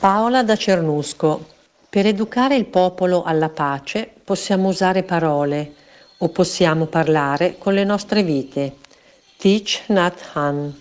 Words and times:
Paola 0.00 0.42
da 0.42 0.56
Cernusco. 0.56 1.44
Per 1.90 2.06
educare 2.06 2.56
il 2.56 2.64
popolo 2.64 3.22
alla 3.22 3.50
pace 3.50 4.10
possiamo 4.24 4.68
usare 4.68 5.02
parole 5.02 5.74
o 6.16 6.30
possiamo 6.30 6.86
parlare 6.86 7.58
con 7.58 7.74
le 7.74 7.84
nostre 7.84 8.22
vite. 8.22 8.76
Teach 9.36 9.82
Nat 9.88 10.30
Han. 10.32 10.74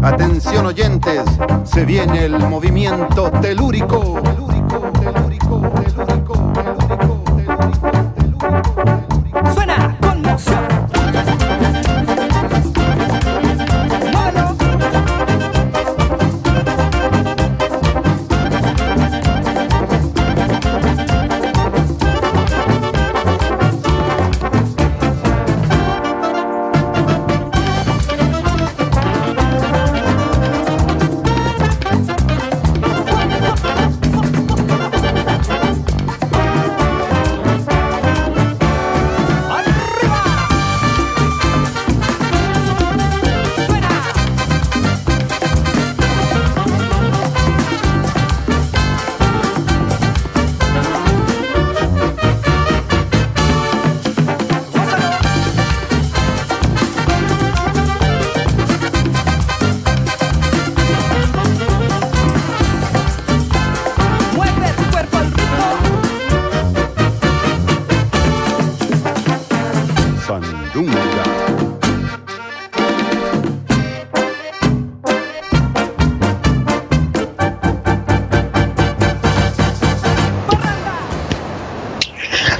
Atención 0.00 0.66
oyentes, 0.66 1.22
se 1.62 1.84
viene 1.84 2.24
el 2.24 2.38
movimiento 2.40 3.30
telúrico. 3.40 4.47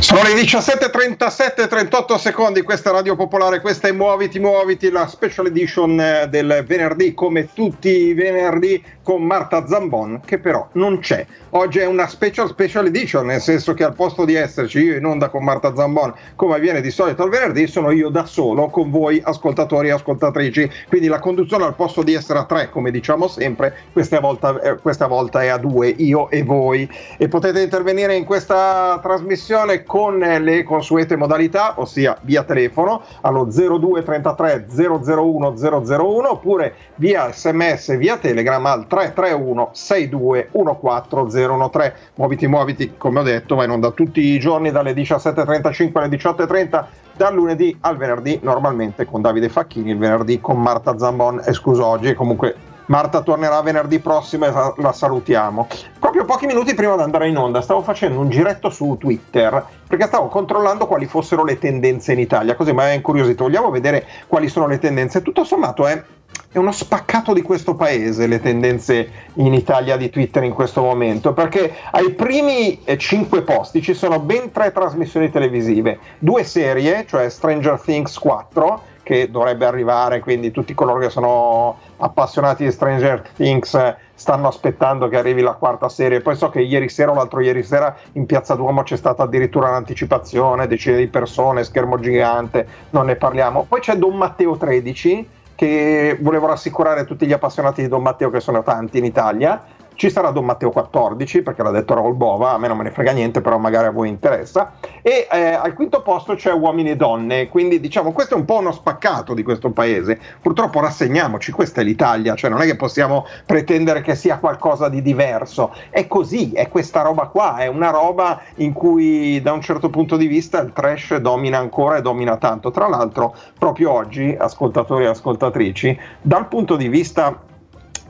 Sono 0.09 0.23
le 0.23 0.33
17.37, 0.33 1.69
38 1.69 2.17
secondi, 2.17 2.63
questa 2.63 2.89
è 2.89 2.93
Radio 2.95 3.15
Popolare, 3.15 3.61
questa 3.61 3.89
è 3.89 3.93
Muoviti, 3.93 4.39
Muoviti, 4.39 4.89
la 4.89 5.07
special 5.07 5.49
edition 5.49 6.01
eh, 6.01 6.29
del 6.31 6.65
venerdì, 6.67 7.13
come 7.13 7.53
tutti 7.53 7.91
i 7.91 8.15
venerdì, 8.15 8.83
con 9.03 9.23
Marta 9.23 9.67
Zambon, 9.67 10.23
che 10.25 10.39
però 10.39 10.67
non 10.73 11.01
c'è. 11.01 11.27
Oggi 11.51 11.81
è 11.81 11.87
una 11.87 12.07
special 12.09 12.49
special 12.49 12.87
edition, 12.87 13.27
nel 13.27 13.43
senso 13.43 13.75
che 13.75 13.85
al 13.85 13.93
posto 13.95 14.25
di 14.25 14.35
esserci 14.35 14.81
io 14.81 14.97
in 14.97 15.05
onda 15.05 15.29
con 15.29 15.45
Marta 15.45 15.75
Zambon, 15.75 16.15
come 16.37 16.55
avviene 16.55 16.81
di 16.81 16.91
solito 16.91 17.23
al 17.23 17.29
venerdì, 17.29 17.67
sono 17.67 17.91
io 17.91 18.09
da 18.09 18.25
solo 18.25 18.69
con 18.69 18.91
voi 18.91 19.21
ascoltatori 19.23 19.89
e 19.89 19.93
ascoltatrici. 19.93 20.71
Quindi 20.89 21.09
la 21.09 21.19
conduzione 21.19 21.65
al 21.65 21.75
posto 21.75 22.03
di 22.03 22.15
essere 22.15 22.39
a 22.39 22.45
tre, 22.45 22.71
come 22.71 22.91
diciamo 22.91 23.29
sempre, 23.29 23.77
questa 23.93 24.21
volta, 24.21 24.59
eh, 24.63 24.77
questa 24.77 25.07
volta 25.07 25.43
è 25.43 25.49
a 25.49 25.59
due, 25.59 25.89
io 25.89 26.31
e 26.31 26.43
voi. 26.45 26.91
E 27.19 27.29
potete 27.29 27.61
intervenire 27.61 28.15
in 28.15 28.25
questa 28.25 28.99
trasmissione 29.03 29.83
con 29.83 29.97
con 29.99 30.17
le 30.17 30.63
consuete 30.63 31.17
modalità, 31.17 31.75
ossia 31.81 32.17
via 32.21 32.45
telefono 32.45 33.03
allo 33.23 33.49
0233 33.51 34.69
001 34.71 35.55
001 35.59 36.31
oppure 36.31 36.75
via 36.95 37.33
sms 37.33 37.97
via 37.97 38.17
telegram 38.17 38.65
al 38.65 38.87
331 38.87 39.71
62 39.73 40.51
14013. 40.53 41.93
Muoviti, 42.15 42.47
muoviti, 42.47 42.95
come 42.97 43.19
ho 43.19 43.23
detto, 43.25 43.57
va 43.57 43.65
in 43.65 43.71
onda 43.71 43.91
tutti 43.91 44.21
i 44.21 44.39
giorni 44.39 44.71
dalle 44.71 44.93
17.35 44.93 45.91
alle 45.95 46.17
18.30 46.17 46.85
dal 47.17 47.35
lunedì 47.35 47.77
al 47.81 47.97
venerdì 47.97 48.39
normalmente 48.41 49.05
con 49.05 49.21
Davide 49.21 49.49
Facchini, 49.49 49.91
il 49.91 49.99
venerdì 49.99 50.39
con 50.41 50.63
Marta 50.63 50.97
Zambon, 50.97 51.43
escluso 51.45 51.85
oggi, 51.85 52.15
comunque 52.15 52.55
Marta 52.89 53.21
tornerà 53.21 53.61
venerdì 53.61 53.99
prossimo 53.99 54.47
e 54.47 54.73
la 54.77 54.93
salutiamo. 54.93 55.67
Proprio 55.99 56.25
pochi 56.25 56.47
minuti 56.47 56.73
prima 56.75 56.97
di 56.97 57.03
andare 57.03 57.29
in 57.29 57.37
onda 57.37 57.61
stavo 57.61 57.83
facendo 57.83 58.19
un 58.19 58.31
giretto 58.31 58.71
su 58.71 58.97
Twitter 58.99 59.63
perché 59.87 60.07
stavo 60.07 60.29
controllando 60.29 60.87
quali 60.87 61.05
fossero 61.05 61.45
le 61.45 61.59
tendenze 61.59 62.13
in 62.13 62.19
Italia, 62.19 62.55
così 62.55 62.73
mi 62.73 62.81
ha 62.81 62.93
incuriosito. 62.93 63.45
Vogliamo 63.45 63.71
vedere 63.71 64.07
quali 64.27 64.49
sono 64.49 64.67
le 64.67 64.79
tendenze. 64.79 65.21
Tutto 65.21 65.45
sommato 65.45 65.87
è, 65.87 66.03
è 66.51 66.57
uno 66.57 66.73
spaccato 66.73 67.35
di 67.35 67.43
questo 67.43 67.75
paese 67.75 68.27
le 68.27 68.41
tendenze 68.41 69.11
in 69.35 69.53
Italia 69.53 69.99
di 69.99 70.09
Twitter 70.09 70.43
in 70.45 70.55
questo 70.55 70.81
momento, 70.81 71.35
perché 71.35 71.75
ai 71.91 72.15
primi 72.15 72.83
eh, 72.85 72.97
cinque 72.97 73.43
posti 73.43 73.83
ci 73.83 73.93
sono 73.93 74.19
ben 74.19 74.51
tre 74.51 74.73
trasmissioni 74.73 75.31
televisive, 75.31 75.99
due 76.19 76.43
serie, 76.43 77.05
cioè 77.07 77.29
Stranger 77.29 77.79
Things 77.79 78.19
4, 78.19 78.83
che 79.03 79.31
dovrebbe 79.31 79.65
arrivare, 79.67 80.21
quindi 80.21 80.51
tutti 80.51 80.75
coloro 80.75 80.99
che 80.99 81.11
sono 81.11 81.77
appassionati 81.99 82.65
di 82.65 82.73
Stranger 82.73 83.23
Things 83.35 83.75
eh, 83.75 83.97
stanno 84.15 84.49
aspettando 84.49 85.09
che 85.09 85.17
arrivi 85.17 85.41
la 85.41 85.53
quarta 85.53 85.89
serie. 85.89 86.21
Poi 86.21 86.37
so 86.37 86.49
che 86.49 86.61
ieri 86.61 86.89
sera 86.89 87.13
o 87.13 87.15
l'altro 87.15 87.41
ieri 87.41 87.63
sera 87.63 87.97
in 88.13 88.27
Piazza 88.27 88.55
Duomo 88.55 88.83
c'è 88.83 88.97
stata 88.97 89.23
addirittura 89.23 89.69
un'anticipazione, 89.69 90.67
decine 90.67 90.97
di 90.97 91.07
persone, 91.09 91.65
schermo 91.65 91.99
gigante, 91.99 92.67
non 92.91 93.07
ne 93.07 93.17
parliamo. 93.17 93.65
Poi 93.69 93.81
c'è 93.81 93.97
Don 93.97 94.17
Matteo 94.17 94.57
13 94.57 95.29
che 95.55 96.17
volevo 96.21 96.47
rassicurare 96.47 97.05
tutti 97.05 97.27
gli 97.27 97.33
appassionati 97.33 97.83
di 97.83 97.89
Don 97.89 98.03
Matteo 98.03 98.31
che 98.31 98.41
sono 98.41 98.63
tanti 98.63 98.99
in 98.99 99.05
Italia 99.05 99.61
ci 99.99 100.11
sarà 100.11 100.31
Don 100.31 100.45
Matteo 100.45 100.71
14 100.71 101.43
perché 101.43 101.61
l'ha 101.61 101.73
detto 101.73 101.93
Raul 101.93 102.15
Bova, 102.15 102.53
a 102.53 102.59
me 102.59 102.69
non 102.69 102.77
me 102.77 102.85
ne 102.85 102.93
frega 102.93 103.11
niente, 103.11 103.41
però 103.41 103.59
magari 103.59 103.89
a 103.89 103.91
voi 103.91 104.09
interessa. 104.09 104.75
E 105.03 105.27
eh, 105.29 105.55
al 105.55 105.75
quinto 105.75 106.03
posto 106.03 106.37
c'è 106.37 106.53
Uomini 106.53 106.91
e 106.91 106.97
Donne, 106.97 107.49
quindi 107.49 107.81
diciamo 107.81 108.13
questo 108.13 108.35
è 108.35 108.37
un 108.37 108.45
po' 108.45 108.59
uno 108.59 108.71
spaccato 108.71 109.35
di 109.35 109.43
questo 109.43 109.71
paese. 109.71 110.21
Purtroppo 110.41 110.79
rassegniamoci, 110.79 111.51
questa 111.51 111.81
è 111.81 111.85
l'Italia, 111.85 112.37
cioè 112.37 112.49
non 112.49 112.61
è 112.61 112.67
che 112.67 112.77
possiamo 112.77 113.27
pretendere 113.45 114.01
che 114.01 114.15
sia 114.15 114.39
qualcosa 114.39 114.89
di 114.89 115.03
diverso. 115.03 115.75
È 115.91 116.07
così, 116.07 116.53
è 116.53 116.69
questa 116.69 117.03
roba 117.03 117.27
qua, 117.27 117.57
è 117.57 117.67
una 117.67 117.91
roba 117.91 118.41
in 118.59 118.73
cui 118.73 119.43
da 119.43 119.51
un 119.51 119.61
certo 119.61 119.91
punto 119.91 120.17
di 120.17 120.29
vista 120.29 120.61
il 120.61 120.73
trash 120.73 121.17
domina 121.17 121.59
ancora 121.59 121.97
e 121.97 122.03
domina 122.03 122.37
tanto. 122.37 122.71
Tra 122.71 122.87
l'altro, 122.87 123.35
proprio 123.59 123.91
oggi, 123.91 124.33
ascoltatori 124.39 125.07
e 125.07 125.09
ascoltatrici, 125.09 125.99
dal 126.23 126.47
punto 126.47 126.77
di 126.77 126.87
vista 126.87 127.47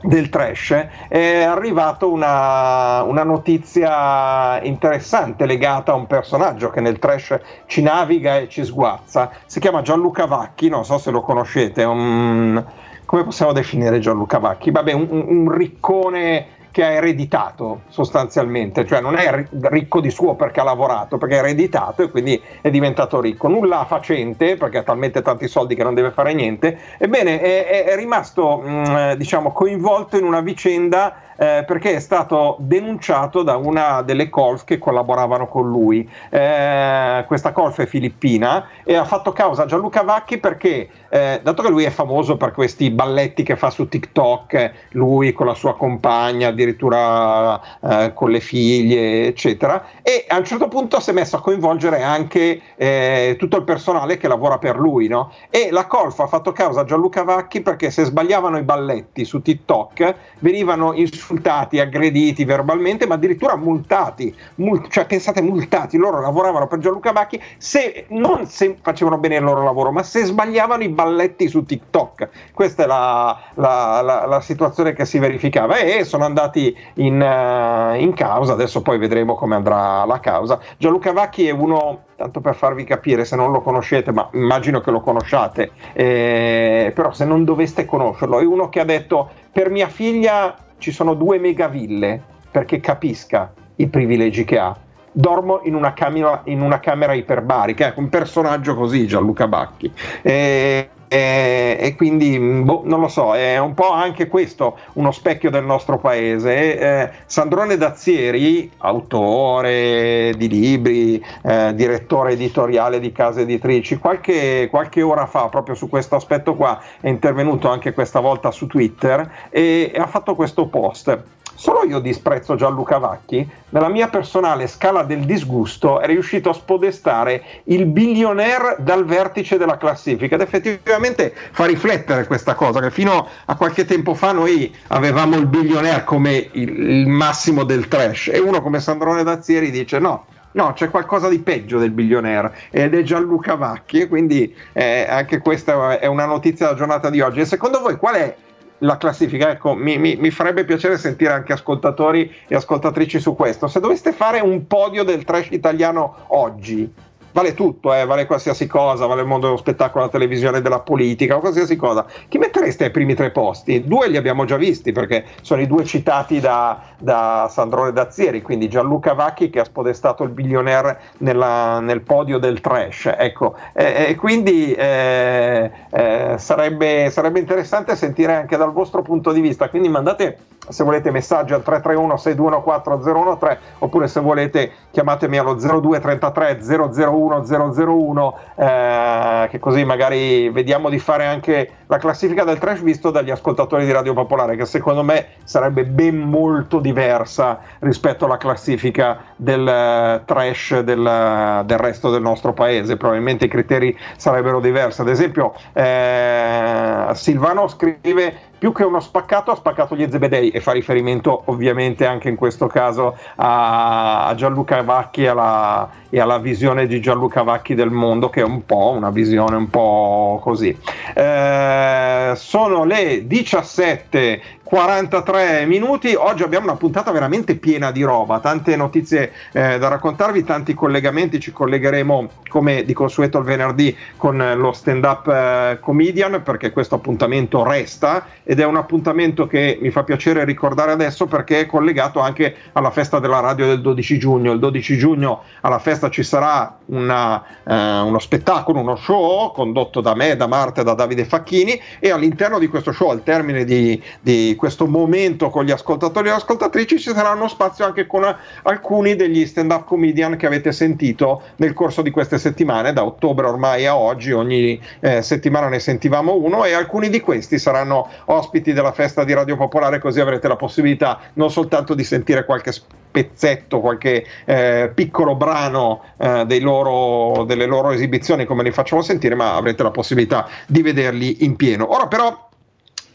del 0.01 0.29
trash 0.29 0.87
è 1.07 1.41
arrivata 1.43 2.05
una, 2.05 3.03
una, 3.03 3.23
notizia 3.23 4.61
interessante 4.63 5.45
legata 5.45 5.91
a 5.91 5.95
un 5.95 6.07
personaggio 6.07 6.69
che 6.69 6.79
nel 6.79 6.99
trash 6.99 7.37
ci 7.65 7.81
naviga 7.81 8.37
e 8.37 8.47
ci 8.47 8.63
sguazza. 8.63 9.31
Si 9.45 9.59
chiama 9.59 9.81
Gianluca 9.81 10.25
Vacchi, 10.25 10.69
non 10.69 10.85
so 10.85 10.97
se 10.97 11.11
lo 11.11 11.21
conoscete, 11.21 11.83
un, 11.83 12.63
come 13.05 13.23
possiamo 13.23 13.51
definire 13.51 13.99
Gianluca 13.99 14.39
Vacchi? 14.39 14.71
Vabbè, 14.71 14.93
un, 14.93 15.07
un 15.09 15.51
riccone 15.51 16.57
che 16.79 16.85
ha 16.85 16.91
ereditato 16.91 17.81
sostanzialmente, 17.89 18.85
cioè 18.85 19.01
non 19.01 19.17
è 19.17 19.47
ricco 19.63 19.99
di 19.99 20.09
suo 20.09 20.35
perché 20.35 20.61
ha 20.61 20.63
lavorato, 20.63 21.17
perché 21.17 21.35
ha 21.35 21.39
ereditato 21.39 22.03
e 22.03 22.09
quindi 22.09 22.41
è 22.61 22.69
diventato 22.69 23.19
ricco, 23.19 23.49
nulla 23.49 23.83
facente 23.83 24.55
perché 24.55 24.77
ha 24.77 24.83
talmente 24.83 25.21
tanti 25.21 25.49
soldi 25.49 25.75
che 25.75 25.83
non 25.83 25.93
deve 25.93 26.11
fare 26.11 26.33
niente, 26.33 26.79
ebbene 26.97 27.41
è, 27.41 27.83
è 27.83 27.95
rimasto 27.97 28.59
mh, 28.59 29.15
diciamo 29.15 29.51
coinvolto 29.51 30.17
in 30.17 30.23
una 30.23 30.39
vicenda 30.39 31.15
eh, 31.39 31.63
perché 31.65 31.95
è 31.95 31.99
stato 31.99 32.57
denunciato 32.59 33.43
da 33.43 33.55
una 33.55 34.01
delle 34.01 34.27
colf 34.27 34.65
che 34.65 34.77
collaboravano 34.77 35.47
con 35.47 35.69
lui. 35.69 36.07
Eh, 36.29 37.23
questa 37.25 37.53
colf 37.53 37.79
è 37.79 37.85
filippina 37.85 38.67
e 38.83 38.95
ha 38.95 39.05
fatto 39.05 39.31
causa 39.31 39.63
a 39.63 39.65
Gianluca 39.65 40.03
Vacchi 40.03 40.37
perché, 40.37 40.89
eh, 41.07 41.39
dato 41.41 41.63
che 41.63 41.69
lui 41.69 41.85
è 41.85 41.91
famoso 41.91 42.35
per 42.35 42.51
questi 42.51 42.89
balletti 42.89 43.43
che 43.43 43.55
fa 43.55 43.69
su 43.69 43.87
TikTok, 43.87 44.71
lui 44.91 45.31
con 45.31 45.45
la 45.45 45.53
sua 45.53 45.77
compagna, 45.77 46.49
addirittura 46.49 47.79
eh, 47.79 48.11
con 48.13 48.31
le 48.31 48.41
figlie, 48.41 49.27
eccetera, 49.27 49.85
e 50.01 50.25
a 50.27 50.37
un 50.37 50.43
certo 50.43 50.67
punto 50.67 50.99
si 50.99 51.11
è 51.11 51.13
messo 51.13 51.37
a 51.37 51.41
coinvolgere 51.41 52.03
anche 52.03 52.59
eh, 52.75 53.37
tutto 53.39 53.55
il 53.55 53.63
personale 53.63 54.17
che 54.17 54.27
lavora 54.27 54.57
per 54.57 54.77
lui, 54.77 55.07
no? 55.07 55.31
E 55.49 55.69
la 55.71 55.85
colf 55.85 56.19
ha 56.19 56.27
fatto 56.27 56.51
causa 56.51 56.81
a 56.81 56.83
Gianluca 56.83 57.23
Vacchi 57.23 57.61
perché 57.61 57.91
se 57.91 58.03
sbagliavano 58.03 58.57
i 58.57 58.63
balletti 58.63 59.23
su 59.23 59.41
TikTok 59.41 60.15
venivano 60.39 60.91
insultati 60.93 61.27
insultati, 61.29 61.79
aggrediti 61.79 62.43
verbalmente, 62.43 63.05
ma 63.05 63.13
addirittura 63.13 63.55
multati, 63.55 64.35
mult- 64.55 64.89
cioè 64.89 65.05
pensate 65.05 65.41
multati, 65.41 65.97
loro 65.97 66.19
lavoravano 66.19 66.65
per 66.67 66.79
Gianluca 66.79 67.11
Vacchi 67.11 67.41
se 67.57 68.05
non 68.09 68.47
se 68.47 68.77
facevano 68.81 69.19
bene 69.19 69.35
il 69.35 69.43
loro 69.43 69.63
lavoro, 69.63 69.91
ma 69.91 70.01
se 70.01 70.23
sbagliavano 70.23 70.83
i 70.83 70.89
balletti 70.89 71.47
su 71.47 71.63
TikTok. 71.63 72.29
Questa 72.53 72.83
è 72.83 72.87
la, 72.87 73.39
la, 73.55 74.01
la, 74.01 74.25
la 74.25 74.41
situazione 74.41 74.93
che 74.93 75.05
si 75.05 75.19
verificava 75.19 75.77
e 75.77 76.03
sono 76.03 76.25
andati 76.25 76.75
in, 76.95 77.21
uh, 77.21 77.95
in 77.95 78.13
causa, 78.15 78.53
adesso 78.53 78.81
poi 78.81 78.97
vedremo 78.97 79.35
come 79.35 79.55
andrà 79.55 80.03
la 80.05 80.19
causa. 80.19 80.59
Gianluca 80.77 81.13
Vacchi 81.13 81.47
è 81.47 81.51
uno 81.51 82.07
tanto 82.15 82.41
per 82.41 82.53
farvi 82.53 82.83
capire 82.83 83.23
se 83.23 83.37
non 83.37 83.51
lo 83.51 83.61
conoscete, 83.61 84.11
ma 84.11 84.27
immagino 84.33 84.81
che 84.81 84.91
lo 84.91 84.99
conosciate, 84.99 85.71
eh, 85.93 86.91
però 86.93 87.13
se 87.13 87.23
non 87.23 87.45
doveste 87.45 87.85
conoscerlo, 87.85 88.39
è 88.39 88.45
uno 88.45 88.67
che 88.67 88.81
ha 88.81 88.83
detto 88.83 89.29
per 89.53 89.69
mia 89.69 89.87
figlia 89.87 90.53
ci 90.79 90.91
sono 90.91 91.13
due 91.13 91.37
megaville 91.37 92.21
perché 92.49 92.79
capisca 92.79 93.53
i 93.75 93.87
privilegi 93.87 94.43
che 94.43 94.57
ha. 94.57 94.75
Dormo 95.11 95.61
in 95.63 95.75
una 95.75 95.93
camera, 95.93 96.41
in 96.45 96.61
una 96.61 96.79
camera 96.79 97.13
iperbarica, 97.13 97.87
ecco, 97.87 97.99
un 97.99 98.09
personaggio 98.09 98.75
così 98.75 99.05
Gianluca 99.05 99.47
Bacchi. 99.47 99.91
Eh, 100.21 100.89
e, 101.09 101.75
e 101.79 101.95
quindi 101.95 102.37
mm, 102.39 102.63
boh, 102.63 102.81
non 102.85 103.01
lo 103.01 103.07
so, 103.07 103.35
è 103.35 103.57
un 103.57 103.73
po' 103.73 103.91
anche 103.91 104.27
questo 104.27 104.77
uno 104.93 105.11
specchio 105.11 105.49
del 105.49 105.65
nostro 105.65 105.97
paese. 105.97 106.79
Eh, 106.79 107.09
Sandrone 107.25 107.75
Dazzieri, 107.77 108.71
autore 108.77 110.33
di 110.37 110.47
libri, 110.47 111.21
eh, 111.41 111.73
direttore 111.73 112.33
editoriale 112.33 112.99
di 112.99 113.11
case 113.11 113.41
editrici, 113.41 113.97
qualche, 113.97 114.67
qualche, 114.69 115.01
ora 115.01 115.25
fa, 115.25 115.47
proprio 115.49 115.75
su 115.75 115.89
questo 115.89 116.15
aspetto 116.15 116.55
qua, 116.55 116.79
è 117.01 117.09
intervenuto 117.09 117.69
anche 117.69 117.93
questa 117.93 118.19
volta 118.19 118.51
su 118.51 118.67
Twitter 118.67 119.29
e, 119.49 119.91
e 119.93 119.99
ha 119.99 120.07
fatto 120.07 120.35
questo 120.35 120.67
post 120.67 121.37
Solo 121.59 121.83
io 121.83 121.99
disprezzo 121.99 122.55
Gianluca 122.55 122.99
Vacchi, 122.99 123.45
nella 123.71 123.89
mia 123.89 124.07
personale 124.07 124.65
scala 124.65 125.03
del 125.03 125.25
disgusto 125.25 125.99
è 125.99 126.05
riuscito 126.05 126.49
a 126.49 126.53
spodestare 126.53 127.43
il 127.65 127.85
billionaire 127.85 128.77
dal 128.79 129.03
vertice 129.03 129.57
della 129.57 129.75
classifica 129.75 130.35
ed 130.35 130.41
effettivamente 130.41 131.33
fa 131.51 131.65
riflettere 131.65 132.25
questa 132.27 132.55
cosa 132.55 132.79
che 132.79 132.91
fino 132.91 133.27
a 133.43 133.55
qualche 133.57 133.83
tempo 133.83 134.13
fa 134.13 134.31
noi 134.31 134.73
avevamo 134.87 135.35
il 135.35 135.47
billionaire 135.47 136.05
come 136.05 136.47
il, 136.53 137.05
massimo 137.07 137.65
del 137.65 137.89
trash. 137.89 138.29
E 138.31 138.39
uno 138.39 138.61
come 138.61 138.79
Sandrone 138.79 139.23
Dazzieri 139.23 139.69
dice 139.69 139.99
no, 139.99 140.27
No, 140.51 140.71
c'è 140.71 140.89
qualcosa 140.89 141.27
di 141.27 141.39
peggio 141.39 141.77
del 141.77 141.91
billionaire 141.91 142.55
ed 142.71 142.95
è 142.95 143.03
Gianluca 143.03 143.55
Vacchi, 143.55 144.07
quindi 144.07 144.55
eh, 144.71 145.05
anche 145.07 145.39
questa 145.39 145.99
è 145.99 146.07
una 146.07 146.25
notizia 146.25 146.67
della 146.67 146.77
giornata 146.77 147.09
di 147.09 147.19
oggi. 147.19 147.41
E 147.41 147.45
secondo 147.45 147.81
voi 147.81 147.97
qual 147.97 148.15
è 148.15 148.35
la 148.79 148.97
classifica. 148.97 149.51
Ecco, 149.51 149.73
mi, 149.73 149.97
mi, 149.97 150.15
mi, 150.15 150.29
farebbe 150.29 150.65
piacere 150.65 150.97
sentire 150.97 151.31
anche 151.31 151.53
ascoltatori 151.53 152.33
e 152.47 152.55
ascoltatrici 152.55 153.19
su 153.19 153.35
questo. 153.35 153.67
Se 153.67 153.79
doveste 153.79 154.11
fare 154.11 154.39
un 154.39 154.67
podio 154.67 155.03
del 155.03 155.23
trash 155.23 155.49
italiano 155.51 156.25
oggi, 156.27 156.91
vale 157.31 157.53
tutto, 157.53 157.93
eh, 157.93 158.05
vale 158.05 158.25
qualsiasi 158.25 158.67
cosa, 158.67 159.05
vale 159.05 159.21
il 159.21 159.27
mondo 159.27 159.47
dello 159.47 159.57
spettacolo, 159.57 160.05
la 160.05 160.09
televisione, 160.09 160.61
della 160.61 160.79
politica 160.79 161.35
o 161.35 161.39
qualsiasi 161.39 161.75
cosa. 161.75 162.05
Chi 162.27 162.37
mettereste 162.37 162.85
ai 162.85 162.91
primi 162.91 163.13
tre 163.13 163.31
posti? 163.31 163.85
Due 163.85 164.07
li 164.09 164.17
abbiamo 164.17 164.45
già 164.45 164.57
visti 164.57 164.91
perché 164.91 165.25
sono 165.41 165.61
i 165.61 165.67
due 165.67 165.83
citati 165.83 166.39
da, 166.39 166.81
da 166.97 167.47
Sandrone 167.49 167.91
Dazzieri, 167.91 168.41
quindi 168.41 168.67
Gianluca 168.69 169.13
Vacchi 169.13 169.49
che 169.49 169.59
ha 169.59 169.65
spodestato 169.65 170.23
il 170.23 170.29
billionaire 170.29 170.99
nella, 171.19 171.79
nel 171.79 172.01
podio 172.01 172.37
del 172.37 172.61
trash. 172.61 173.13
Ecco, 173.17 173.55
e, 173.73 174.05
e 174.09 174.15
quindi 174.15 174.73
eh, 174.73 175.71
eh, 175.91 176.35
sarebbe, 176.37 177.09
sarebbe 177.09 177.39
interessante 177.39 177.95
sentire 177.95 178.35
anche 178.35 178.57
dal 178.57 178.71
vostro 178.71 179.01
punto 179.01 179.31
di 179.31 179.41
vista. 179.41 179.69
Quindi 179.69 179.89
mandate 179.89 180.37
se 180.69 180.83
volete 180.83 181.11
messaggi 181.11 181.53
al 181.53 181.63
331 181.63 182.17
621 182.17 183.37
013 183.37 183.57
oppure 183.79 184.07
se 184.07 184.19
volete 184.19 184.71
chiamatemi 184.91 185.37
allo 185.37 185.55
0233 185.55 186.59
001 186.61 187.43
001 187.45 188.37
eh, 188.55 189.47
che 189.49 189.59
così 189.59 189.83
magari 189.83 190.49
vediamo 190.49 190.89
di 190.89 190.99
fare 190.99 191.25
anche 191.25 191.71
la 191.87 191.97
classifica 191.97 192.43
del 192.43 192.59
trash 192.59 192.81
visto 192.81 193.09
dagli 193.09 193.31
ascoltatori 193.31 193.85
di 193.85 193.91
Radio 193.91 194.13
Popolare 194.13 194.55
che 194.55 194.65
secondo 194.65 195.03
me 195.03 195.27
sarebbe 195.43 195.85
ben 195.85 196.17
molto 196.17 196.79
diversa 196.79 197.59
rispetto 197.79 198.25
alla 198.25 198.37
classifica 198.37 199.17
del 199.35 199.61
uh, 199.61 200.25
trash 200.25 200.79
del, 200.79 200.99
uh, 200.99 201.65
del, 201.65 201.77
resto 201.77 202.11
del 202.11 202.21
nostro 202.21 202.53
paese. 202.53 202.97
Probabilmente 202.97 203.45
i 203.45 203.47
criteri 203.47 203.97
sarebbero 204.17 204.59
diversi. 204.59 205.01
Ad 205.01 205.09
esempio 205.09 205.53
eh, 205.73 207.07
Silvano 207.13 207.67
scrive 207.67 208.47
più 208.59 208.73
che 208.73 208.83
uno 208.83 208.99
spaccato 208.99 209.51
ha 209.51 209.55
spaccato 209.55 209.95
gli 209.95 210.07
Zebedei 210.07 210.49
e 210.49 210.59
fa 210.59 210.73
riferimento 210.73 211.43
ovviamente 211.45 212.05
anche 212.05 212.29
in 212.29 212.35
questo 212.35 212.67
caso 212.67 213.17
a, 213.37 214.31
Gianluca 214.35 214.83
Vacchi 214.83 215.23
e 215.23 215.27
alla, 215.29 215.89
e 216.09 216.19
alla, 216.19 216.37
visione 216.37 216.85
di 216.85 216.99
Gianluca 216.99 217.41
Vacchi 217.41 217.73
del 217.73 217.89
mondo 217.89 218.29
che 218.29 218.41
è 218.41 218.43
un 218.43 218.65
po' 218.65 218.91
una 218.95 219.09
visione 219.09 219.55
un 219.55 219.69
po' 219.69 220.39
così. 220.43 220.77
Eh, 221.15 222.33
sono 222.35 222.83
le 222.83 223.25
17 223.25 224.41
43 224.69 225.65
minuti. 225.65 226.13
Oggi 226.13 226.43
abbiamo 226.43 226.67
una 226.67 226.75
puntata 226.75 227.09
veramente 227.09 227.55
piena 227.55 227.89
di 227.89 228.03
roba, 228.03 228.39
tante 228.39 228.75
notizie 228.75 229.31
eh, 229.51 229.79
da 229.79 229.87
raccontarvi, 229.87 230.43
tanti 230.43 230.75
collegamenti. 230.75 231.39
Ci 231.39 231.51
collegheremo 231.51 232.29
come 232.49 232.83
di 232.83 232.93
consueto 232.93 233.39
il 233.39 233.45
venerdì 233.45 233.97
con 234.15 234.37
lo 234.55 234.71
stand 234.71 235.03
up 235.05 235.27
eh, 235.27 235.79
comedian 235.81 236.43
perché 236.43 236.69
questo 236.69 236.93
appuntamento 236.93 237.63
resta 237.63 238.27
ed 238.43 238.59
è 238.59 238.65
un 238.65 238.75
appuntamento 238.75 239.47
che 239.47 239.79
mi 239.81 239.89
fa 239.89 240.03
piacere 240.03 240.45
ricordare 240.45 240.91
adesso 240.91 241.25
perché 241.25 241.61
è 241.61 241.65
collegato 241.65 242.19
anche 242.19 242.55
alla 242.73 242.91
festa 242.91 243.17
della 243.17 243.39
radio 243.39 243.65
del 243.65 243.81
12 243.81 244.19
giugno. 244.19 244.51
Il 244.51 244.59
12 244.59 244.97
giugno 244.99 245.45
alla 245.61 245.79
festa 245.79 246.11
ci 246.11 246.21
sarà 246.21 246.77
una, 246.85 247.43
eh, 247.63 247.73
uno 248.01 248.19
spettacolo, 248.19 248.81
uno 248.81 248.95
show 248.97 249.51
condotto 249.51 249.99
da 249.99 250.13
me, 250.13 250.35
da 250.35 250.45
Marta 250.45 250.81
e 250.81 250.83
da 250.83 250.93
Davide 250.93 251.25
Facchini 251.25 251.81
e 251.97 252.11
all'interno 252.11 252.59
di 252.59 252.67
questo 252.67 252.91
show, 252.91 253.09
al 253.09 253.23
termine 253.23 253.65
di, 253.65 253.99
di 254.21 254.57
questo 254.59 254.85
momento 254.85 255.49
con 255.49 255.65
gli 255.65 255.71
ascoltatori 255.71 256.27
e 256.27 256.29
le 256.29 256.37
ascoltatrici 256.37 256.99
ci 256.99 257.11
sarà 257.11 257.31
uno 257.31 257.47
spazio 257.47 257.85
anche 257.85 258.05
con 258.05 258.23
alcuni 258.63 259.15
degli 259.15 259.47
stand 259.47 259.71
up 259.71 259.85
comedian 259.85 260.35
che 260.35 260.45
avete 260.45 260.71
sentito 260.71 261.41
nel 261.55 261.73
corso 261.73 262.03
di 262.03 262.11
queste 262.11 262.37
settimane, 262.37 262.93
da 262.93 263.03
ottobre 263.03 263.47
ormai 263.47 263.87
a 263.87 263.97
oggi, 263.97 264.31
ogni 264.31 264.79
eh, 264.99 265.23
settimana 265.23 265.67
ne 265.69 265.79
sentivamo 265.79 266.35
uno 266.35 266.65
e 266.65 266.73
alcuni 266.73 267.09
di 267.09 267.21
questi 267.21 267.57
saranno 267.57 268.07
ospiti 268.25 268.73
della 268.73 268.91
festa 268.91 269.23
di 269.23 269.33
Radio 269.33 269.55
Popolare 269.55 269.97
così 269.97 270.19
avrete 270.19 270.47
la 270.47 270.55
possibilità 270.55 271.19
non 271.33 271.49
soltanto 271.49 271.95
di 271.95 272.03
sentire 272.03 272.45
qualche 272.45 272.73
pezzetto, 273.09 273.79
qualche 273.79 274.25
eh, 274.45 274.91
piccolo 274.93 275.35
brano 275.35 276.01
eh, 276.17 276.59
loro, 276.59 277.43
delle 277.45 277.65
loro 277.65 277.91
esibizioni 277.91 278.45
come 278.45 278.63
li 278.63 278.71
facciamo 278.71 279.01
sentire, 279.01 279.35
ma 279.35 279.55
avrete 279.55 279.83
la 279.83 279.91
possibilità 279.91 280.47
di 280.67 280.81
vederli 280.81 281.43
in 281.43 281.55
pieno. 281.55 281.91
Ora 281.91 282.07
però 282.07 282.48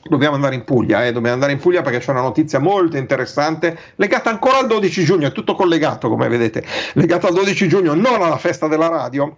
Dobbiamo 0.06 0.34
andare 0.34 0.54
in 0.54 0.64
Puglia, 0.64 1.06
eh? 1.06 1.12
dobbiamo 1.12 1.34
andare 1.34 1.52
in 1.52 1.58
Puglia 1.58 1.80
perché 1.80 1.98
c'è 1.98 2.10
una 2.10 2.20
notizia 2.20 2.58
molto 2.58 2.98
interessante 2.98 3.78
legata 3.94 4.28
ancora 4.28 4.58
al 4.58 4.66
12 4.66 5.02
giugno, 5.02 5.28
è 5.28 5.32
tutto 5.32 5.54
collegato 5.54 6.10
come 6.10 6.28
vedete, 6.28 6.62
legata 6.92 7.28
al 7.28 7.34
12 7.34 7.68
giugno, 7.68 7.94
non 7.94 8.20
alla 8.20 8.36
festa 8.36 8.68
della 8.68 8.88
radio, 8.88 9.36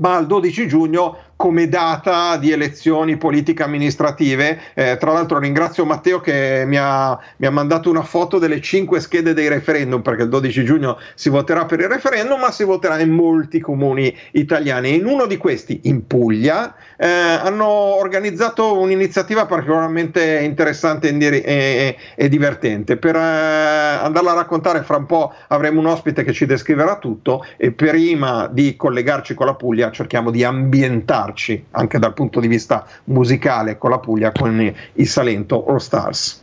ma 0.00 0.16
al 0.16 0.26
12 0.26 0.68
giugno 0.68 1.18
come 1.38 1.68
data 1.68 2.36
di 2.36 2.50
elezioni 2.50 3.16
politiche 3.16 3.62
amministrative. 3.62 4.60
Eh, 4.74 4.96
tra 4.98 5.12
l'altro 5.12 5.38
ringrazio 5.38 5.84
Matteo 5.84 6.18
che 6.18 6.64
mi 6.66 6.76
ha, 6.76 7.16
mi 7.36 7.46
ha, 7.46 7.50
mandato 7.50 7.88
una 7.88 8.02
foto 8.02 8.40
delle 8.40 8.60
cinque 8.60 8.98
schede 8.98 9.34
dei 9.34 9.46
referendum, 9.46 10.02
perché 10.02 10.24
il 10.24 10.30
12 10.30 10.64
giugno 10.64 10.98
si 11.14 11.28
voterà 11.28 11.64
per 11.64 11.78
il 11.78 11.86
referendum, 11.86 12.40
ma 12.40 12.50
si 12.50 12.64
voterà 12.64 12.98
in 12.98 13.10
molti 13.10 13.60
comuni 13.60 14.12
italiani. 14.32 14.96
In 14.96 15.06
uno 15.06 15.26
di 15.26 15.36
questi, 15.36 15.82
in 15.84 16.08
Puglia, 16.08 16.74
eh, 16.96 17.06
hanno 17.06 17.68
organizzato 17.68 18.76
un'iniziativa 18.76 19.46
particolarmente 19.46 20.40
interessante 20.40 21.16
e, 21.16 21.42
e, 21.44 21.96
e 22.16 22.28
divertente. 22.28 22.96
Per 22.96 23.14
eh, 23.14 23.20
andarla 23.20 24.32
a 24.32 24.34
raccontare 24.34 24.82
fra 24.82 24.96
un 24.96 25.06
po' 25.06 25.32
avremo 25.46 25.78
un 25.78 25.86
ospite 25.86 26.24
che 26.24 26.32
ci 26.32 26.46
descriverà 26.46 26.98
tutto 26.98 27.46
e 27.56 27.70
prima 27.70 28.48
di 28.50 28.74
collegarci 28.74 29.34
con 29.34 29.46
la 29.46 29.54
Puglia 29.54 29.92
cerchiamo 29.92 30.32
di 30.32 30.42
ambientare 30.42 31.26
confrontarci 31.28 31.66
anche 31.72 31.98
dal 31.98 32.14
punto 32.14 32.40
di 32.40 32.48
vista 32.48 32.86
musicale 33.04 33.78
con 33.78 33.90
la 33.90 33.98
Puglia, 33.98 34.32
con 34.32 34.74
il 34.94 35.08
Salento 35.08 35.64
All 35.66 35.76
Stars. 35.76 36.42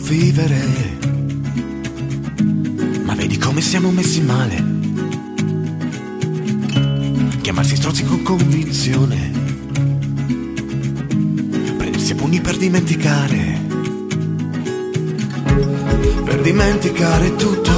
vivere. 0.00 0.96
Ma 3.04 3.14
vedi 3.14 3.36
come 3.36 3.60
siamo 3.60 3.90
messi 3.90 4.22
male 4.22 4.77
chiamarsi 7.48 7.76
strozzi 7.76 8.04
con 8.04 8.22
convinzione. 8.22 9.32
si 11.96 12.14
pugni 12.14 12.42
per 12.42 12.58
dimenticare, 12.58 13.60
per 16.24 16.40
dimenticare 16.42 17.36
tutto, 17.36 17.72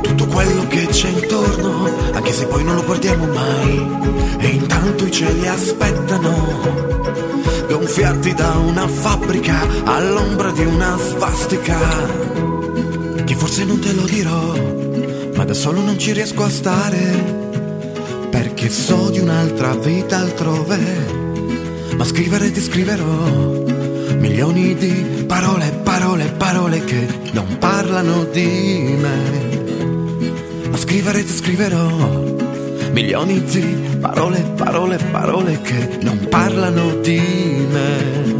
tutto 0.00 0.26
quello 0.26 0.66
che 0.66 0.86
c'è 0.88 1.08
intorno, 1.10 1.88
anche 2.12 2.32
se 2.32 2.46
poi 2.46 2.64
non 2.64 2.74
lo 2.74 2.84
guardiamo 2.84 3.26
mai, 3.26 3.86
e 4.38 4.48
intanto 4.48 5.06
i 5.06 5.12
cieli 5.12 5.46
aspettano. 5.46 6.58
Gonfiati 7.68 8.34
da 8.34 8.50
una 8.56 8.88
fabbrica 8.88 9.84
all'ombra 9.84 10.50
di 10.50 10.64
una 10.64 10.96
svastica. 10.98 11.78
Che 13.24 13.34
forse 13.36 13.64
non 13.64 13.78
te 13.78 13.92
lo 13.92 14.02
dirò, 14.06 14.69
ma 15.40 15.46
da 15.46 15.54
solo 15.54 15.80
non 15.80 15.98
ci 15.98 16.12
riesco 16.12 16.44
a 16.44 16.50
stare. 16.50 16.98
Perché 18.28 18.68
so 18.68 19.08
di 19.08 19.20
un'altra 19.20 19.74
vita 19.74 20.18
altrove, 20.18 20.78
ma 21.96 22.04
scrivere 22.04 22.50
ti 22.52 22.60
scriverò 22.60 23.64
milioni 24.18 24.74
di 24.74 25.24
parole, 25.26 25.80
parole, 25.82 26.26
parole 26.36 26.84
che 26.84 27.08
non 27.32 27.56
parlano 27.58 28.24
di 28.24 28.98
me. 29.00 30.68
Ma 30.68 30.76
scrivere 30.76 31.24
ti 31.24 31.32
scriverò 31.32 31.88
milioni 32.92 33.42
di 33.42 33.96
parole, 33.98 34.40
parole, 34.56 34.98
parole 35.10 35.62
che 35.62 36.00
non 36.02 36.18
parlano 36.28 36.96
di 36.96 37.18
me. 37.70 38.39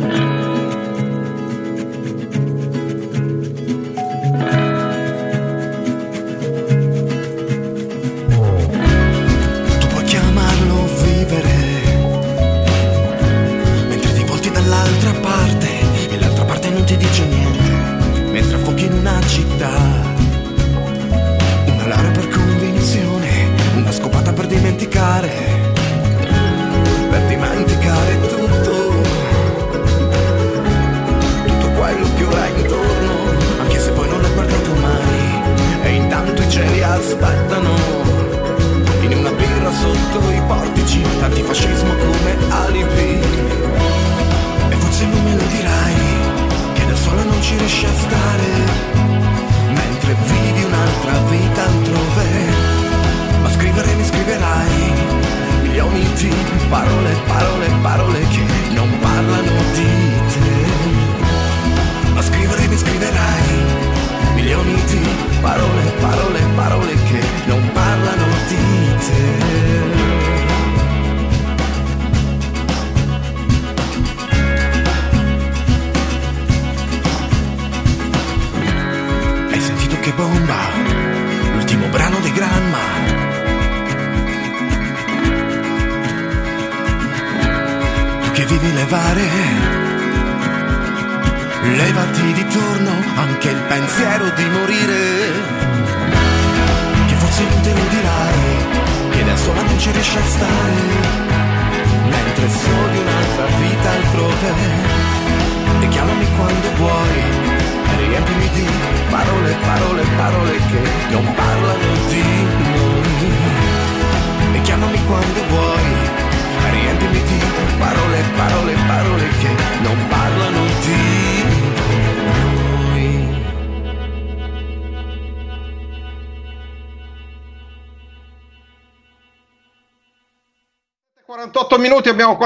Abbiamo 132.30 132.36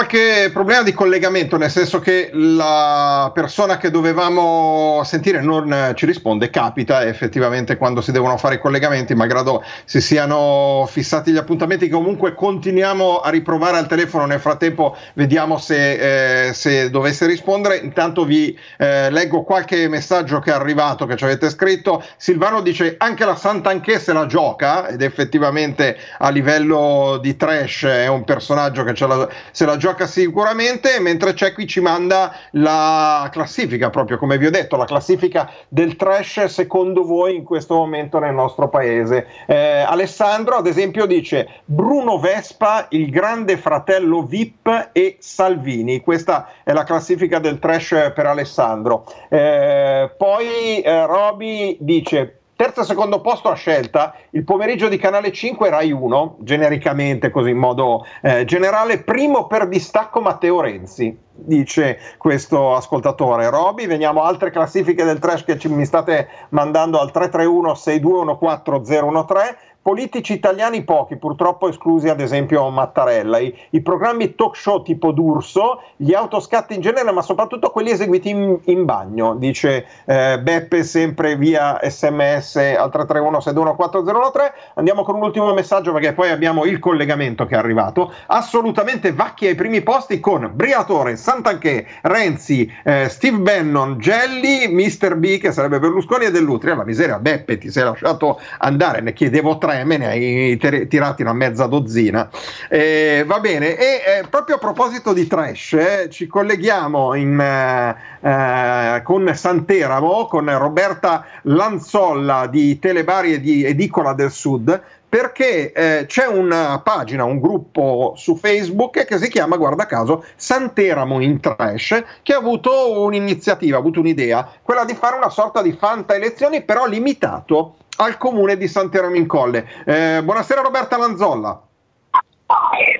problema 0.53 0.83
di 0.83 0.93
collegamento, 0.93 1.57
nel 1.57 1.71
senso 1.71 1.99
che 1.99 2.31
la 2.33 3.31
persona 3.35 3.77
che 3.77 3.91
dovevamo 3.91 5.03
sentire 5.05 5.41
non 5.41 5.93
ci 5.95 6.07
risponde, 6.07 6.51
capita 6.51 7.05
effettivamente 7.05 7.77
quando 7.77 8.01
si 8.01 8.13
devono 8.13 8.37
fare 8.37 8.57
i 8.57 8.59
collegamenti, 8.59 9.15
malgrado 9.15 9.63
si 9.85 10.01
siano 10.01 10.87
fissati 10.89 11.33
gli 11.33 11.37
appuntamenti, 11.37 11.89
comunque 11.89 12.35
continuiamo 12.35 13.21
a 13.21 13.31
riprovare 13.31 13.79
al 13.79 13.87
telefono, 13.87 14.27
nel 14.27 14.41
frattempo 14.41 14.97
vediamo 15.15 15.59
se, 15.59 16.49
eh, 16.49 16.53
se 16.53 16.91
dovesse 16.91 17.27
rispondere, 17.27 17.77
intanto 17.77 18.25
vi 18.25 18.57
eh, 18.79 19.11
leggo 19.11 19.43
qualche 19.43 19.89
messaggio 19.89 20.39
che 20.41 20.51
è 20.51 20.55
arrivato, 20.55 21.07
che 21.07 21.17
ci 21.17 21.25
avete 21.25 21.51
scritto, 21.51 22.03
Silvano 22.17 22.61
dice 22.61 22.95
anche 22.99 23.25
la 23.25 23.37
Sant'Anché 23.37 23.99
se 23.99 24.13
la 24.13 24.27
gioca 24.27 24.89
ed 24.89 25.03
effettivamente 25.03 25.97
a 26.19 26.31
livello 26.31 27.19
di 27.21 27.37
trash 27.37 27.85
è 27.85 28.07
un 28.07 28.25
personaggio 28.25 28.85
che 28.85 28.95
ce 28.95 29.07
la, 29.07 29.29
se 29.51 29.65
la 29.65 29.77
gioca 29.77 30.07
sicuramente, 30.35 30.99
mentre 30.99 31.33
c'è 31.33 31.53
qui 31.53 31.65
ci 31.65 31.79
manda 31.79 32.35
la 32.53 33.29
classifica, 33.31 33.89
proprio 33.89 34.19
come 34.19 34.37
vi 34.37 34.47
ho 34.47 34.51
detto, 34.51 34.75
la 34.75 34.85
classifica 34.85 35.49
del 35.69 35.95
trash 35.95 36.47
secondo 36.47 37.05
voi 37.05 37.37
in 37.37 37.45
questo 37.45 37.77
momento 37.77 38.19
nel 38.19 38.35
nostro 38.35 38.69
paese. 38.69 39.29
Eh, 39.47 39.85
Alessandro, 39.87 40.57
ad 40.57 40.67
esempio, 40.67 41.07
dice 41.07 41.61
Bruno 41.65 42.19
Vespa, 42.19 42.89
il 42.91 43.11
grande 43.11 43.57
fratello 43.57 44.25
VIP 44.25 44.89
e 44.91 45.19
Salvini. 45.21 46.01
Questa 46.01 46.49
è 46.65 46.73
la 46.73 46.83
classifica 46.83 47.39
del 47.39 47.61
trash 47.61 48.11
per 48.13 48.27
Alessandro. 48.27 49.05
Eh, 49.29 50.11
poi 50.19 50.81
eh, 50.81 51.07
Roby 51.07 51.77
dice 51.79 52.41
Terzo 52.57 52.83
e 52.83 52.85
secondo 52.85 53.21
posto 53.21 53.49
a 53.49 53.55
scelta, 53.55 54.15
il 54.31 54.45
pomeriggio 54.45 54.89
di 54.89 54.97
Canale 54.97 55.33
5 55.33 55.71
Rai 55.71 55.91
1, 55.91 56.37
genericamente 56.39 57.31
così 57.31 57.51
in 57.51 57.57
modo 57.57 58.07
eh, 58.23 58.45
generale, 58.45 59.03
primo 59.03 59.49
per 59.49 59.67
distacco 59.67 60.21
Matteo 60.21 60.61
Renzi, 60.61 61.19
dice 61.33 61.99
questo 62.17 62.77
ascoltatore. 62.77 63.51
Roby, 63.51 63.89
veniamo 63.89 64.23
a 64.23 64.29
altre 64.29 64.51
classifiche 64.51 65.03
del 65.03 65.19
trash 65.19 65.43
che 65.43 65.59
ci, 65.59 65.69
mi 65.69 65.85
state 65.85 66.29
mandando 66.51 67.01
al 67.01 67.11
331 67.11 67.75
6214 67.75 69.25
013 69.27 69.57
politici 69.85 70.33
italiani 70.33 70.83
pochi, 70.83 71.17
purtroppo 71.17 71.69
esclusi 71.69 72.09
ad 72.09 72.19
esempio 72.19 72.71
Mattarella, 72.71 73.39
I, 73.39 73.55
i, 73.71 73.83
programmi 73.83 74.35
talk 74.35 74.57
show 74.57 74.83
tipo 74.83 75.13
D'Urso, 75.13 75.83
gli 75.97 76.15
autoscatti 76.15 76.75
in 76.75 76.81
genere, 76.81 77.13
ma 77.13 77.21
soprattutto 77.21 77.69
quelli 77.69 77.91
eseguiti 77.91 78.31
in, 78.31 78.59
in 78.65 78.87
bagno, 78.87 79.35
dice 79.35 79.87
eh, 80.07 80.41
Beppe 80.41 80.83
sempre 80.85 81.37
via 81.37 81.79
sms 81.83 82.57
al 82.57 82.91
331 82.91 84.53
Andiamo 84.77 85.03
con 85.03 85.17
un 85.17 85.23
ultimo 85.23 85.53
messaggio 85.53 85.93
perché 85.93 86.15
poi 86.15 86.31
abbiamo 86.31 86.65
il 86.65 86.79
collegamento 86.79 87.45
che 87.45 87.55
è 87.55 87.59
arrivato. 87.59 88.11
Assolutamente 88.29 89.13
vacchi 89.13 89.47
ai 89.47 89.55
primi 89.55 89.83
posti 89.83 90.19
con 90.19 90.51
Briatore, 90.55 91.17
Santanché, 91.17 91.87
Renzi, 92.01 92.73
eh, 92.85 93.11
Steve 93.11 93.37
Bannon, 93.37 93.99
Gelli, 93.99 94.67
Mr. 94.69 95.17
B 95.17 95.37
che 95.37 95.53
sarebbe 95.53 95.79
Berlusconi 95.79 96.25
e 96.25 96.31
Dell'Utria. 96.31 96.75
La 96.75 96.85
miseria, 96.85 97.19
Beppe 97.19 97.59
ti 97.59 97.71
sei 97.71 97.85
lasciato 97.85 98.41
andare, 98.61 99.03
ne 99.03 99.13
chiedevo 99.13 99.59
tre 99.59 99.74
me 99.83 99.97
ne 99.97 100.07
hai 100.07 100.57
tirati 100.87 101.23
una 101.23 101.33
mezza 101.33 101.67
dozzina. 101.67 102.31
Eh, 102.69 103.25
va 103.27 103.41
bene, 103.41 103.77
e 103.77 103.85
eh, 103.85 104.27
proprio 104.29 104.57
a 104.57 104.59
proposito 104.59 105.13
di 105.13 105.27
trash, 105.27 105.73
eh, 105.73 106.09
ci 106.11 106.29
colleghiamo 106.29 107.15
in, 107.15 107.41
eh, 107.41 107.97
eh, 108.21 109.03
con 109.03 109.29
Santeramo, 109.35 110.27
con 110.27 110.57
Roberta 110.57 111.25
Lanzolla 111.43 112.47
di 112.47 112.79
Telebari 112.79 113.35
e 113.35 113.41
di 113.41 113.65
Edicola 113.65 114.13
del 114.13 114.31
Sud, 114.31 114.81
perché 115.15 115.71
eh, 115.71 116.07
c'è 116.07 116.27
una 116.27 116.81
pagina, 116.81 117.23
un 117.23 117.39
gruppo 117.39 118.15
su 118.17 118.35
Facebook 118.35 119.05
che 119.05 119.17
si 119.17 119.29
chiama, 119.29 119.57
guarda 119.57 119.87
caso, 119.87 120.25
Santeramo 120.35 121.21
in 121.21 121.39
Trash, 121.39 122.03
che 122.23 122.33
ha 122.33 122.39
avuto 122.39 123.01
un'iniziativa, 123.01 123.77
ha 123.77 123.79
avuto 123.79 124.01
un'idea, 124.01 124.51
quella 124.61 124.85
di 124.85 124.95
fare 124.95 125.17
una 125.17 125.31
sorta 125.31 125.63
di 125.63 125.71
fanta 125.73 126.17
elezioni, 126.17 126.65
però 126.65 126.87
limitato 126.87 127.77
al 127.97 128.17
comune 128.19 128.57
di 128.57 128.69
Santeramo 128.69 129.17
in 129.17 129.27
Colle. 129.27 129.67
Eh, 129.85 130.21
buonasera 130.23 130.61
Roberta 130.61 130.97
Lanzolla. 130.97 131.63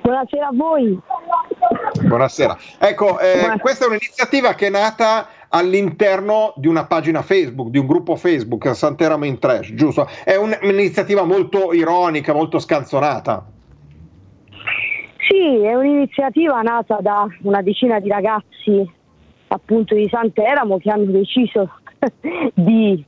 Buonasera 0.03 0.49
a 0.49 0.53
voi. 0.53 0.99
Buonasera. 2.03 2.57
Ecco, 2.79 3.19
eh, 3.19 3.33
Buonasera. 3.33 3.59
questa 3.59 3.85
è 3.85 3.89
un'iniziativa 3.89 4.55
che 4.55 4.67
è 4.67 4.71
nata 4.71 5.29
all'interno 5.49 6.53
di 6.57 6.67
una 6.67 6.87
pagina 6.87 7.23
Facebook, 7.23 7.69
di 7.69 7.79
un 7.79 7.87
gruppo 7.87 8.17
Facebook, 8.17 8.75
Santeramo 8.75 9.25
in 9.25 9.39
Trash, 9.39 9.73
giusto? 9.75 10.09
È 10.25 10.35
un, 10.35 10.57
un'iniziativa 10.63 11.23
molto 11.25 11.73
ironica, 11.73 12.33
molto 12.33 12.59
scanzonata. 12.59 13.47
Sì, 15.29 15.63
è 15.63 15.75
un'iniziativa 15.75 16.61
nata 16.63 16.99
da 17.01 17.27
una 17.43 17.63
decina 17.63 17.99
di 18.01 18.09
ragazzi 18.09 18.93
appunto 19.49 19.95
di 19.95 20.09
Santeramo 20.09 20.79
che 20.79 20.91
hanno 20.91 21.11
deciso 21.11 21.71
di 22.55 23.05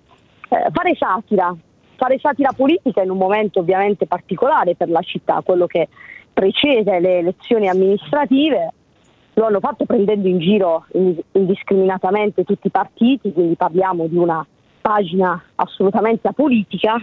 eh, 0.48 0.70
fare 0.72 0.94
satira, 0.94 1.54
fare 1.96 2.18
satira 2.18 2.52
politica 2.52 3.02
in 3.02 3.10
un 3.10 3.18
momento 3.18 3.60
ovviamente 3.60 4.06
particolare 4.06 4.74
per 4.74 4.88
la 4.88 5.00
città, 5.00 5.42
quello 5.44 5.66
che 5.66 5.88
precede 6.32 7.00
le 7.00 7.18
elezioni 7.18 7.68
amministrative 7.68 8.72
lo 9.34 9.44
hanno 9.44 9.60
fatto 9.60 9.84
prendendo 9.84 10.28
in 10.28 10.38
giro 10.38 10.86
indiscriminatamente 11.32 12.44
tutti 12.44 12.68
i 12.68 12.70
partiti, 12.70 13.32
quindi 13.32 13.54
parliamo 13.54 14.06
di 14.06 14.16
una 14.16 14.46
pagina 14.80 15.42
assolutamente 15.56 16.28
apolitica 16.28 16.98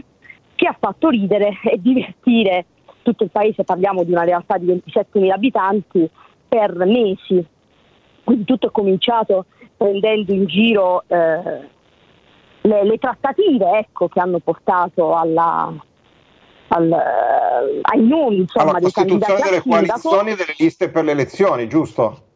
che 0.55 0.67
ha 0.67 0.75
fatto 0.79 1.09
ridere 1.09 1.59
e 1.63 1.79
divertire 1.79 2.65
tutto 3.03 3.23
il 3.23 3.29
paese, 3.29 3.63
parliamo 3.63 4.03
di 4.03 4.11
una 4.11 4.23
realtà 4.23 4.57
di 4.57 4.65
27.000 4.65 5.29
abitanti, 5.29 6.09
per 6.47 6.75
mesi. 6.85 7.43
Quindi 8.23 8.45
tutto 8.45 8.67
è 8.67 8.71
cominciato 8.71 9.45
prendendo 9.75 10.33
in 10.33 10.45
giro 10.45 11.03
eh, 11.07 11.67
le, 12.63 12.83
le, 12.83 12.97
trattative 12.97 13.77
ecco, 13.77 14.07
che 14.07 14.19
hanno 14.19 14.39
portato 14.39 15.15
alla, 15.15 15.73
al, 16.67 16.91
eh, 16.91 17.79
ai 17.81 18.05
nomi 18.05 18.37
insomma, 18.39 18.71
alla 18.71 18.79
costituzione 18.79 19.41
delle 19.41 19.61
coalizioni 19.61 20.35
delle 20.35 20.55
liste 20.57 20.89
per 20.89 21.03
le 21.03 21.11
elezioni, 21.11 21.67
giusto? 21.67 22.31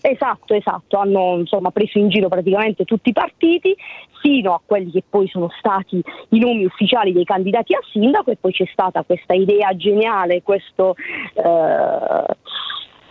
Esatto, 0.00 0.54
esatto, 0.54 0.98
hanno 0.98 1.38
insomma, 1.38 1.70
preso 1.70 1.98
in 1.98 2.08
giro 2.08 2.28
praticamente 2.28 2.84
tutti 2.84 3.08
i 3.08 3.12
partiti 3.12 3.74
fino 4.20 4.52
a 4.52 4.60
quelli 4.64 4.90
che 4.90 5.02
poi 5.08 5.26
sono 5.28 5.48
stati 5.58 6.02
i 6.30 6.38
nomi 6.38 6.64
ufficiali 6.64 7.12
dei 7.12 7.24
candidati 7.24 7.74
a 7.74 7.80
sindaco 7.90 8.30
e 8.30 8.36
poi 8.36 8.52
c'è 8.52 8.66
stata 8.70 9.02
questa 9.02 9.34
idea 9.34 9.74
geniale, 9.76 10.42
questo 10.42 10.94
eh, 11.34 12.34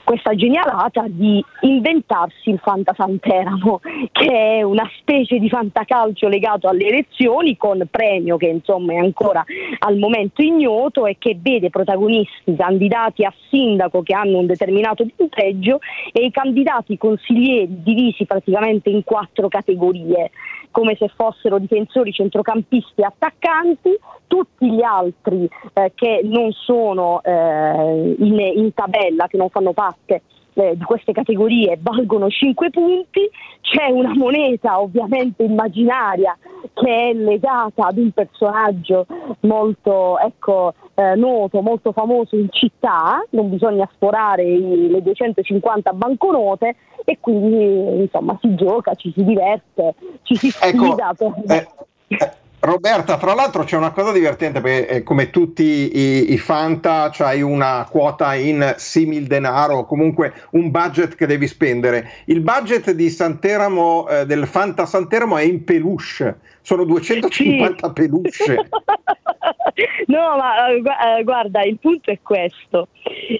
questa 0.03 0.35
genialata 0.35 1.05
di 1.07 1.43
inventarsi 1.61 2.49
il 2.49 2.59
Fantasanteramo, 2.59 3.79
che 4.11 4.57
è 4.57 4.61
una 4.61 4.89
specie 4.99 5.39
di 5.39 5.49
fantacalcio 5.49 6.27
legato 6.27 6.67
alle 6.67 6.87
elezioni 6.87 7.57
con 7.57 7.87
premio 7.89 8.37
che 8.37 8.47
insomma 8.47 8.93
è 8.93 8.97
ancora 8.97 9.43
al 9.79 9.97
momento 9.97 10.41
ignoto 10.41 11.05
e 11.05 11.17
che 11.17 11.37
vede 11.39 11.69
protagonisti 11.69 12.55
candidati 12.55 13.23
a 13.23 13.33
sindaco 13.49 14.01
che 14.03 14.13
hanno 14.13 14.39
un 14.39 14.45
determinato 14.45 15.05
punteggio 15.15 15.79
e 16.11 16.25
i 16.25 16.31
candidati 16.31 16.97
consiglieri 16.97 17.81
divisi 17.83 18.25
praticamente 18.25 18.89
in 18.89 19.03
quattro 19.03 19.47
categorie 19.47 20.31
come 20.73 20.95
se 20.97 21.07
fossero 21.15 21.59
difensori, 21.59 22.11
centrocampisti 22.11 23.01
e 23.01 23.05
attaccanti, 23.05 23.95
tutti 24.25 24.71
gli 24.71 24.81
altri 24.81 25.47
eh, 25.73 25.91
che 25.93 26.21
non 26.23 26.51
sono 26.51 27.21
eh, 27.21 28.15
in, 28.17 28.39
in 28.55 28.73
tabella, 28.73 29.27
che 29.27 29.37
non 29.37 29.49
fanno 29.49 29.73
parte 29.73 29.92
eh, 30.05 30.75
di 30.75 30.83
queste 30.83 31.11
categorie 31.11 31.77
valgono 31.81 32.29
5 32.29 32.69
punti, 32.69 33.29
c'è 33.61 33.89
una 33.89 34.13
moneta 34.15 34.79
ovviamente 34.79 35.43
immaginaria 35.43 36.37
che 36.73 37.09
è 37.09 37.13
legata 37.13 37.87
ad 37.87 37.97
un 37.97 38.11
personaggio 38.11 39.05
molto 39.41 40.19
ecco, 40.19 40.73
eh, 40.95 41.15
noto, 41.15 41.61
molto 41.61 41.91
famoso 41.91 42.35
in 42.35 42.47
città, 42.51 43.23
non 43.31 43.49
bisogna 43.49 43.89
sforare 43.95 44.43
i, 44.43 44.89
le 44.89 45.01
250 45.01 45.91
banconote 45.93 46.75
e 47.05 47.17
quindi 47.19 48.01
insomma 48.01 48.37
si 48.41 48.53
gioca, 48.55 48.93
ci 48.95 49.11
si 49.11 49.23
diverte, 49.23 49.95
ci 50.23 50.35
si 50.35 50.47
ecco, 50.47 50.85
sfida. 50.85 51.11
Ecco, 51.11 51.33
per... 51.45 51.67
eh, 52.07 52.41
Roberta, 52.65 53.17
tra 53.17 53.33
l'altro 53.33 53.65
c'è 53.65 53.75
una 53.75 53.91
cosa 53.91 54.13
divertente 54.13 54.61
perché 54.61 54.87
eh, 54.87 55.03
come 55.03 55.29
tutti 55.31 55.63
i, 55.63 56.31
i 56.31 56.37
Fanta 56.37 57.09
c'hai 57.11 57.41
una 57.41 57.85
quota 57.89 58.35
in 58.35 58.75
simil 58.77 59.27
denaro, 59.27 59.83
comunque 59.83 60.31
un 60.51 60.71
budget 60.71 61.15
che 61.15 61.25
devi 61.25 61.45
spendere. 61.47 62.09
Il 62.25 62.39
budget 62.39 62.91
di 62.91 63.09
Santeramo, 63.09 64.07
eh, 64.07 64.25
del 64.25 64.47
Fanta 64.47 64.85
Santeramo 64.85 65.35
è 65.35 65.43
in 65.43 65.65
peluche, 65.65 66.37
sono 66.63 66.85
250 66.85 67.87
sì. 67.87 67.93
peluche. 67.93 68.69
no, 70.07 70.37
ma 70.37 70.67
uh, 70.69 71.23
guarda, 71.23 71.63
il 71.63 71.77
punto 71.77 72.09
è 72.09 72.19
questo. 72.21 72.87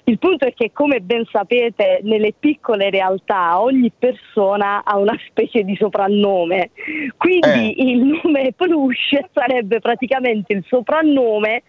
Il 0.04 0.18
punto 0.18 0.46
è 0.46 0.52
che, 0.52 0.70
come 0.72 1.00
ben 1.00 1.24
sapete, 1.30 2.00
nelle 2.02 2.34
piccole 2.38 2.90
realtà 2.90 3.60
ogni 3.60 3.90
persona 3.96 4.84
ha 4.84 4.98
una 4.98 5.18
specie 5.26 5.62
di 5.62 5.74
soprannome. 5.76 6.70
Quindi 7.16 7.72
eh. 7.74 7.82
il 7.82 8.20
nome 8.22 8.52
Peluche 8.52 9.28
sarebbe 9.32 9.80
praticamente 9.80 10.52
il 10.52 10.64
soprannome 10.66 11.62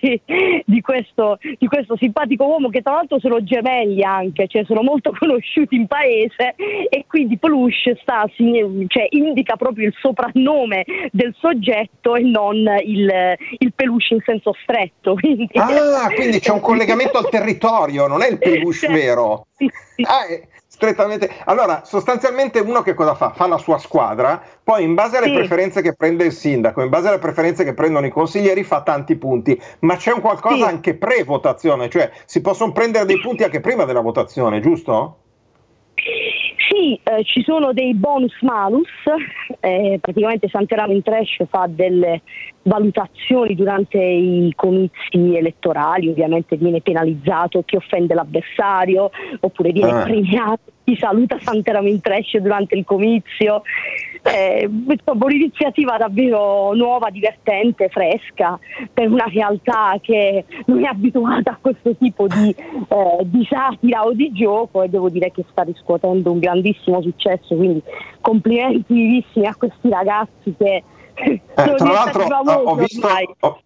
di, 0.00 0.20
di, 0.64 0.80
questo, 0.80 1.38
di, 1.58 1.66
questo, 1.66 1.96
simpatico 1.96 2.46
uomo 2.46 2.70
che 2.70 2.80
tra 2.80 2.94
l'altro 2.94 3.20
sono 3.20 3.42
gemelli 3.42 4.02
anche, 4.02 4.46
cioè 4.46 4.64
sono 4.64 4.82
molto 4.82 5.12
conosciuti 5.18 5.76
in 5.76 5.86
paese 5.86 6.54
e 6.88 7.04
quindi 7.06 7.36
Peluche 7.36 7.98
sta, 8.00 8.24
cioè, 8.34 9.06
indica 9.10 9.56
proprio 9.56 9.88
il 9.88 9.94
soprannome 10.00 10.84
del 11.10 11.34
soggetto 11.38 12.14
e 12.14 12.22
non 12.22 12.56
il, 12.84 13.36
il 13.58 13.72
peluche 13.74 14.14
in 14.14 14.20
senso 14.24 14.54
stretto. 14.62 15.14
Quindi... 15.14 15.48
Ah, 15.54 16.10
quindi 16.14 16.38
c'è 16.38 16.52
un 16.52 16.60
collegamento 16.60 17.18
al 17.18 17.28
territorio, 17.28 18.06
non 18.06 18.22
è 18.22 18.30
il 18.30 18.38
peluche 18.38 18.88
vero. 18.88 19.46
Sì, 19.56 19.70
sì. 19.96 20.02
Ah, 20.02 20.26
è 20.26 20.46
strettamente. 20.66 21.30
Allora, 21.44 21.84
sostanzialmente 21.84 22.58
uno 22.58 22.82
che 22.82 22.94
cosa 22.94 23.14
fa? 23.14 23.30
Fa 23.30 23.46
la 23.46 23.58
sua 23.58 23.78
squadra, 23.78 24.42
poi 24.64 24.82
in 24.82 24.94
base 24.94 25.18
alle 25.18 25.26
sì. 25.26 25.34
preferenze 25.34 25.82
che 25.82 25.94
prende 25.94 26.24
il 26.24 26.32
sindaco, 26.32 26.82
in 26.82 26.88
base 26.88 27.08
alle 27.08 27.18
preferenze 27.18 27.62
che 27.62 27.74
prendono 27.74 28.06
i 28.06 28.10
consiglieri, 28.10 28.64
fa 28.64 28.82
tanti 28.82 29.16
punti. 29.16 29.60
Ma 29.80 29.96
c'è 29.96 30.12
un 30.12 30.20
qualcosa 30.20 30.66
anche 30.66 30.94
pre-votazione, 30.94 31.88
cioè 31.88 32.10
si 32.24 32.40
possono 32.40 32.72
prendere 32.72 33.04
dei 33.04 33.20
punti 33.20 33.44
anche 33.44 33.60
prima 33.60 33.84
della 33.84 34.00
votazione, 34.00 34.60
giusto? 34.60 35.18
Sì, 35.94 36.41
eh, 36.74 37.24
ci 37.24 37.42
sono 37.42 37.72
dei 37.72 37.94
bonus 37.94 38.34
malus, 38.40 38.88
eh, 39.60 39.98
praticamente 40.00 40.48
Santeramo 40.48 40.92
in 40.92 41.02
Trash 41.02 41.44
fa 41.48 41.66
delle 41.68 42.22
valutazioni 42.62 43.54
durante 43.54 43.98
i 43.98 44.52
comizi 44.54 45.36
elettorali, 45.36 46.08
ovviamente 46.08 46.56
viene 46.56 46.80
penalizzato 46.80 47.62
chi 47.64 47.76
offende 47.76 48.14
l'avversario 48.14 49.10
oppure 49.40 49.72
viene 49.72 49.90
ah. 49.90 50.02
premiato 50.02 50.72
chi 50.84 50.96
saluta 50.96 51.38
Santeramo 51.40 51.88
in 51.88 52.00
Trash 52.00 52.38
durante 52.38 52.76
il 52.76 52.84
comizio. 52.84 53.62
Eh, 54.24 54.70
un'iniziativa 55.04 55.96
davvero 55.96 56.72
nuova, 56.74 57.10
divertente, 57.10 57.88
fresca 57.88 58.56
per 58.92 59.10
una 59.10 59.26
realtà 59.26 59.98
che 60.00 60.44
non 60.66 60.84
è 60.84 60.88
abituata 60.88 61.52
a 61.52 61.58
questo 61.60 61.96
tipo 61.96 62.28
di, 62.28 62.50
eh, 62.50 63.18
di 63.24 63.44
satira 63.48 64.04
o 64.04 64.12
di 64.12 64.30
gioco 64.32 64.82
e 64.82 64.88
devo 64.88 65.08
dire 65.08 65.32
che 65.32 65.44
sta 65.50 65.62
riscuotendo 65.62 66.30
un 66.30 66.38
grandissimo 66.38 67.02
successo, 67.02 67.56
quindi 67.56 67.82
complimenti 68.20 68.94
vivissimi 68.94 69.46
a 69.46 69.56
questi 69.56 69.88
ragazzi 69.88 70.54
che 70.56 70.84
eh, 71.14 71.40
tra 71.54 71.90
l'altro 71.90 72.24
ho 72.24 72.74
visto, 72.74 73.08
ho, 73.40 73.60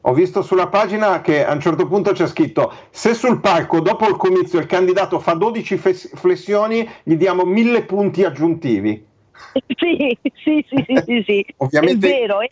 ho 0.00 0.12
visto, 0.12 0.42
sulla 0.42 0.68
pagina 0.68 1.20
che 1.20 1.44
a 1.44 1.52
un 1.52 1.60
certo 1.60 1.86
punto 1.86 2.12
c'è 2.12 2.26
scritto 2.26 2.72
se 2.90 3.14
sul 3.14 3.40
palco 3.40 3.80
dopo 3.80 4.08
il 4.08 4.16
comizio 4.16 4.58
il 4.58 4.66
candidato 4.66 5.18
fa 5.18 5.34
12 5.34 5.76
flessioni 5.76 6.88
gli 7.02 7.14
diamo 7.16 7.44
1000 7.44 7.84
punti 7.84 8.24
aggiuntivi. 8.24 9.06
Sì, 9.52 10.16
sì, 10.32 10.64
sì, 10.68 10.84
sì, 10.86 11.02
sì, 11.04 11.22
sì. 11.26 11.46
Ovviamente, 11.58 12.06
è 12.06 12.20
vero. 12.20 12.40
È 12.40 12.48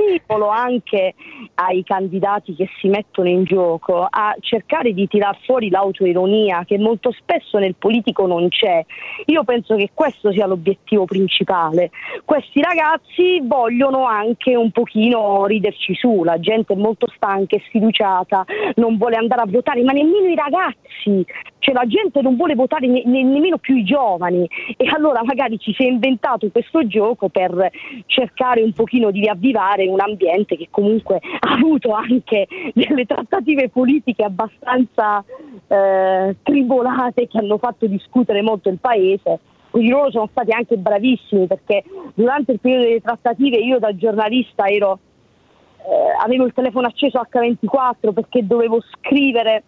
stimolo 0.00 0.48
anche 0.48 1.14
ai 1.54 1.82
candidati 1.84 2.54
che 2.54 2.68
si 2.78 2.88
mettono 2.88 3.28
in 3.28 3.44
gioco 3.44 4.06
a 4.08 4.34
cercare 4.40 4.92
di 4.92 5.06
tirar 5.06 5.38
fuori 5.44 5.68
l'autoironia 5.70 6.64
che 6.64 6.78
molto 6.78 7.12
spesso 7.12 7.58
nel 7.58 7.74
politico 7.76 8.26
non 8.26 8.48
c'è. 8.48 8.84
Io 9.26 9.44
penso 9.44 9.76
che 9.76 9.90
questo 9.92 10.32
sia 10.32 10.46
l'obiettivo 10.46 11.04
principale. 11.04 11.90
Questi 12.24 12.60
ragazzi 12.60 13.40
vogliono 13.42 14.06
anche 14.06 14.56
un 14.56 14.70
pochino 14.70 15.46
riderci 15.46 15.94
su, 15.94 16.24
la 16.24 16.40
gente 16.40 16.72
è 16.72 16.76
molto 16.76 17.06
stanca 17.14 17.56
e 17.56 17.62
sfiduciata, 17.66 18.44
non 18.76 18.96
vuole 18.96 19.16
andare 19.16 19.42
a 19.42 19.46
votare, 19.46 19.82
ma 19.82 19.92
nemmeno 19.92 20.28
i 20.28 20.34
ragazzi. 20.34 21.24
Cioè, 21.60 21.74
la 21.74 21.86
gente 21.86 22.20
non 22.22 22.36
vuole 22.36 22.54
votare 22.54 22.86
ne- 22.86 23.02
ne- 23.04 23.22
nemmeno 23.22 23.58
più 23.58 23.76
i 23.76 23.84
giovani. 23.84 24.48
E 24.76 24.88
allora 24.92 25.22
magari 25.22 25.58
ci 25.58 25.72
si 25.74 25.84
è 25.84 25.86
inventato 25.86 26.50
questo 26.50 26.86
gioco 26.86 27.28
per 27.28 27.70
cercare 28.06 28.62
un 28.62 28.72
pochino 28.72 29.10
di 29.10 29.20
riavvivare 29.20 29.86
un 29.86 30.00
ambiente 30.00 30.56
che 30.56 30.68
comunque 30.70 31.20
ha 31.40 31.52
avuto 31.52 31.92
anche 31.92 32.48
delle 32.74 33.04
trattative 33.04 33.68
politiche 33.68 34.24
abbastanza 34.24 35.22
eh, 35.68 36.36
tribolate 36.42 37.28
che 37.28 37.38
hanno 37.38 37.58
fatto 37.58 37.86
discutere 37.86 38.42
molto 38.42 38.68
il 38.68 38.78
paese. 38.80 39.38
Quindi 39.70 39.90
loro 39.90 40.10
sono 40.10 40.28
stati 40.30 40.50
anche 40.50 40.76
bravissimi 40.76 41.46
perché 41.46 41.84
durante 42.14 42.52
il 42.52 42.60
periodo 42.60 42.84
delle 42.86 43.00
trattative 43.00 43.56
io 43.58 43.78
da 43.78 43.94
giornalista 43.94 44.66
ero, 44.66 44.98
eh, 45.78 46.24
avevo 46.24 46.44
il 46.44 46.52
telefono 46.52 46.88
acceso 46.88 47.20
H24 47.20 48.12
perché 48.12 48.44
dovevo 48.44 48.80
scrivere 48.80 49.62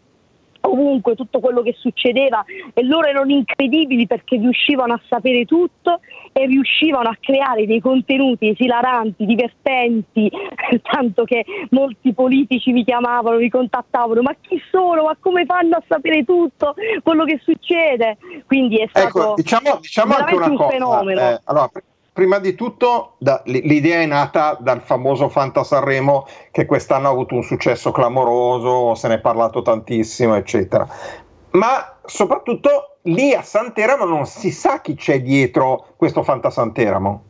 ovunque 0.63 1.15
tutto 1.15 1.41
quello 1.41 1.63
che 1.63 1.75
succedeva 1.79 2.45
e 2.73 2.83
loro 2.85 3.07
erano 3.07 3.33
incredibili 3.33 4.07
perché 4.07 4.37
riuscivano 4.37 4.95
a 4.95 5.01
sapere 5.09 5.45
tutto 5.45 6.01
e 6.33 6.47
riuscivano 6.47 7.09
a 7.09 7.17
creare 7.21 7.67
dei 7.67 7.81
contenuti 7.81 8.49
esilaranti, 8.49 9.27
divertenti, 9.27 10.31
tanto 10.83 11.25
che 11.25 11.45
molti 11.71 12.13
politici 12.13 12.73
mi 12.73 12.85
chiamavano, 12.85 13.39
mi 13.39 13.51
contattavano, 13.51 14.23
ma 14.23 14.35
chi 14.41 14.61
sono? 14.71 15.05
Ma 15.05 15.17
come 15.19 15.45
fanno 15.45 15.77
a 15.77 15.83
sapere 15.87 16.25
tutto 16.25 16.75
quello 17.03 17.25
che 17.25 17.41
succede? 17.43 18.17
Quindi 18.47 18.79
è 18.79 18.83
ecco, 18.83 18.99
stato 18.99 19.19
ecco, 19.19 19.35
diciamo, 19.37 19.79
diciamo 19.81 20.15
anche 20.15 20.35
una 20.35 20.47
un 20.47 20.57
cosa. 20.57 20.71
fenomeno. 20.71 21.21
Eh, 21.21 21.41
allora, 21.45 21.71
prima 22.13 22.39
di 22.39 22.55
tutto 22.55 23.15
da, 23.19 23.41
l'idea 23.47 24.01
è 24.01 24.07
nata 24.07 24.57
dal 24.61 24.83
famoso 24.83 25.29
Fanta 25.29 25.65
Sanremo 25.65 26.27
che 26.51 26.67
quest'anno 26.67 27.09
ha 27.09 27.11
avuto 27.11 27.35
un 27.35 27.43
successo 27.43 27.91
clamoroso, 27.91 28.95
se 28.95 29.09
ne 29.09 29.15
è 29.15 29.21
parlato 29.21 29.63
tantissimo, 29.63 30.35
eccetera. 30.35 30.87
Ma 31.53 31.97
soprattutto 32.05 32.99
lì 33.03 33.35
a 33.35 33.43
Santeramo 33.43 34.05
non 34.05 34.27
si 34.27 34.51
sa 34.51 34.81
chi 34.81 34.95
c'è 34.95 35.23
dietro 35.23 35.87
questo 35.97 36.23
Fanta 36.23 36.51
Santeramo. 36.51 37.25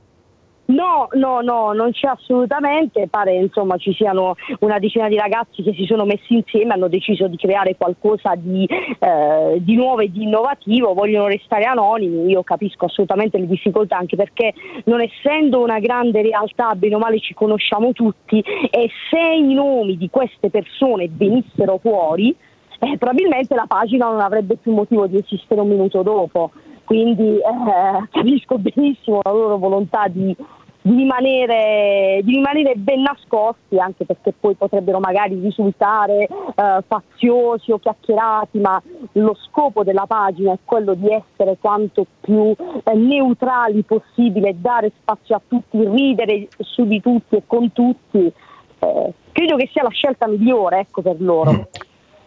No, 0.64 1.08
no, 1.12 1.40
no, 1.40 1.72
non 1.72 1.90
c'è 1.90 2.06
assolutamente, 2.06 3.08
pare 3.08 3.34
insomma 3.34 3.76
ci 3.76 3.92
siano 3.92 4.36
una 4.60 4.78
decina 4.78 5.08
di 5.08 5.16
ragazzi 5.16 5.62
che 5.62 5.74
si 5.74 5.84
sono 5.84 6.04
messi 6.04 6.34
insieme, 6.34 6.72
hanno 6.72 6.88
deciso 6.88 7.26
di 7.26 7.36
creare 7.36 7.76
qualcosa 7.76 8.34
di, 8.36 8.64
eh, 8.64 9.58
di 9.60 9.74
nuovo 9.74 10.00
e 10.00 10.10
di 10.10 10.22
innovativo, 10.22 10.94
vogliono 10.94 11.26
restare 11.26 11.64
anonimi, 11.64 12.30
io 12.30 12.42
capisco 12.44 12.86
assolutamente 12.86 13.38
le 13.38 13.48
difficoltà 13.48 13.96
anche 13.96 14.16
perché 14.16 14.54
non 14.84 15.00
essendo 15.00 15.60
una 15.60 15.80
grande 15.80 16.22
realtà, 16.22 16.74
bene 16.76 16.94
o 16.94 16.98
male 16.98 17.18
ci 17.18 17.34
conosciamo 17.34 17.92
tutti 17.92 18.40
e 18.40 18.88
se 19.10 19.20
i 19.20 19.52
nomi 19.54 19.96
di 19.96 20.08
queste 20.10 20.48
persone 20.48 21.10
venissero 21.10 21.78
fuori, 21.78 22.34
eh, 22.78 22.96
probabilmente 22.98 23.54
la 23.54 23.66
pagina 23.66 24.06
non 24.06 24.20
avrebbe 24.20 24.56
più 24.56 24.72
motivo 24.72 25.06
di 25.06 25.16
esistere 25.16 25.60
un 25.60 25.68
minuto 25.68 26.02
dopo 26.02 26.50
quindi 26.92 27.38
eh, 27.38 28.08
capisco 28.10 28.58
benissimo 28.58 29.20
la 29.22 29.30
loro 29.30 29.56
volontà 29.56 30.08
di 30.08 30.36
di 30.84 30.96
rimanere, 30.96 32.18
di 32.24 32.32
rimanere, 32.32 32.74
ben 32.74 33.02
nascosti, 33.02 33.78
anche 33.78 34.04
perché 34.04 34.32
poi 34.32 34.54
potrebbero 34.54 34.98
magari 34.98 35.38
risultare 35.38 36.24
eh, 36.24 36.82
faziosi 36.84 37.70
o 37.70 37.78
chiacchierati, 37.78 38.58
ma 38.58 38.82
lo 39.12 39.36
scopo 39.46 39.84
della 39.84 40.06
pagina 40.08 40.52
è 40.52 40.58
quello 40.64 40.94
di 40.94 41.08
essere 41.08 41.56
quanto 41.60 42.04
più 42.20 42.52
eh, 42.82 42.94
neutrali 42.94 43.84
possibile, 43.84 44.56
dare 44.60 44.90
spazio 45.00 45.36
a 45.36 45.40
tutti, 45.46 45.88
ridere 45.88 46.48
su 46.58 46.84
di 46.84 47.00
tutti 47.00 47.36
e 47.36 47.42
con 47.46 47.70
tutti. 47.72 48.32
Eh, 48.80 49.12
credo 49.30 49.54
che 49.54 49.68
sia 49.72 49.84
la 49.84 49.90
scelta 49.90 50.26
migliore 50.26 50.80
ecco, 50.80 51.00
per 51.00 51.20
loro. 51.20 51.68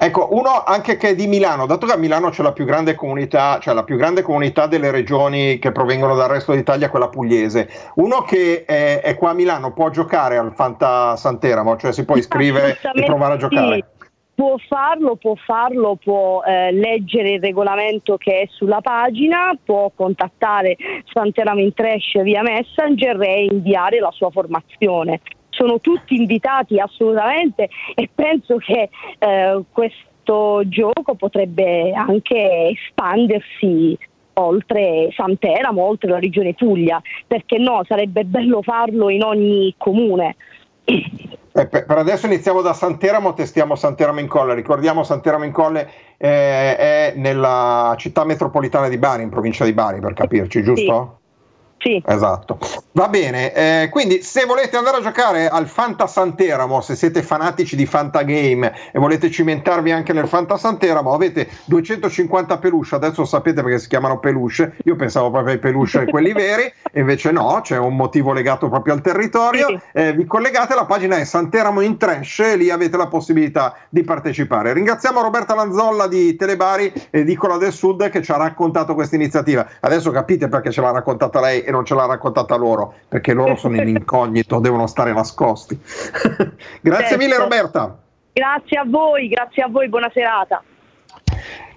Ecco, 0.06 0.28
uno 0.34 0.64
anche 0.64 0.98
che 0.98 1.10
è 1.10 1.16
di 1.16 1.26
Milano, 1.26 1.66
dato 1.66 1.88
che 1.88 1.94
a 1.94 1.98
Milano 1.98 2.30
c'è 2.30 2.44
la 2.44 2.54
più 2.54 2.64
grande 2.64 2.94
comunità, 2.94 3.58
cioè 3.60 3.74
la 3.74 3.84
più 3.84 3.98
grande 3.98 4.22
comunità 4.22 4.68
delle 4.68 4.92
regioni 4.92 5.58
che 5.58 5.72
provengono 5.72 6.14
dal 6.14 6.30
resto 6.30 6.54
d'Italia, 6.54 6.92
quella 6.92 7.10
pugliese, 7.10 7.68
uno 7.96 8.22
che 8.22 8.66
è, 8.66 9.02
è 9.02 9.16
qua 9.16 9.32
a 9.32 9.34
Milano 9.34 9.74
può 9.74 9.90
giocare 9.90 10.38
al 10.38 10.54
Fanta 10.54 11.16
Santeramo, 11.16 11.76
cioè 11.78 11.92
si 11.92 12.06
può 12.06 12.18
iscrivere 12.18 12.78
e 12.94 13.04
provare 13.04 13.34
a 13.34 13.38
giocare. 13.38 13.76
Sì. 13.76 13.84
Può 14.36 14.58
farlo, 14.68 15.16
può 15.16 15.34
farlo, 15.44 15.96
può 15.96 16.44
eh, 16.44 16.72
leggere 16.72 17.32
il 17.32 17.42
regolamento 17.42 18.18
che 18.18 18.42
è 18.42 18.48
sulla 18.52 18.82
pagina, 18.82 19.58
può 19.64 19.92
contattare 19.96 20.76
Santeramo 21.12 21.62
in 21.62 21.74
Trash 21.74 22.22
via 22.22 22.44
Messenger 22.44 23.20
e 23.24 23.46
inviare 23.46 24.00
la 24.00 24.12
sua 24.12 24.30
formazione 24.30 25.22
sono 25.56 25.80
tutti 25.80 26.16
invitati 26.16 26.80
assolutamente 26.80 27.70
e 27.96 28.10
penso 28.14 28.58
che 28.58 28.90
eh, 29.18 29.64
questo 29.72 30.62
gioco 30.68 31.16
potrebbe 31.16 31.94
anche 31.94 32.70
espandersi 32.76 33.98
oltre 34.34 35.10
Santeramo, 35.16 35.82
oltre 35.82 36.10
la 36.10 36.20
regione 36.20 36.54
Puglia, 36.54 37.02
perché 37.26 37.58
no, 37.58 37.84
sarebbe 37.88 38.26
bello 38.26 38.62
farlo 38.62 39.10
in 39.10 39.24
ogni 39.24 39.74
comune. 39.78 40.36
Eh, 40.84 41.68
per 41.68 41.86
adesso 41.98 42.26
iniziamo 42.26 42.62
da 42.62 42.74
Santeramo, 42.74 43.34
testiamo 43.34 43.76
Santeramo 43.76 44.20
in 44.20 44.28
Colle. 44.28 44.56
Ricordiamo 44.56 45.04
Santeramo 45.04 45.46
in 45.46 45.54
Colle 45.54 45.90
eh, 46.18 46.76
è 46.76 47.14
nella 47.16 47.96
città 47.98 48.26
metropolitana 48.26 48.90
di 48.90 48.98
Bari, 48.98 49.24
in 49.24 49.30
provincia 49.30 49.64
di 49.64 49.72
Bari, 49.72 50.02
per 50.02 50.14
capirci, 50.14 50.62
giusto? 50.62 51.20
Sì. 51.86 52.02
Esatto. 52.04 52.58
Va 52.94 53.10
bene, 53.10 53.54
eh, 53.54 53.90
quindi 53.92 54.24
se 54.24 54.46
volete 54.46 54.76
andare 54.76 54.98
a 54.98 55.02
giocare 55.02 55.48
al 55.48 55.68
Fanta 55.68 56.08
Santeramo, 56.08 56.82
se 56.82 56.96
siete 56.96 57.22
fanatici 57.22 57.76
di 57.76 57.86
Fantagame 57.86 58.74
e 58.92 58.98
volete 58.98 59.30
cimentarvi 59.30 59.92
anche 59.92 60.12
nel 60.12 60.28
Fanta 60.28 60.58
Santeramo, 60.58 61.14
avete 61.14 61.48
250 61.66 62.58
peluche, 62.58 62.96
adesso 62.96 63.24
sapete 63.24 63.62
perché 63.62 63.78
si 63.78 63.88
chiamano 63.88 64.18
peluche, 64.18 64.78
io 64.86 64.96
pensavo 64.96 65.30
proprio 65.30 65.54
ai 65.54 65.60
peluche 65.60 66.06
quelli 66.06 66.32
veri, 66.32 66.64
e 66.92 67.02
invece 67.02 67.32
no, 67.32 67.60
c'è 67.62 67.78
un 67.78 67.96
motivo 67.96 68.32
legato 68.32 68.68
proprio 68.68 68.94
al 68.94 69.02
territorio, 69.02 69.68
sì. 69.68 69.80
eh, 69.92 70.14
vi 70.14 70.26
collegate, 70.26 70.74
la 70.74 70.86
pagina 70.86 71.18
è 71.18 71.26
Santeramo 71.26 71.82
in 71.82 71.98
Trash 71.98 72.40
e 72.40 72.56
lì 72.56 72.72
avete 72.72 72.98
la 72.98 73.08
possibilità 73.08 73.76
di 73.90 74.04
partecipare. 74.04 74.74
Ringraziamo 74.74 75.22
Roberta 75.22 75.54
Lanzolla 75.54 76.08
di 76.08 76.36
Telebari, 76.36 76.92
edicola 77.12 77.58
del 77.58 77.74
Sud, 77.74 78.10
che 78.10 78.24
ci 78.24 78.32
ha 78.32 78.38
raccontato 78.38 78.96
questa 78.96 79.16
iniziativa. 79.16 79.68
Adesso 79.82 80.10
capite 80.12 80.48
perché 80.48 80.72
ce 80.72 80.82
l'ha 80.82 80.92
raccontata 80.92 81.42
lei 81.42 81.62
e 81.62 81.74
non 81.76 81.86
ce 81.86 81.94
l'ha 81.94 82.06
raccontata 82.06 82.56
loro, 82.56 82.94
perché 83.08 83.34
loro 83.34 83.56
sono 83.58 83.76
in 83.76 83.88
incognito, 83.88 84.60
devono 84.60 84.88
stare 84.88 85.14
nascosti. 85.14 85.80
grazie 86.82 87.08
certo. 87.08 87.18
mille 87.18 87.38
Roberta. 87.38 87.98
Grazie 88.34 88.80
a 88.80 88.86
voi, 88.86 89.28
grazie 89.30 89.64
a 89.64 89.68
voi, 89.68 89.88
buona 89.88 90.10
serata. 90.14 90.62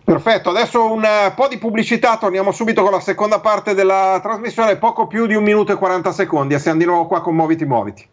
Perfetto, 0.04 0.48
adesso 0.48 0.90
un 0.90 1.02
uh, 1.02 1.34
po' 1.34 1.48
di 1.48 1.58
pubblicità, 1.58 2.16
torniamo 2.16 2.50
subito 2.50 2.82
con 2.82 2.92
la 2.92 3.00
seconda 3.00 3.40
parte 3.40 3.74
della 3.74 4.18
trasmissione, 4.22 4.78
poco 4.78 5.06
più 5.06 5.26
di 5.26 5.34
un 5.34 5.42
minuto 5.44 5.72
e 5.72 5.76
40 5.76 6.11
secondi 6.12 6.54
e 6.54 6.58
siamo 6.58 6.78
di 6.78 6.87
nuovo 6.87 7.06
qua 7.06 7.20
con 7.20 7.34
Muoviti 7.34 7.66
Muoviti. 7.66 8.08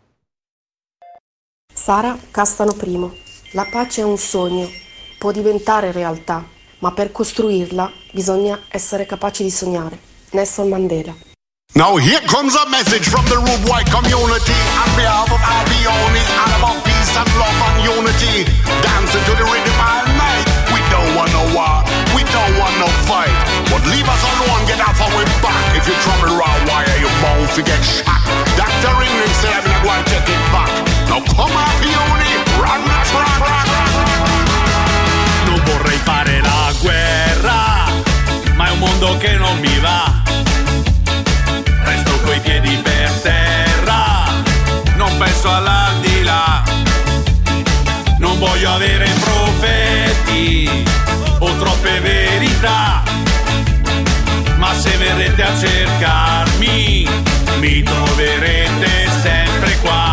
Sara 1.74 2.18
Castano 2.32 2.74
Primo, 2.74 3.14
la 3.54 3.66
pace 3.72 4.02
è 4.02 4.04
un 4.04 4.18
sogno, 4.18 4.68
può 5.18 5.32
diventare 5.32 5.94
realtà, 5.94 6.44
ma 6.80 6.92
per 6.92 7.14
costruirla 7.14 7.90
bisogna 8.12 8.60
essere 8.70 9.06
capaci 9.06 9.44
di 9.44 9.50
sognare. 9.50 9.98
Nelson 10.32 10.68
Mandela. 10.68 11.35
Now 11.74 11.98
here 11.98 12.22
comes 12.32 12.56
a 12.56 12.70
message 12.70 13.10
from 13.10 13.26
the 13.26 13.36
rude 13.36 13.66
white 13.68 13.90
community 13.90 14.56
on 14.80 14.90
behalf 14.96 15.28
of 15.28 15.42
Albioni, 15.44 16.24
all 16.40 16.54
about 16.56 16.80
peace 16.86 17.12
and 17.18 17.28
love 17.36 17.60
and 17.68 17.78
unity. 17.84 18.48
Dancing 18.80 19.26
to 19.28 19.34
the 19.36 19.44
rhythm 19.44 19.76
all 19.82 20.08
night. 20.16 20.46
We 20.72 20.80
don't 20.88 21.12
want 21.18 21.36
no 21.36 21.44
war, 21.52 21.84
we 22.16 22.24
don't 22.32 22.56
want 22.56 22.80
no 22.80 22.88
fight. 23.04 23.34
But 23.68 23.84
leave 23.92 24.08
us 24.08 24.24
alone, 24.24 24.64
get 24.72 24.80
off 24.80 25.04
our 25.04 25.12
way 25.20 25.28
back. 25.44 25.76
If 25.76 25.84
you 25.90 25.96
trouble 26.00 26.40
around, 26.40 26.64
why 26.64 26.88
are 26.88 27.00
you 27.02 27.12
bound 27.20 27.50
to 27.58 27.62
get 27.66 27.84
shot? 27.84 28.24
Dr. 28.56 28.96
England 28.96 29.36
said 29.44 29.60
I'm 29.60 29.68
not 29.68 29.82
going 29.84 30.00
to 30.00 30.08
take 30.16 30.32
it 30.32 30.44
back. 30.56 30.72
Now 31.12 31.20
come 31.28 31.52
on, 31.52 31.74
Peony, 31.84 32.32
run 32.56 32.82
that 32.88 33.04
track. 33.12 33.68
Non 35.44 35.60
vorrei 35.68 36.00
fare 36.08 36.40
la 36.40 36.72
guerra, 36.80 37.60
ma 38.56 38.64
è 38.64 38.72
un 38.72 38.80
mondo 38.80 39.18
che 39.18 39.36
non 39.36 39.60
mi 39.60 39.76
va 39.84 40.25
penso 45.18 45.50
all'aldilà, 45.50 46.64
non 48.18 48.38
voglio 48.40 48.72
avere 48.72 49.10
profeti 49.20 50.84
o 51.40 51.56
troppe 51.58 52.00
verità, 52.00 53.04
ma 54.58 54.74
se 54.74 54.96
verrete 54.98 55.44
a 55.44 55.58
cercarmi, 55.58 57.08
mi 57.60 57.84
troverete 57.84 59.10
sempre 59.22 59.78
qua. 59.80 60.05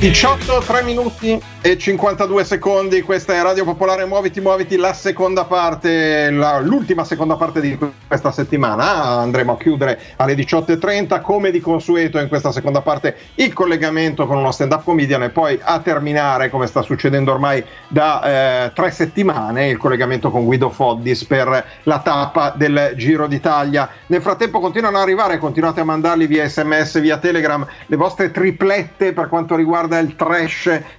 Finché 0.00 0.08
18, 0.12 0.39
3 0.60 0.82
minuti 0.82 1.40
e 1.62 1.78
52 1.78 2.44
secondi, 2.44 3.02
questa 3.02 3.34
è 3.34 3.42
Radio 3.42 3.64
Popolare 3.64 4.04
Muoviti 4.04 4.40
Muoviti, 4.40 4.76
la 4.76 4.92
seconda 4.92 5.44
parte, 5.44 6.30
la- 6.30 6.60
l'ultima 6.60 7.04
seconda 7.04 7.36
parte 7.36 7.60
di 7.60 7.78
questa 8.06 8.30
settimana, 8.30 8.84
andremo 9.20 9.52
a 9.52 9.56
chiudere 9.56 9.98
alle 10.16 10.34
18.30 10.34 11.20
come 11.22 11.50
di 11.50 11.60
consueto 11.60 12.18
in 12.18 12.28
questa 12.28 12.52
seconda 12.52 12.82
parte 12.82 13.16
il 13.36 13.52
collegamento 13.52 14.26
con 14.26 14.36
uno 14.36 14.52
stand 14.52 14.72
up 14.72 14.84
comedian 14.84 15.22
e 15.22 15.30
poi 15.30 15.58
a 15.62 15.80
terminare 15.80 16.50
come 16.50 16.66
sta 16.66 16.82
succedendo 16.82 17.32
ormai 17.32 17.64
da 17.88 18.66
eh, 18.66 18.72
tre 18.74 18.90
settimane 18.90 19.68
il 19.68 19.78
collegamento 19.78 20.30
con 20.30 20.44
Guido 20.44 20.70
Foddis 20.70 21.24
per 21.24 21.66
la 21.84 21.98
tappa 22.00 22.52
del 22.56 22.92
Giro 22.96 23.26
d'Italia. 23.26 23.88
Nel 24.06 24.22
frattempo 24.22 24.60
continuano 24.60 24.96
ad 24.96 25.02
arrivare, 25.02 25.38
continuate 25.38 25.80
a 25.80 25.84
mandarli 25.84 26.26
via 26.26 26.48
sms, 26.48 27.00
via 27.00 27.18
telegram 27.18 27.66
le 27.86 27.96
vostre 27.96 28.30
triplette 28.30 29.12
per 29.12 29.28
quanto 29.28 29.56
riguarda 29.56 29.98
il 29.98 30.16
trash 30.16 30.49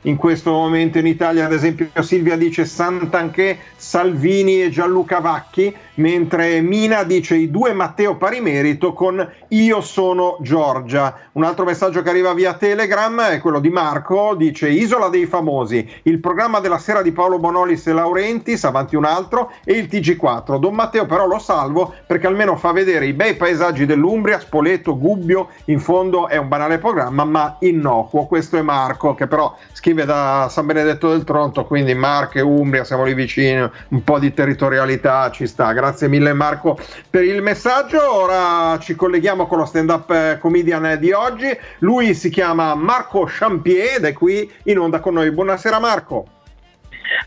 in 0.02 0.16
questo 0.16 0.52
momento 0.52 0.98
in 0.98 1.08
Italia, 1.08 1.46
ad 1.46 1.54
esempio 1.54 1.90
Silvia 2.02 2.38
dice 2.38 2.66
Santanché, 2.66 3.58
Salvini 3.76 4.64
e 4.64 4.70
Gianluca 4.70 5.20
Vacchi, 5.20 5.74
mentre 6.02 6.62
Mina 6.62 7.04
dice 7.04 7.36
i 7.36 7.52
due 7.52 7.74
Matteo 7.74 8.18
Parimerito 8.18 8.92
con 8.92 9.26
Io 9.50 9.82
sono 9.82 10.38
Giorgia. 10.42 11.16
Un 11.34 11.44
altro 11.44 11.64
messaggio 11.64 12.02
che 12.02 12.10
arriva 12.10 12.34
via 12.34 12.56
Telegram 12.56 13.22
è 13.22 13.40
quello 13.40 13.60
di 13.60 13.70
Marco, 13.70 14.34
dice 14.36 14.68
Isola 14.68 15.10
dei 15.10 15.28
Famosi, 15.28 15.88
il 16.04 16.20
programma 16.20 16.60
della 16.60 16.80
sera 16.80 17.04
di 17.04 17.12
Paolo 17.12 17.38
Bonolis 17.38 17.86
e 17.86 17.94
Laurentis, 17.94 18.64
avanti 18.64 18.96
un 18.96 19.06
altro, 19.06 19.52
e 19.64 19.74
il 19.74 19.86
TG4. 19.86 20.58
Don 20.58 20.74
Matteo 20.74 21.06
però 21.06 21.28
lo 21.28 21.38
salvo 21.38 21.94
perché 22.08 22.26
almeno 22.26 22.56
fa 22.56 22.72
vedere 22.72 23.06
i 23.06 23.14
bei 23.14 23.36
paesaggi 23.36 23.86
dell'Umbria, 23.86 24.40
Spoleto, 24.40 24.98
Gubbio, 24.98 25.50
in 25.66 25.80
fondo 25.80 26.28
è 26.28 26.38
un 26.38 26.48
banale 26.48 26.80
programma 26.80 27.24
ma 27.26 27.58
innocuo. 27.60 28.26
Questo 28.26 28.58
è 28.58 28.62
Marco 28.64 29.14
che 29.14 29.28
però 29.28 29.56
scrive 29.74 30.06
da 30.06 30.48
San 30.50 30.66
Benedetto 30.66 31.10
del 31.10 31.24
Tronto, 31.24 31.66
quindi 31.66 31.94
Marche, 31.94 32.42
Umbria, 32.42 32.84
siamo 32.84 33.04
lì 33.04 33.14
vicini, 33.14 33.70
un 33.90 34.04
po' 34.04 34.18
di 34.18 34.34
territorialità 34.34 35.30
ci 35.30 35.46
sta. 35.46 35.72
Grazie 35.74 35.91
mille 36.08 36.34
Marco 36.34 36.78
per 37.10 37.24
il 37.24 37.42
messaggio. 37.42 38.14
Ora 38.14 38.78
ci 38.80 38.96
colleghiamo 38.96 39.48
con 39.48 39.60
lo 39.60 39.66
stand-up 39.66 40.10
eh, 40.12 40.38
comedian 40.40 40.98
di 41.00 41.12
oggi. 41.12 41.48
Lui 41.80 42.14
si 42.14 42.30
chiama 42.30 42.76
Marco 42.76 43.26
Champier 43.28 43.98
ed 43.98 44.06
è 44.06 44.14
qui 44.14 44.50
in 44.64 44.80
onda 44.80 45.00
con 45.00 45.14
noi. 45.14 45.32
Buonasera 45.32 45.80
Marco. 45.80 46.26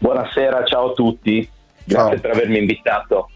Buonasera, 0.01 0.65
ciao 0.65 0.91
a 0.91 0.93
tutti. 0.95 1.49
Grazie 1.85 2.11
Ciao. 2.13 2.21
per 2.21 2.31
avermi 2.31 2.59
invitato. 2.59 3.29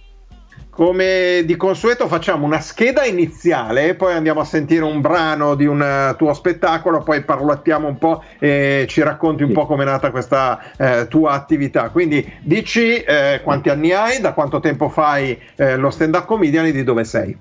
Come 0.78 1.42
di 1.44 1.56
consueto 1.56 2.06
facciamo 2.06 2.46
una 2.46 2.60
scheda 2.60 3.04
iniziale, 3.04 3.96
poi 3.96 4.12
andiamo 4.12 4.38
a 4.38 4.44
sentire 4.44 4.84
un 4.84 5.00
brano 5.00 5.56
di 5.56 5.66
un 5.66 5.82
eh, 5.82 6.14
tuo 6.16 6.32
spettacolo, 6.32 7.02
poi 7.02 7.24
parlattiamo 7.24 7.88
un 7.88 7.98
po' 7.98 8.22
e 8.38 8.86
ci 8.88 9.02
racconti 9.02 9.42
un 9.42 9.50
po' 9.50 9.66
com'è 9.66 9.84
nata 9.84 10.12
questa 10.12 10.60
eh, 10.76 11.08
tua 11.08 11.32
attività. 11.32 11.88
Quindi 11.88 12.24
dici 12.42 12.94
eh, 12.94 13.40
quanti 13.42 13.70
anni 13.70 13.90
hai, 13.90 14.20
da 14.20 14.32
quanto 14.32 14.60
tempo 14.60 14.88
fai 14.88 15.36
eh, 15.56 15.74
lo 15.74 15.90
stand-up 15.90 16.26
comedian 16.26 16.66
e 16.66 16.70
di 16.70 16.84
dove 16.84 17.02
sei. 17.02 17.36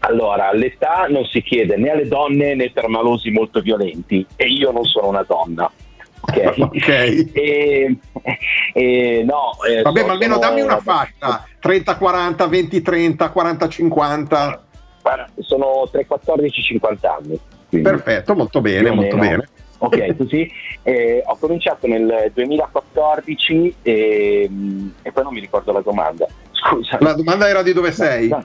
Allora, 0.00 0.52
l'età 0.52 1.06
non 1.08 1.24
si 1.26 1.42
chiede 1.42 1.76
né 1.76 1.90
alle 1.90 2.08
donne 2.08 2.56
né 2.56 2.72
per 2.72 2.88
malosi 2.88 3.30
molto 3.30 3.60
violenti 3.60 4.26
e 4.34 4.46
io 4.46 4.72
non 4.72 4.82
sono 4.82 5.06
una 5.06 5.22
donna. 5.22 5.70
Ok. 6.22 6.54
Ok. 6.58 7.30
E, 7.34 7.96
e 8.74 9.22
no, 9.24 9.50
eh, 9.68 9.82
Vabbè, 9.82 10.00
so- 10.00 10.06
ma 10.06 10.12
almeno 10.12 10.34
sono 10.34 10.46
dammi 10.46 10.60
una 10.62 10.78
fascia, 10.80 11.44
30, 11.60 11.96
40, 11.96 12.46
20, 12.46 12.80
30, 12.82 13.30
40, 13.30 13.68
50. 13.68 14.62
Guarda, 15.02 15.28
Sono 15.40 15.88
tra 15.90 16.00
i 16.00 16.06
14 16.06 16.56
e 16.56 16.60
i 16.60 16.64
50 16.64 17.14
anni. 17.16 17.40
quindi- 17.68 17.88
Perfetto, 17.88 18.34
molto 18.34 18.60
bene, 18.60 18.90
molto 18.90 19.16
bene. 19.16 19.48
Ok, 19.78 20.14
così. 20.16 20.50
Eh, 20.84 21.22
ho 21.26 21.36
cominciato 21.38 21.86
nel 21.88 22.30
2014 22.32 23.74
e, 23.82 24.50
e 25.02 25.12
poi 25.12 25.22
non 25.24 25.32
mi 25.34 25.40
ricordo 25.40 25.72
la 25.72 25.80
domanda. 25.80 26.26
Scusa. 26.52 26.98
La 27.00 27.14
domanda 27.14 27.48
era 27.48 27.62
di 27.62 27.72
dove 27.72 27.90
sei? 27.92 28.28
No. 28.28 28.44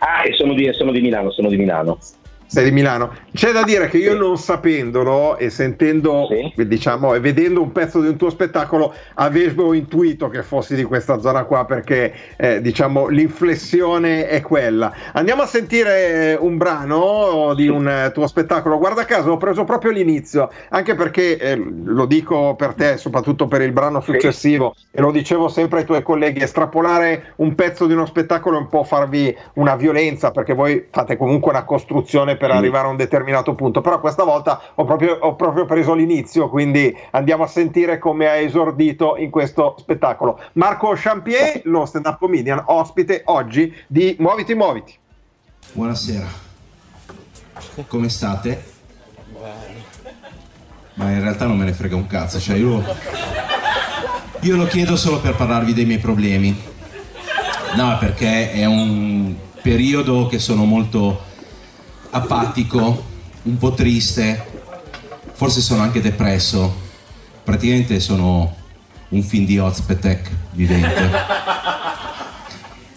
Ah, 0.00 0.24
e 0.24 0.32
sono 0.32 0.54
di, 0.54 0.68
sono 0.72 0.90
di 0.92 1.00
Milano, 1.00 1.30
sono 1.30 1.48
di 1.48 1.56
Milano. 1.56 1.98
Sei 2.46 2.64
di 2.64 2.70
Milano. 2.70 3.12
C'è 3.32 3.50
da 3.50 3.64
dire 3.64 3.88
che 3.88 3.98
io 3.98 4.16
non 4.16 4.38
sapendolo 4.38 5.36
e 5.36 5.50
sentendo, 5.50 6.28
Sì. 6.28 6.66
diciamo, 6.66 7.12
e 7.14 7.20
vedendo 7.20 7.60
un 7.60 7.72
pezzo 7.72 8.00
di 8.00 8.06
un 8.06 8.16
tuo 8.16 8.30
spettacolo, 8.30 8.94
avevo 9.14 9.74
intuito 9.74 10.28
che 10.28 10.42
fossi 10.42 10.74
di 10.76 10.84
questa 10.84 11.18
zona 11.20 11.42
qua 11.44 11.64
perché, 11.64 12.14
eh, 12.36 12.60
diciamo, 12.60 13.08
l'inflessione 13.08 14.28
è 14.28 14.40
quella. 14.42 14.92
Andiamo 15.12 15.42
a 15.42 15.46
sentire 15.46 16.32
eh, 16.32 16.36
un 16.38 16.56
brano 16.56 17.52
di 17.54 17.66
un 17.68 17.88
eh, 17.88 18.12
tuo 18.12 18.26
spettacolo. 18.28 18.78
Guarda 18.78 19.04
caso, 19.04 19.32
ho 19.32 19.36
preso 19.36 19.64
proprio 19.64 19.90
l'inizio, 19.90 20.48
anche 20.70 20.94
perché, 20.94 21.36
eh, 21.38 21.56
lo 21.56 22.06
dico 22.06 22.54
per 22.54 22.74
te, 22.74 22.96
soprattutto 22.96 23.48
per 23.48 23.60
il 23.60 23.72
brano 23.72 24.00
successivo, 24.00 24.74
e 24.92 25.00
lo 25.00 25.10
dicevo 25.10 25.48
sempre 25.48 25.80
ai 25.80 25.84
tuoi 25.84 26.02
colleghi, 26.02 26.42
estrapolare 26.42 27.32
un 27.36 27.54
pezzo 27.54 27.86
di 27.86 27.92
uno 27.92 28.06
spettacolo 28.06 28.56
è 28.56 28.60
un 28.60 28.68
po' 28.68 28.84
farvi 28.84 29.36
una 29.54 29.74
violenza, 29.74 30.30
perché 30.30 30.54
voi 30.54 30.86
fate 30.90 31.16
comunque 31.16 31.50
una 31.50 31.64
costruzione 31.64 32.35
per 32.36 32.50
Sì. 32.50 32.56
arrivare 32.56 32.86
a 32.86 32.90
un 32.90 32.96
determinato 32.96 33.54
punto. 33.54 33.80
Però 33.80 34.00
questa 34.00 34.24
volta 34.24 34.60
ho 34.74 34.84
proprio, 34.84 35.16
ho 35.20 35.34
proprio 35.34 35.64
preso 35.64 35.94
l'inizio, 35.94 36.48
quindi 36.48 36.94
andiamo 37.12 37.44
a 37.44 37.46
sentire 37.46 37.98
come 37.98 38.26
ha 38.28 38.36
esordito 38.36 39.16
in 39.16 39.30
questo 39.30 39.74
spettacolo. 39.78 40.40
Marco 40.54 40.92
Champier, 40.94 41.60
lo 41.64 41.84
stand-up 41.86 42.18
comedian, 42.18 42.62
ospite 42.66 43.22
oggi 43.26 43.74
di 43.86 44.16
Muoviti 44.18 44.54
Muoviti. 44.54 44.94
Buonasera. 45.72 46.26
Come 47.88 48.08
state? 48.08 48.64
Ma 50.94 51.10
in 51.10 51.20
realtà 51.20 51.46
non 51.46 51.58
me 51.58 51.64
ne 51.64 51.72
frega 51.72 51.94
un 51.94 52.06
cazzo, 52.06 52.38
cioè 52.38 52.56
io, 52.56 52.82
io 54.40 54.56
lo 54.56 54.66
chiedo 54.66 54.96
solo 54.96 55.20
per 55.20 55.34
parlarvi 55.34 55.74
dei 55.74 55.84
miei 55.84 55.98
problemi. 55.98 56.58
No, 57.76 57.98
perché 57.98 58.52
è 58.52 58.64
un 58.64 59.34
periodo 59.60 60.26
che 60.26 60.38
sono 60.38 60.64
molto 60.64 61.20
apatico, 62.16 63.04
un 63.42 63.58
po' 63.58 63.72
triste, 63.72 64.44
forse 65.32 65.60
sono 65.60 65.82
anche 65.82 66.00
depresso. 66.00 66.84
Praticamente 67.44 68.00
sono 68.00 68.54
un 69.08 69.22
film 69.22 69.44
di 69.44 69.58
Ozpetek 69.58 70.30
vivente. 70.52 71.10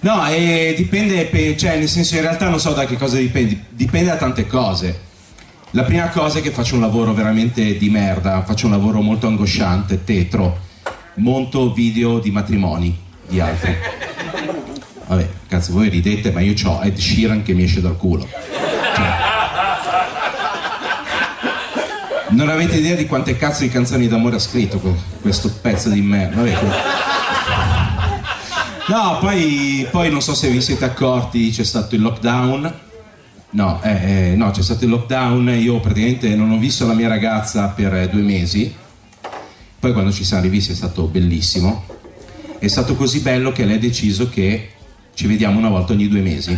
No, 0.01 0.25
e 0.27 0.73
dipende, 0.77 1.25
pe- 1.25 1.57
cioè 1.57 1.77
nel 1.77 1.89
senso 1.89 2.15
in 2.15 2.21
realtà 2.21 2.47
non 2.47 2.59
so 2.59 2.71
da 2.71 2.85
che 2.85 2.95
cosa 2.95 3.17
dipende, 3.17 3.65
dipende 3.69 4.09
da 4.09 4.15
tante 4.15 4.47
cose. 4.47 5.07
La 5.71 5.83
prima 5.83 6.07
cosa 6.07 6.39
è 6.39 6.41
che 6.41 6.51
faccio 6.51 6.75
un 6.75 6.81
lavoro 6.81 7.13
veramente 7.13 7.77
di 7.77 7.89
merda, 7.89 8.43
faccio 8.43 8.65
un 8.65 8.71
lavoro 8.71 9.01
molto 9.01 9.27
angosciante, 9.27 10.03
tetro, 10.03 10.57
monto 11.15 11.73
video 11.73 12.19
di 12.19 12.31
matrimoni 12.31 12.97
di 13.27 13.39
altri. 13.39 13.75
Vabbè, 15.05 15.29
cazzo, 15.47 15.73
voi 15.73 15.89
ridete, 15.89 16.31
ma 16.31 16.39
io 16.39 16.53
ho 16.65 16.81
Ed 16.81 16.97
Sheeran 16.97 17.43
che 17.43 17.53
mi 17.53 17.63
esce 17.63 17.81
dal 17.81 17.97
culo. 17.97 18.27
Non 22.29 22.49
avete 22.49 22.77
idea 22.77 22.95
di 22.95 23.05
quante 23.05 23.35
cazzo 23.37 23.63
di 23.63 23.69
canzoni 23.69 24.07
d'amore 24.07 24.35
ha 24.35 24.39
scritto 24.39 24.79
que- 24.79 24.95
questo 25.21 25.51
pezzo 25.61 25.89
di 25.89 26.01
merda. 26.01 26.41
No, 28.87 29.17
poi, 29.19 29.87
poi 29.91 30.09
non 30.09 30.21
so 30.21 30.33
se 30.33 30.49
vi 30.49 30.61
siete 30.61 30.85
accorti, 30.85 31.51
c'è 31.51 31.63
stato 31.63 31.95
il 31.95 32.01
lockdown. 32.01 32.73
No, 33.51 33.79
eh, 33.83 34.31
eh, 34.31 34.35
no, 34.35 34.51
c'è 34.51 34.61
stato 34.61 34.83
il 34.83 34.89
lockdown, 34.89 35.49
io 35.49 35.79
praticamente 35.79 36.35
non 36.35 36.51
ho 36.51 36.57
visto 36.57 36.87
la 36.87 36.93
mia 36.93 37.07
ragazza 37.07 37.67
per 37.67 37.93
eh, 37.93 38.09
due 38.09 38.21
mesi. 38.21 38.73
Poi 39.79 39.93
quando 39.93 40.11
ci 40.11 40.23
siamo 40.23 40.43
rivisti 40.43 40.71
è 40.71 40.75
stato 40.75 41.03
bellissimo. 41.03 41.85
È 42.57 42.67
stato 42.67 42.95
così 42.95 43.21
bello 43.21 43.51
che 43.51 43.63
lei 43.63 43.75
ha 43.75 43.79
deciso 43.79 44.29
che 44.29 44.71
ci 45.13 45.27
vediamo 45.27 45.59
una 45.59 45.69
volta 45.69 45.93
ogni 45.93 46.07
due 46.07 46.21
mesi. 46.21 46.57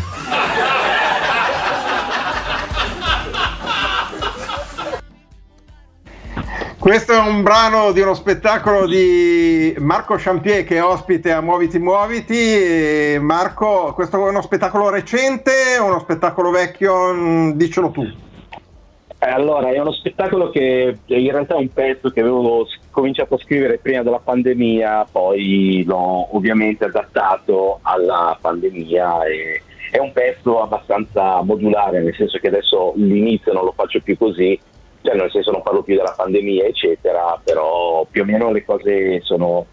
Questo 6.92 7.14
è 7.14 7.20
un 7.20 7.42
brano 7.42 7.94
di 7.94 8.02
uno 8.02 8.14
spettacolo 8.14 8.86
di 8.86 9.74
Marco 9.78 10.16
Champier 10.18 10.66
che 10.66 10.76
è 10.76 10.84
ospite 10.84 11.32
a 11.32 11.40
Muoviti 11.40 11.80
Muoviti. 11.80 13.18
Marco, 13.18 13.94
questo 13.94 14.18
è 14.18 14.30
uno 14.30 14.42
spettacolo 14.42 14.90
recente 14.90 15.78
o 15.80 15.86
uno 15.86 16.00
spettacolo 16.00 16.50
vecchio? 16.50 17.14
Mm, 17.14 17.52
Dicelo 17.52 17.92
tu. 17.92 18.02
Eh, 18.04 19.30
allora, 19.30 19.70
è 19.70 19.80
uno 19.80 19.94
spettacolo 19.94 20.50
che 20.50 20.98
in 21.06 21.32
realtà 21.32 21.56
è 21.56 21.60
un 21.60 21.72
pezzo 21.72 22.10
che 22.10 22.20
avevo 22.20 22.68
cominciato 22.90 23.36
a 23.36 23.40
scrivere 23.40 23.78
prima 23.78 24.04
della 24.04 24.20
pandemia, 24.22 25.08
poi 25.10 25.86
l'ho 25.88 26.36
ovviamente 26.36 26.84
adattato 26.84 27.80
alla 27.84 28.38
pandemia 28.42 29.24
e 29.28 29.62
è 29.92 29.98
un 29.98 30.12
pezzo 30.12 30.62
abbastanza 30.62 31.42
modulare, 31.42 32.02
nel 32.02 32.16
senso 32.16 32.38
che 32.38 32.50
adesso 32.50 32.92
l'inizio 32.98 33.54
non 33.54 33.64
lo 33.64 33.72
faccio 33.74 34.02
più 34.02 34.18
così, 34.18 34.60
cioè 35.02 35.16
nel 35.16 35.32
senso 35.32 35.52
non 35.52 35.62
parlo 35.62 35.82
più 35.82 35.96
della 35.96 36.14
pandemia, 36.16 36.66
eccetera, 36.66 37.40
però 37.44 38.06
più 38.10 38.22
o 38.22 38.26
meno 38.26 38.52
le 38.52 38.64
cose 38.64 39.22
sono, 39.22 39.66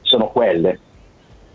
sono 0.00 0.28
quelle. 0.28 0.80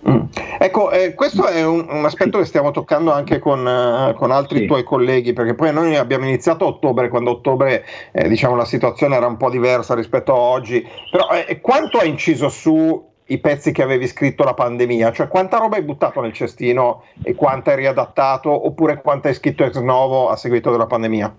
Mm. 0.09 0.23
Ecco, 0.57 0.89
eh, 0.89 1.13
questo 1.13 1.45
è 1.47 1.63
un, 1.63 1.85
un 1.87 2.05
aspetto 2.05 2.39
che 2.39 2.45
stiamo 2.45 2.71
toccando 2.71 3.11
anche 3.11 3.37
con, 3.39 3.67
eh, 3.67 4.13
con 4.15 4.31
altri 4.31 4.59
Sì. 4.59 4.65
tuoi 4.65 4.83
colleghi, 4.83 5.33
perché 5.33 5.53
poi 5.53 5.71
noi 5.71 5.95
abbiamo 5.95 6.25
iniziato 6.25 6.65
a 6.65 6.69
ottobre, 6.69 7.09
quando 7.09 7.29
a 7.29 7.33
ottobre 7.33 7.85
eh, 8.11 8.27
diciamo, 8.27 8.55
la 8.55 8.65
situazione 8.65 9.15
era 9.15 9.27
un 9.27 9.37
po' 9.37 9.49
diversa 9.49 9.93
rispetto 9.93 10.33
a 10.33 10.37
oggi, 10.37 10.85
però 11.11 11.27
eh, 11.31 11.61
quanto 11.61 11.99
ha 11.99 12.03
inciso 12.03 12.49
su 12.49 13.09
i 13.25 13.37
pezzi 13.37 13.71
che 13.71 13.83
avevi 13.83 14.07
scritto 14.07 14.43
la 14.43 14.53
pandemia? 14.53 15.11
Cioè 15.11 15.27
quanta 15.27 15.57
roba 15.57 15.77
hai 15.77 15.83
buttato 15.83 16.19
nel 16.19 16.33
cestino 16.33 17.03
e 17.23 17.35
quanta 17.35 17.71
hai 17.71 17.77
riadattato, 17.77 18.65
oppure 18.65 19.01
quanta 19.01 19.29
hai 19.29 19.35
scritto 19.35 19.63
ex 19.63 19.79
novo 19.79 20.29
a 20.29 20.35
seguito 20.35 20.71
della 20.71 20.87
pandemia? 20.87 21.33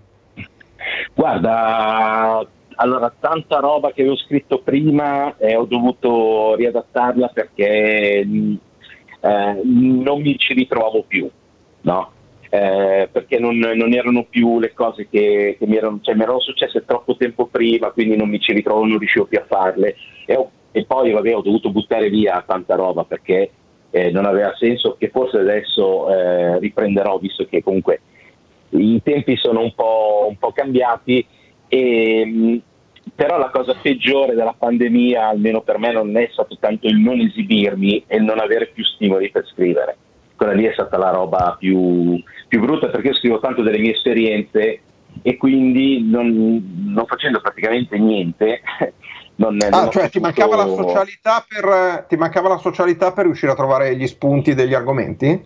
Guarda, 1.13 2.45
allora 2.75 3.13
tanta 3.19 3.59
roba 3.59 3.91
che 3.91 4.01
avevo 4.01 4.15
scritto 4.15 4.59
prima 4.61 5.35
e 5.37 5.55
ho 5.55 5.65
dovuto 5.65 6.55
riadattarla 6.55 7.27
perché 7.29 8.23
mh, 8.25 8.55
eh, 9.21 9.61
non 9.63 10.21
mi 10.21 10.37
ci 10.37 10.53
ritrovavo 10.53 11.03
più, 11.03 11.29
no? 11.81 12.11
Eh, 12.49 13.09
perché 13.11 13.39
non, 13.39 13.57
non 13.57 13.93
erano 13.93 14.25
più 14.25 14.59
le 14.59 14.73
cose 14.73 15.07
che, 15.09 15.55
che 15.57 15.65
mi, 15.65 15.75
erano, 15.75 15.99
cioè, 16.01 16.13
mi 16.13 16.21
erano 16.21 16.39
successe 16.39 16.85
troppo 16.85 17.15
tempo 17.15 17.47
prima, 17.47 17.89
quindi 17.91 18.15
non 18.15 18.29
mi 18.29 18.39
ci 18.39 18.53
ritrovo, 18.53 18.85
non 18.85 18.99
riuscivo 18.99 19.25
più 19.25 19.39
a 19.39 19.45
farle. 19.47 19.95
E, 20.25 20.35
ho- 20.35 20.51
e 20.71 20.85
poi 20.85 21.11
vabbè, 21.11 21.35
ho 21.35 21.41
dovuto 21.41 21.71
buttare 21.71 22.09
via 22.09 22.43
tanta 22.45 22.75
roba 22.75 23.03
perché 23.05 23.49
eh, 23.89 24.11
non 24.11 24.25
aveva 24.25 24.53
senso, 24.55 24.95
che 24.97 25.09
forse 25.09 25.37
adesso 25.39 26.09
eh, 26.11 26.59
riprenderò, 26.59 27.17
visto 27.17 27.45
che 27.45 27.63
comunque 27.63 28.01
i 28.77 29.01
tempi 29.03 29.35
sono 29.37 29.61
un 29.61 29.73
po', 29.75 30.25
un 30.29 30.37
po' 30.37 30.51
cambiati, 30.51 31.25
e, 31.67 32.25
mh, 32.25 32.61
però 33.15 33.37
la 33.37 33.49
cosa 33.49 33.75
peggiore 33.81 34.33
della 34.33 34.55
pandemia, 34.57 35.27
almeno 35.27 35.61
per 35.61 35.77
me, 35.77 35.91
non 35.91 36.15
è 36.17 36.29
stato 36.31 36.57
tanto 36.59 36.87
il 36.87 36.97
non 36.97 37.19
esibirmi 37.19 38.05
e 38.07 38.17
il 38.17 38.23
non 38.23 38.39
avere 38.39 38.67
più 38.67 38.83
stimoli 38.83 39.29
per 39.29 39.45
scrivere. 39.47 39.97
Quella 40.35 40.53
lì 40.53 40.63
è 40.65 40.73
stata 40.73 40.97
la 40.97 41.11
roba 41.11 41.55
più, 41.59 42.21
più 42.47 42.59
brutta 42.59 42.89
perché 42.89 43.09
io 43.09 43.15
scrivo 43.15 43.39
tanto 43.39 43.61
delle 43.61 43.77
mie 43.79 43.93
esperienze 43.93 44.81
e 45.21 45.37
quindi 45.37 46.01
non, 46.01 46.83
non 46.87 47.05
facendo 47.05 47.39
praticamente 47.41 47.97
niente. 47.97 48.61
Non, 49.35 49.55
non 49.55 49.73
Ah, 49.73 49.87
ho 49.87 49.89
cioè 49.89 50.11
ti 50.11 50.19
mancava, 50.19 50.55
la 50.55 50.67
socialità 50.67 51.43
per, 51.47 52.05
ti 52.07 52.15
mancava 52.17 52.49
la 52.49 52.57
socialità 52.57 53.13
per 53.13 53.25
riuscire 53.25 53.51
a 53.51 53.55
trovare 53.55 53.95
gli 53.95 54.05
spunti 54.05 54.53
degli 54.53 54.75
argomenti? 54.75 55.43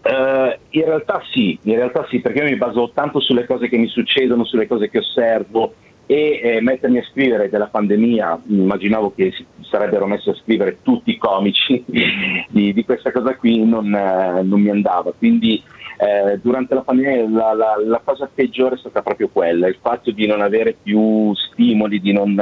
Eh, 0.00 0.58
in 0.70 0.84
realtà 0.84 1.22
sì, 1.32 1.58
in 1.62 1.74
realtà 1.74 2.06
sì, 2.08 2.20
perché 2.20 2.38
io 2.40 2.48
mi 2.48 2.56
baso 2.56 2.90
tanto 2.94 3.20
sulle 3.20 3.46
cose 3.46 3.68
che 3.68 3.76
mi 3.76 3.88
succedono, 3.88 4.44
sulle 4.44 4.66
cose 4.66 4.88
che 4.88 4.98
osservo 4.98 5.74
e 6.06 6.40
eh, 6.42 6.60
mettermi 6.62 6.98
a 6.98 7.04
scrivere 7.10 7.50
della 7.50 7.66
pandemia, 7.66 8.40
immaginavo 8.46 9.12
che 9.14 9.30
si 9.32 9.44
sarebbero 9.60 10.06
messi 10.06 10.30
a 10.30 10.34
scrivere 10.34 10.78
tutti 10.82 11.10
i 11.10 11.18
comici 11.18 11.84
di, 12.48 12.72
di 12.72 12.84
questa 12.84 13.12
cosa 13.12 13.36
qui, 13.36 13.62
non, 13.64 13.92
eh, 13.94 14.42
non 14.42 14.60
mi 14.60 14.70
andava. 14.70 15.12
Quindi 15.12 15.62
eh, 15.98 16.38
durante 16.40 16.74
la 16.74 16.80
pandemia 16.82 17.28
la, 17.28 17.52
la- 17.52 17.82
la 17.84 18.00
cosa 18.02 18.30
peggiore 18.32 18.76
è 18.76 18.78
stata 18.78 19.02
proprio 19.02 19.28
quella, 19.28 19.66
il 19.66 19.76
fatto 19.82 20.10
di 20.10 20.26
non 20.26 20.40
avere 20.40 20.74
più 20.80 21.34
stimoli, 21.34 22.00
di 22.00 22.12
non, 22.12 22.38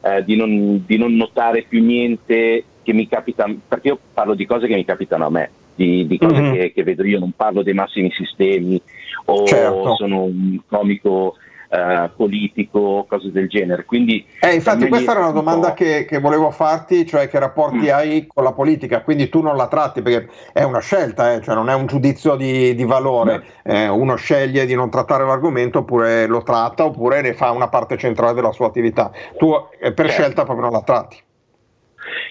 eh, 0.00 0.24
di 0.24 0.36
non- 0.36 0.82
di 0.86 0.96
non 0.96 1.14
notare 1.14 1.66
più 1.68 1.82
niente 1.84 2.64
che 2.82 2.92
mi 2.94 3.06
capita, 3.08 3.44
perché 3.68 3.88
io 3.88 3.98
parlo 4.14 4.34
di 4.34 4.46
cose 4.46 4.66
che 4.66 4.74
mi 4.74 4.84
capitano 4.86 5.26
a 5.26 5.30
me, 5.30 5.50
di, 5.74 6.06
di 6.06 6.18
cose 6.18 6.40
Mhm. 6.40 6.52
che, 6.52 6.72
che 6.72 6.82
vedo 6.82 7.04
io, 7.04 7.18
non 7.18 7.32
parlo 7.36 7.62
dei 7.62 7.74
massimi 7.74 8.10
sistemi 8.12 8.80
o 9.26 9.46
Certo. 9.46 9.94
sono 9.96 10.22
un 10.22 10.58
comico 10.68 11.34
eh, 11.74 12.10
politico, 12.14 13.06
cose 13.08 13.32
del 13.32 13.48
genere. 13.48 13.86
Quindi 13.86 14.26
Eh, 14.40 14.52
infatti 14.52 14.88
questa 14.88 15.12
era 15.12 15.20
una 15.20 15.28
un 15.30 15.34
domanda 15.36 15.72
che, 15.72 16.04
che 16.04 16.18
volevo 16.20 16.50
farti, 16.50 17.06
cioè 17.06 17.30
che 17.30 17.38
rapporti 17.38 17.86
Mm. 17.86 17.94
hai 17.94 18.26
con 18.26 18.44
la 18.44 18.52
politica, 18.52 19.00
quindi 19.00 19.30
tu 19.30 19.40
non 19.40 19.56
la 19.56 19.68
tratti 19.68 20.02
perché 20.02 20.28
è 20.52 20.64
una 20.64 20.80
scelta, 20.80 21.32
eh, 21.32 21.40
cioè 21.40 21.54
non 21.54 21.70
è 21.70 21.74
un 21.74 21.86
giudizio 21.86 22.34
di, 22.36 22.74
di 22.74 22.84
valore, 22.84 23.42
Eh, 23.62 23.88
uno 23.88 24.16
sceglie 24.16 24.66
di 24.66 24.74
non 24.74 24.90
trattare 24.90 25.24
l'argomento 25.24 25.78
oppure 25.78 26.26
lo 26.26 26.42
tratta 26.42 26.84
oppure 26.84 27.22
ne 27.22 27.32
fa 27.32 27.52
una 27.52 27.68
parte 27.68 27.96
centrale 27.96 28.34
della 28.34 28.52
sua 28.52 28.66
attività. 28.66 29.10
Tu 29.38 29.50
eh, 29.80 29.92
per 29.92 30.08
Certo. 30.08 30.10
scelta 30.10 30.44
proprio 30.44 30.64
non 30.66 30.72
la 30.74 30.82
tratti. 30.82 31.16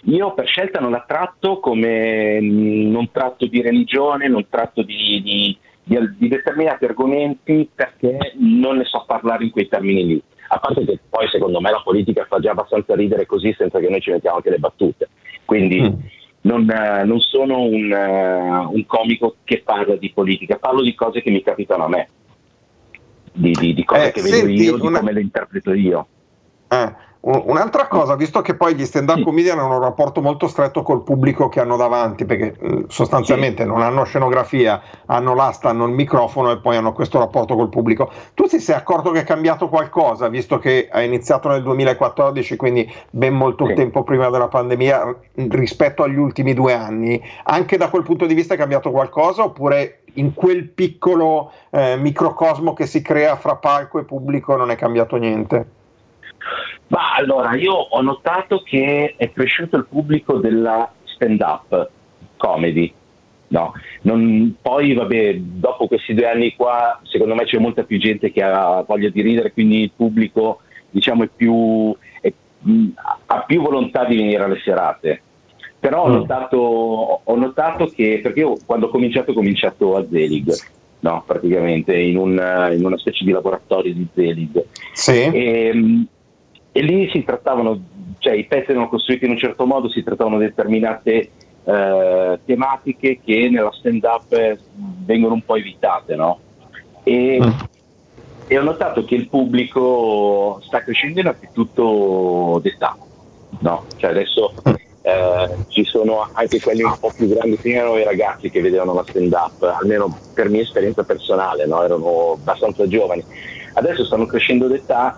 Io 0.05 0.34
per 0.34 0.47
scelta 0.47 0.79
non 0.79 0.91
la 0.91 1.03
tratto 1.07 1.60
come 1.60 2.39
mh, 2.41 2.89
non 2.91 3.12
tratto 3.12 3.45
di 3.45 3.62
religione, 3.62 4.27
non 4.27 4.47
tratto 4.49 4.81
di, 4.84 5.21
di- 5.23 5.57
di- 5.84 6.15
di 6.17 6.27
determinati 6.27 6.86
argomenti 6.86 7.69
perché 7.73 8.34
non 8.38 8.77
ne 8.77 8.86
so 8.86 9.03
parlare 9.07 9.43
in 9.45 9.51
quei 9.51 9.67
termini 9.67 10.05
lì. 10.05 10.21
A 10.49 10.60
parte 10.60 10.84
che 10.86 10.99
poi 11.10 11.27
secondo 11.29 11.62
me 11.62 11.71
la 11.71 11.81
politica 11.84 12.25
fa 12.27 12.39
già 12.39 12.51
abbastanza 12.51 12.93
ridere 12.95 13.25
così 13.25 13.53
senza 13.57 13.79
che 13.79 13.88
noi 13.89 14.01
ci 14.01 14.12
mettiamo 14.12 14.38
anche 14.38 14.49
le 14.49 14.60
battute. 14.60 15.10
Quindi 15.45 15.81
Mm. 15.81 15.93
non, 16.41 16.69
eh, 16.69 17.03
non 17.05 17.19
sono 17.19 17.62
un, 17.62 17.91
eh, 17.91 18.65
un 18.73 18.86
comico 18.86 19.36
che 19.43 19.62
parla 19.63 19.95
di 19.95 20.12
politica, 20.12 20.57
parlo 20.57 20.81
di 20.81 20.93
cose 20.93 21.21
che 21.21 21.29
mi 21.31 21.41
capitano 21.41 21.86
a 21.86 21.89
me, 21.89 22.07
di, 23.34 23.51
di- 23.53 23.73
di 23.73 23.84
cose 23.86 24.07
Eh, 24.07 24.12
che 24.12 24.21
vedo 24.21 24.47
io, 24.47 24.75
di 24.77 24.86
una- 24.88 24.99
come 24.99 25.13
le 25.13 25.21
interpreto 25.21 25.73
io. 25.73 26.07
Un- 26.69 26.95
Un'altra 27.23 27.86
cosa, 27.86 28.15
visto 28.15 28.41
che 28.41 28.55
poi 28.55 28.73
gli 28.73 28.84
stand-up 28.84 29.21
comedian 29.21 29.60
hanno 29.60 29.75
un 29.75 29.81
rapporto 29.84 30.21
molto 30.21 30.47
stretto 30.47 30.81
col 30.81 31.03
pubblico 31.03 31.49
che 31.49 31.60
hanno 31.60 31.77
davanti, 31.77 32.25
perché 32.25 32.55
mh, 32.60 32.86
sostanzialmente 32.88 33.63
non 33.63 33.84
hanno 33.84 34.05
scenografia, 34.05 34.81
hanno 35.05 35.36
l'asta, 35.36 35.69
hanno 35.69 35.86
il 35.86 35.91
microfono 35.93 36.49
e 36.49 36.57
poi 36.57 36.77
hanno 36.77 36.93
questo 36.93 37.19
rapporto 37.19 37.55
col 37.55 37.69
pubblico. 37.69 38.10
Tu 38.34 38.47
ti 38.47 38.60
sei 38.60 38.75
accorto 38.75 39.12
che 39.12 39.19
è 39.19 39.23
cambiato 39.23 39.69
qualcosa, 39.69 40.29
visto 40.29 40.57
che 40.57 40.88
hai 40.91 41.05
iniziato 41.05 41.47
nel 41.47 41.62
2014, 41.62 42.55
quindi 42.55 42.91
ben 43.12 43.36
molto 43.36 43.67
Sì. 43.67 43.75
tempo 43.75 44.01
prima 44.01 44.31
della 44.31 44.47
pandemia, 44.47 45.15
rispetto 45.49 46.01
agli 46.01 46.17
ultimi 46.17 46.55
due 46.55 46.73
anni? 46.73 47.21
Anche 47.43 47.77
da 47.77 47.89
quel 47.89 48.01
punto 48.01 48.25
di 48.25 48.34
vista 48.34 48.55
è 48.55 48.57
cambiato 48.57 48.89
qualcosa 48.89 49.43
oppure 49.43 49.99
in 50.15 50.34
quel 50.34 50.69
piccolo 50.69 51.51
eh, 51.69 51.97
microcosmo 51.97 52.73
che 52.73 52.88
si 52.88 53.03
crea 53.03 53.36
fra 53.36 53.57
palco 53.57 53.99
e 53.99 54.05
pubblico 54.05 54.55
non 54.55 54.71
è 54.71 54.75
cambiato 54.75 55.17
niente? 55.17 55.65
Ma 56.91 57.13
allora, 57.15 57.56
io 57.56 57.72
ho 57.74 58.01
notato 58.01 58.61
che 58.66 59.13
è 59.16 59.32
cresciuto 59.32 59.78
il 59.78 59.86
pubblico 59.88 60.39
della 60.39 60.91
stand-up 61.05 61.89
comedy. 62.36 62.91
No, 63.47 63.74
non- 64.01 64.55
poi 64.61 64.93
vabbè, 64.93 65.36
dopo 65.38 65.88
questi 65.88 66.13
due 66.13 66.30
anni 66.30 66.53
qua, 66.53 66.99
secondo 67.03 67.34
me 67.34 67.45
c'è 67.45 67.57
molta 67.59 67.84
più 67.84 67.97
gente 67.97 68.30
che 68.32 68.43
ha 68.43 68.84
voglia 68.86 69.07
di 69.09 69.22
ridere, 69.22 69.53
quindi 69.53 69.82
il 69.84 69.91
pubblico 69.95 70.61
diciamo 70.89 71.24
è 71.24 71.30
più, 71.34 71.95
è- 72.20 72.32
ha 73.28 73.39
più 73.43 73.61
volontà 73.61 74.03
di 74.03 74.18
venire 74.18 74.43
alle 74.43 74.59
serate. 74.63 75.22
Però 75.80 76.03
ho 76.03 76.09
Mm. 76.09 76.13
notato, 76.13 76.57
ho 77.24 77.36
notato 77.36 77.88
che, 77.88 78.20
perché 78.22 78.41
io 78.41 78.55
quando 78.66 78.88
ho 78.88 78.89
cominciato 78.89 79.32
ho 79.32 79.34
cominciato 79.34 79.95
a 79.95 80.05
Zelig, 80.09 80.53
no, 80.99 81.24
praticamente 81.26 81.95
in, 81.97 82.18
un- 82.18 82.70
in 82.78 82.84
una 82.86 82.97
specie 82.97 83.24
di 83.24 83.32
laboratorio 83.32 83.93
di 83.93 84.05
Zelig. 84.13 84.66
Sì. 84.93 85.11
E, 85.24 86.05
e 86.72 86.82
lì 86.82 87.09
si 87.09 87.24
trattavano, 87.24 87.80
cioè 88.19 88.34
i 88.34 88.45
pezzi 88.45 88.72
erano 88.72 88.88
costruiti 88.89 89.26
in 89.26 89.32
un 89.32 89.38
certo 89.38 89.65
modo, 89.65 89.89
si 89.89 90.03
trattavano 90.03 90.38
determinate 90.38 91.30
eh, 91.63 92.39
tematiche 92.45 93.19
che 93.24 93.49
nella 93.49 93.72
stand-up 93.72 94.32
eh, 94.34 94.57
vengono 95.05 95.34
un 95.36 95.43
po' 95.43 95.55
evitate, 95.55 96.15
no? 96.15 96.39
E, 97.03 97.39
Mm. 97.41 97.49
e 98.47 98.57
ho 98.57 98.63
notato 98.63 99.03
che 99.05 99.15
il 99.15 99.28
pubblico 99.28 100.59
sta 100.63 100.82
crescendo 100.82 101.19
innanzitutto 101.19 102.59
d'età, 102.61 102.95
no? 103.59 103.86
Cioè 103.97 104.09
adesso 104.11 104.53
eh, 105.03 105.49
ci 105.67 105.84
sono 105.84 106.28
anche 106.32 106.59
quelli 106.59 106.84
un 106.84 106.95
po' 106.99 107.11
più 107.15 107.28
grandi, 107.28 107.57
prima 107.57 107.80
erano 107.80 107.97
i 107.97 108.03
ragazzi 108.03 108.49
che 108.49 108.61
vedevano 108.61 108.93
la 108.93 109.03
stand-up, 109.07 109.61
almeno 109.63 110.15
per 110.34 110.49
mia 110.49 110.61
esperienza 110.61 111.03
personale, 111.03 111.65
no? 111.65 111.84
Erano 111.84 112.34
abbastanza 112.34 112.88
giovani. 112.88 113.24
Adesso 113.74 114.05
stanno 114.05 114.26
crescendo 114.26 114.67
d'età 114.67 115.17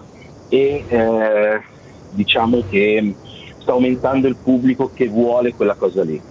e 0.54 0.86
eh, 0.88 1.62
diciamo 2.10 2.64
che 2.70 3.18
sta 3.58 3.72
aumentando 3.72 4.28
il 4.28 4.38
pubblico 4.38 4.92
che 4.94 5.08
vuole 5.08 5.56
quella 5.56 5.74
cosa 5.76 6.04
lì, 6.04 6.22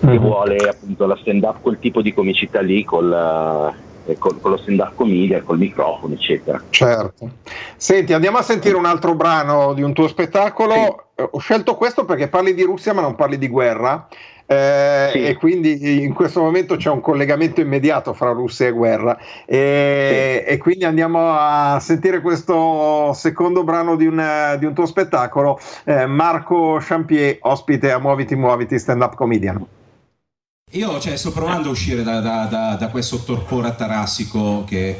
che 0.00 0.06
Mhm. 0.06 0.18
vuole 0.18 0.68
appunto 0.68 1.06
la 1.06 1.16
stand 1.16 1.42
up, 1.44 1.60
quel 1.62 1.78
tipo 1.78 2.02
di 2.02 2.12
comicità 2.12 2.60
lì, 2.60 2.84
col, 2.84 3.74
eh, 4.04 4.18
col- 4.18 4.38
con 4.38 4.50
lo 4.50 4.58
stand 4.58 4.80
up 4.80 4.92
comedian, 4.94 5.42
col 5.44 5.56
microfono, 5.56 6.12
eccetera. 6.12 6.62
Certo. 6.68 7.30
Senti, 7.78 8.12
andiamo 8.12 8.36
a 8.36 8.42
sentire 8.42 8.76
un 8.76 8.84
altro 8.84 9.14
brano 9.14 9.72
di 9.72 9.80
un 9.82 9.94
tuo 9.94 10.08
spettacolo. 10.08 11.04
ho 11.20 11.38
scelto 11.38 11.74
questo 11.74 12.04
perché 12.04 12.28
parli 12.28 12.54
di 12.54 12.62
Russia 12.62 12.92
ma 12.92 13.00
non 13.00 13.16
parli 13.16 13.38
di 13.38 13.48
guerra. 13.48 14.06
Eh, 14.50 15.10
sì. 15.12 15.24
E 15.26 15.34
quindi 15.36 16.02
in 16.02 16.14
questo 16.14 16.40
momento 16.40 16.76
c'è 16.76 16.88
un 16.88 17.02
collegamento 17.02 17.60
immediato 17.60 18.14
fra 18.14 18.32
Russia 18.32 18.66
e 18.66 18.70
guerra. 18.70 19.18
E, 19.44 20.42
sì. 20.46 20.52
e 20.52 20.56
quindi 20.56 20.84
andiamo 20.84 21.36
a 21.36 21.78
sentire 21.80 22.22
questo 22.22 23.12
secondo 23.12 23.62
brano 23.62 23.94
di 23.94 24.06
un, 24.06 24.56
di 24.58 24.64
un 24.64 24.72
tuo 24.72 24.86
spettacolo. 24.86 25.60
Eh, 25.84 26.06
Marco 26.06 26.78
Champier, 26.80 27.36
ospite 27.42 27.92
a 27.92 27.98
Muoviti 27.98 28.36
Muoviti, 28.36 28.78
stand 28.78 29.02
up 29.02 29.14
comedian. 29.16 29.66
Io 30.72 30.98
cioè, 30.98 31.16
sto 31.16 31.30
provando 31.30 31.68
a 31.68 31.72
uscire 31.72 32.02
da, 32.02 32.20
da, 32.20 32.46
da, 32.46 32.76
da 32.76 32.88
questo 32.88 33.18
torpore 33.18 33.74
tarassico 33.74 34.64
che, 34.64 34.98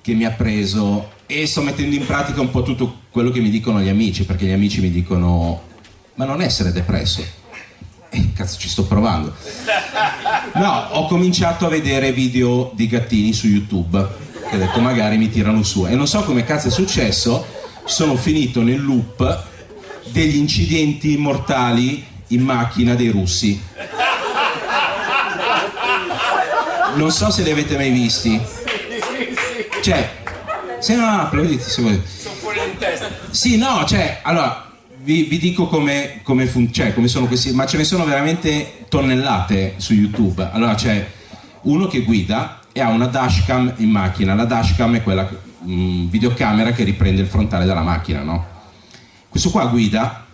che 0.00 0.14
mi 0.14 0.24
ha 0.24 0.30
preso 0.30 1.10
e 1.26 1.46
sto 1.46 1.62
mettendo 1.62 1.96
in 1.96 2.06
pratica 2.06 2.40
un 2.40 2.50
po' 2.50 2.62
tutto 2.62 3.02
quello 3.10 3.30
che 3.30 3.40
mi 3.40 3.50
dicono 3.50 3.80
gli 3.80 3.88
amici, 3.88 4.24
perché 4.24 4.44
gli 4.46 4.52
amici 4.52 4.80
mi 4.80 4.90
dicono 4.90 5.62
ma 6.14 6.24
non 6.24 6.40
essere 6.40 6.70
depresso. 6.70 7.42
Cazzo 8.34 8.58
ci 8.58 8.68
sto 8.68 8.84
provando. 8.84 9.34
No, 10.54 10.88
ho 10.90 11.06
cominciato 11.06 11.66
a 11.66 11.68
vedere 11.68 12.12
video 12.12 12.70
di 12.74 12.86
gattini 12.86 13.32
su 13.32 13.46
YouTube, 13.46 14.06
che 14.48 14.56
ho 14.56 14.58
detto 14.58 14.80
magari 14.80 15.16
mi 15.16 15.30
tirano 15.30 15.62
su. 15.62 15.86
E 15.86 15.94
non 15.94 16.06
so 16.06 16.22
come 16.22 16.44
cazzo 16.44 16.68
è 16.68 16.70
successo, 16.70 17.46
sono 17.84 18.16
finito 18.16 18.62
nel 18.62 18.82
loop 18.82 19.42
degli 20.06 20.36
incidenti 20.36 21.16
mortali 21.16 22.06
in 22.28 22.42
macchina 22.42 22.94
dei 22.94 23.08
russi. 23.08 23.60
Non 26.94 27.10
so 27.10 27.30
se 27.30 27.42
li 27.42 27.50
avete 27.50 27.76
mai 27.76 27.90
visti. 27.90 28.40
Cioè, 29.82 30.22
se 30.78 30.94
no, 30.94 31.06
applaudite 31.06 31.68
se 31.68 31.82
volete. 31.82 32.06
Sono 32.06 32.34
fuori 32.36 32.60
di 32.70 32.78
testa. 32.78 33.08
Sì, 33.30 33.56
no, 33.56 33.84
cioè, 33.86 34.20
allora, 34.22 34.63
vi, 35.04 35.24
vi 35.24 35.38
dico 35.38 35.66
come, 35.66 36.20
come, 36.22 36.46
fun- 36.46 36.72
cioè, 36.72 36.92
come 36.94 37.08
sono 37.08 37.26
questi, 37.26 37.52
ma 37.52 37.66
ce 37.66 37.76
ne 37.76 37.84
sono 37.84 38.04
veramente 38.04 38.86
tonnellate 38.88 39.74
su 39.76 39.94
YouTube. 39.94 40.48
Allora 40.50 40.74
c'è 40.74 41.06
uno 41.62 41.86
che 41.86 42.02
guida 42.02 42.60
e 42.72 42.80
ha 42.80 42.88
una 42.88 43.06
dashcam 43.06 43.74
in 43.76 43.90
macchina. 43.90 44.34
La 44.34 44.44
dashcam 44.44 44.96
è 44.96 45.02
quella 45.02 45.28
mh, 45.60 45.72
mm, 45.72 46.08
videocamera 46.08 46.72
che 46.72 46.84
riprende 46.84 47.20
il 47.20 47.28
frontale 47.28 47.64
della 47.64 47.82
macchina, 47.82 48.22
no? 48.22 48.46
Questo 49.28 49.50
qua 49.50 49.66
guida, 49.66 50.26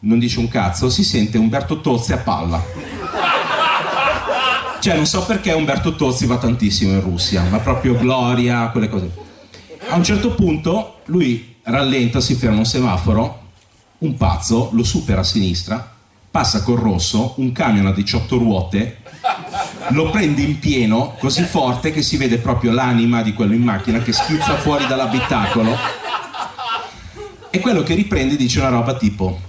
non 0.00 0.18
dice 0.18 0.38
un 0.38 0.48
cazzo, 0.48 0.90
si 0.90 1.04
sente 1.04 1.38
Umberto 1.38 1.80
Tozzi 1.80 2.12
a 2.12 2.18
palla. 2.18 2.62
Cioè, 4.80 4.94
non 4.94 5.06
so 5.06 5.24
perché 5.24 5.52
Umberto 5.52 5.94
Tozzi 5.94 6.26
va 6.26 6.38
tantissimo 6.38 6.92
in 6.92 7.00
Russia, 7.00 7.42
ma 7.50 7.58
proprio 7.58 7.96
gloria, 7.96 8.68
quelle 8.68 8.88
cose 8.88 9.26
a 9.88 9.96
un 9.96 10.04
certo 10.04 10.30
punto 10.30 11.00
lui 11.06 11.56
rallenta, 11.62 12.20
si 12.20 12.34
ferma 12.34 12.58
un 12.58 12.66
semaforo, 12.66 13.37
un 13.98 14.16
pazzo 14.16 14.70
lo 14.72 14.84
supera 14.84 15.20
a 15.20 15.24
sinistra, 15.24 15.94
passa 16.30 16.62
col 16.62 16.78
rosso, 16.78 17.34
un 17.38 17.52
camion 17.52 17.86
a 17.86 17.92
18 17.92 18.36
ruote, 18.36 18.98
lo 19.88 20.10
prende 20.10 20.42
in 20.42 20.58
pieno 20.58 21.14
così 21.18 21.42
forte 21.42 21.90
che 21.90 22.02
si 22.02 22.16
vede 22.16 22.38
proprio 22.38 22.72
l'anima 22.72 23.22
di 23.22 23.32
quello 23.32 23.54
in 23.54 23.62
macchina 23.62 24.00
che 24.00 24.12
schizza 24.12 24.56
fuori 24.56 24.86
dall'abitacolo 24.86 25.76
e 27.50 27.60
quello 27.60 27.82
che 27.82 27.94
riprende 27.94 28.36
dice 28.36 28.60
una 28.60 28.68
roba 28.68 28.94
tipo 28.96 29.40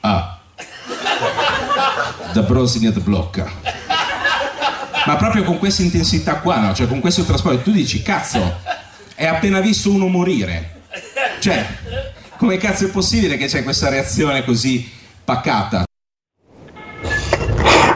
ah 0.00 0.38
da 2.32 2.42
Brosnia 2.42 2.90
the 2.90 3.00
blocca 3.00 3.50
ma 5.06 5.16
proprio 5.16 5.44
con 5.44 5.58
questa 5.58 5.82
intensità 5.82 6.40
qua 6.40 6.58
no? 6.58 6.74
cioè 6.74 6.88
con 6.88 7.00
questo 7.00 7.22
trasporto 7.22 7.62
tu 7.62 7.70
dici 7.70 8.02
cazzo 8.02 8.72
è 9.22 9.26
appena 9.26 9.60
visto 9.60 9.90
uno 9.90 10.08
morire. 10.08 10.80
Cioè, 11.38 11.64
come 12.42 12.56
cazzo 12.56 12.86
è 12.86 12.90
possibile 12.90 13.36
che 13.36 13.46
c'è 13.46 13.62
questa 13.62 13.88
reazione 13.88 14.44
così 14.44 14.84
pacata? 15.24 15.84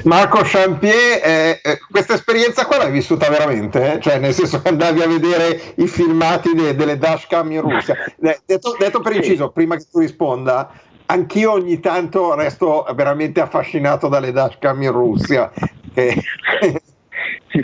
Marco 0.04 0.38
Champier, 0.44 1.20
eh, 1.20 1.60
eh, 1.64 1.78
questa 1.90 2.14
esperienza 2.14 2.64
qua 2.64 2.76
l'hai 2.76 2.92
vissuta 2.92 3.28
veramente? 3.28 3.94
Eh? 3.94 4.00
Cioè, 4.00 4.20
nel 4.20 4.32
senso 4.32 4.62
che 4.62 4.68
andavi 4.68 5.02
a 5.02 5.08
vedere 5.08 5.74
i 5.78 5.88
filmati 5.88 6.54
de- 6.54 6.76
delle 6.76 6.96
dashcam 6.96 7.50
in 7.50 7.60
Russia. 7.60 7.96
Detto, 8.16 8.76
detto, 8.78 9.00
per 9.00 9.16
inciso, 9.16 9.50
prima 9.50 9.74
che 9.74 9.86
tu 9.90 9.98
risponda, 9.98 10.70
anch'io 11.06 11.50
ogni 11.50 11.80
tanto 11.80 12.36
resto 12.36 12.86
veramente 12.94 13.40
affascinato 13.40 14.06
dalle 14.06 14.30
dashcam 14.30 14.80
in 14.80 14.92
Russia. 14.92 15.50
sì, 15.92 16.22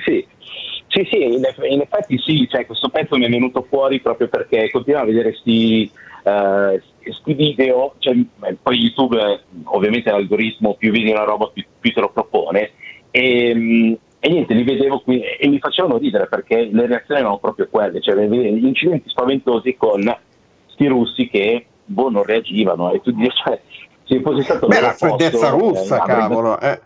sì, 0.05 0.27
sì, 0.89 1.09
sì, 1.09 1.23
in, 1.23 1.81
effetti 1.81 2.19
sì, 2.19 2.49
cioè, 2.51 2.67
questo 2.67 2.89
pezzo 2.89 3.17
mi 3.17 3.27
è 3.27 3.31
venuto 3.31 3.65
fuori 3.69 4.01
proprio 4.01 4.27
perché 4.27 4.69
continuavo 4.73 5.05
a 5.05 5.11
vedere 5.13 5.31
questi 5.31 5.89
uh, 6.23 6.81
video, 7.25 7.95
cioè, 7.99 8.15
poi 8.63 8.77
YouTube 8.77 9.43
ovviamente 9.65 10.11
l'algoritmo 10.11 10.75
più 10.75 10.91
vedi 10.93 11.11
una 11.11 11.25
roba 11.25 11.49
più, 11.49 11.65
più 11.81 11.93
te 11.93 12.01
lo 12.01 12.11
propone. 12.11 12.73
E, 13.11 13.99
e, 14.19 14.29
niente, 14.29 14.55
li 14.55 14.63
vedevo 14.63 15.01
qui 15.01 15.21
e 15.21 15.49
mi 15.49 15.59
facevano 15.59 15.99
ridere 15.99 16.27
perché 16.27 16.69
le 16.71 16.87
reazioni 16.87 17.21
erano 17.21 17.39
proprio 17.39 17.69
quelle, 17.71 18.01
cioè 18.01 18.15
gli 18.27 18.67
incidenti 18.67 19.09
spaventosi 19.09 19.77
con 19.77 20.03
sti 20.67 20.87
russi 20.87 21.29
che 21.29 21.67
boh, 21.85 22.11
non 22.11 22.23
reagivano. 22.23 22.93
E 22.93 23.01
tu 23.01 23.11
dici, 23.11 23.31
cioè, 23.45 23.61
se 24.05 24.21
fosse 24.21 24.43
stato... 24.43 24.67
Beh, 24.67 24.81
la 24.81 24.93
freddezza 24.93 25.51
russa, 25.51 26.03
eh, 26.03 26.07
cavolo, 26.07 26.61
eh. 26.61 26.81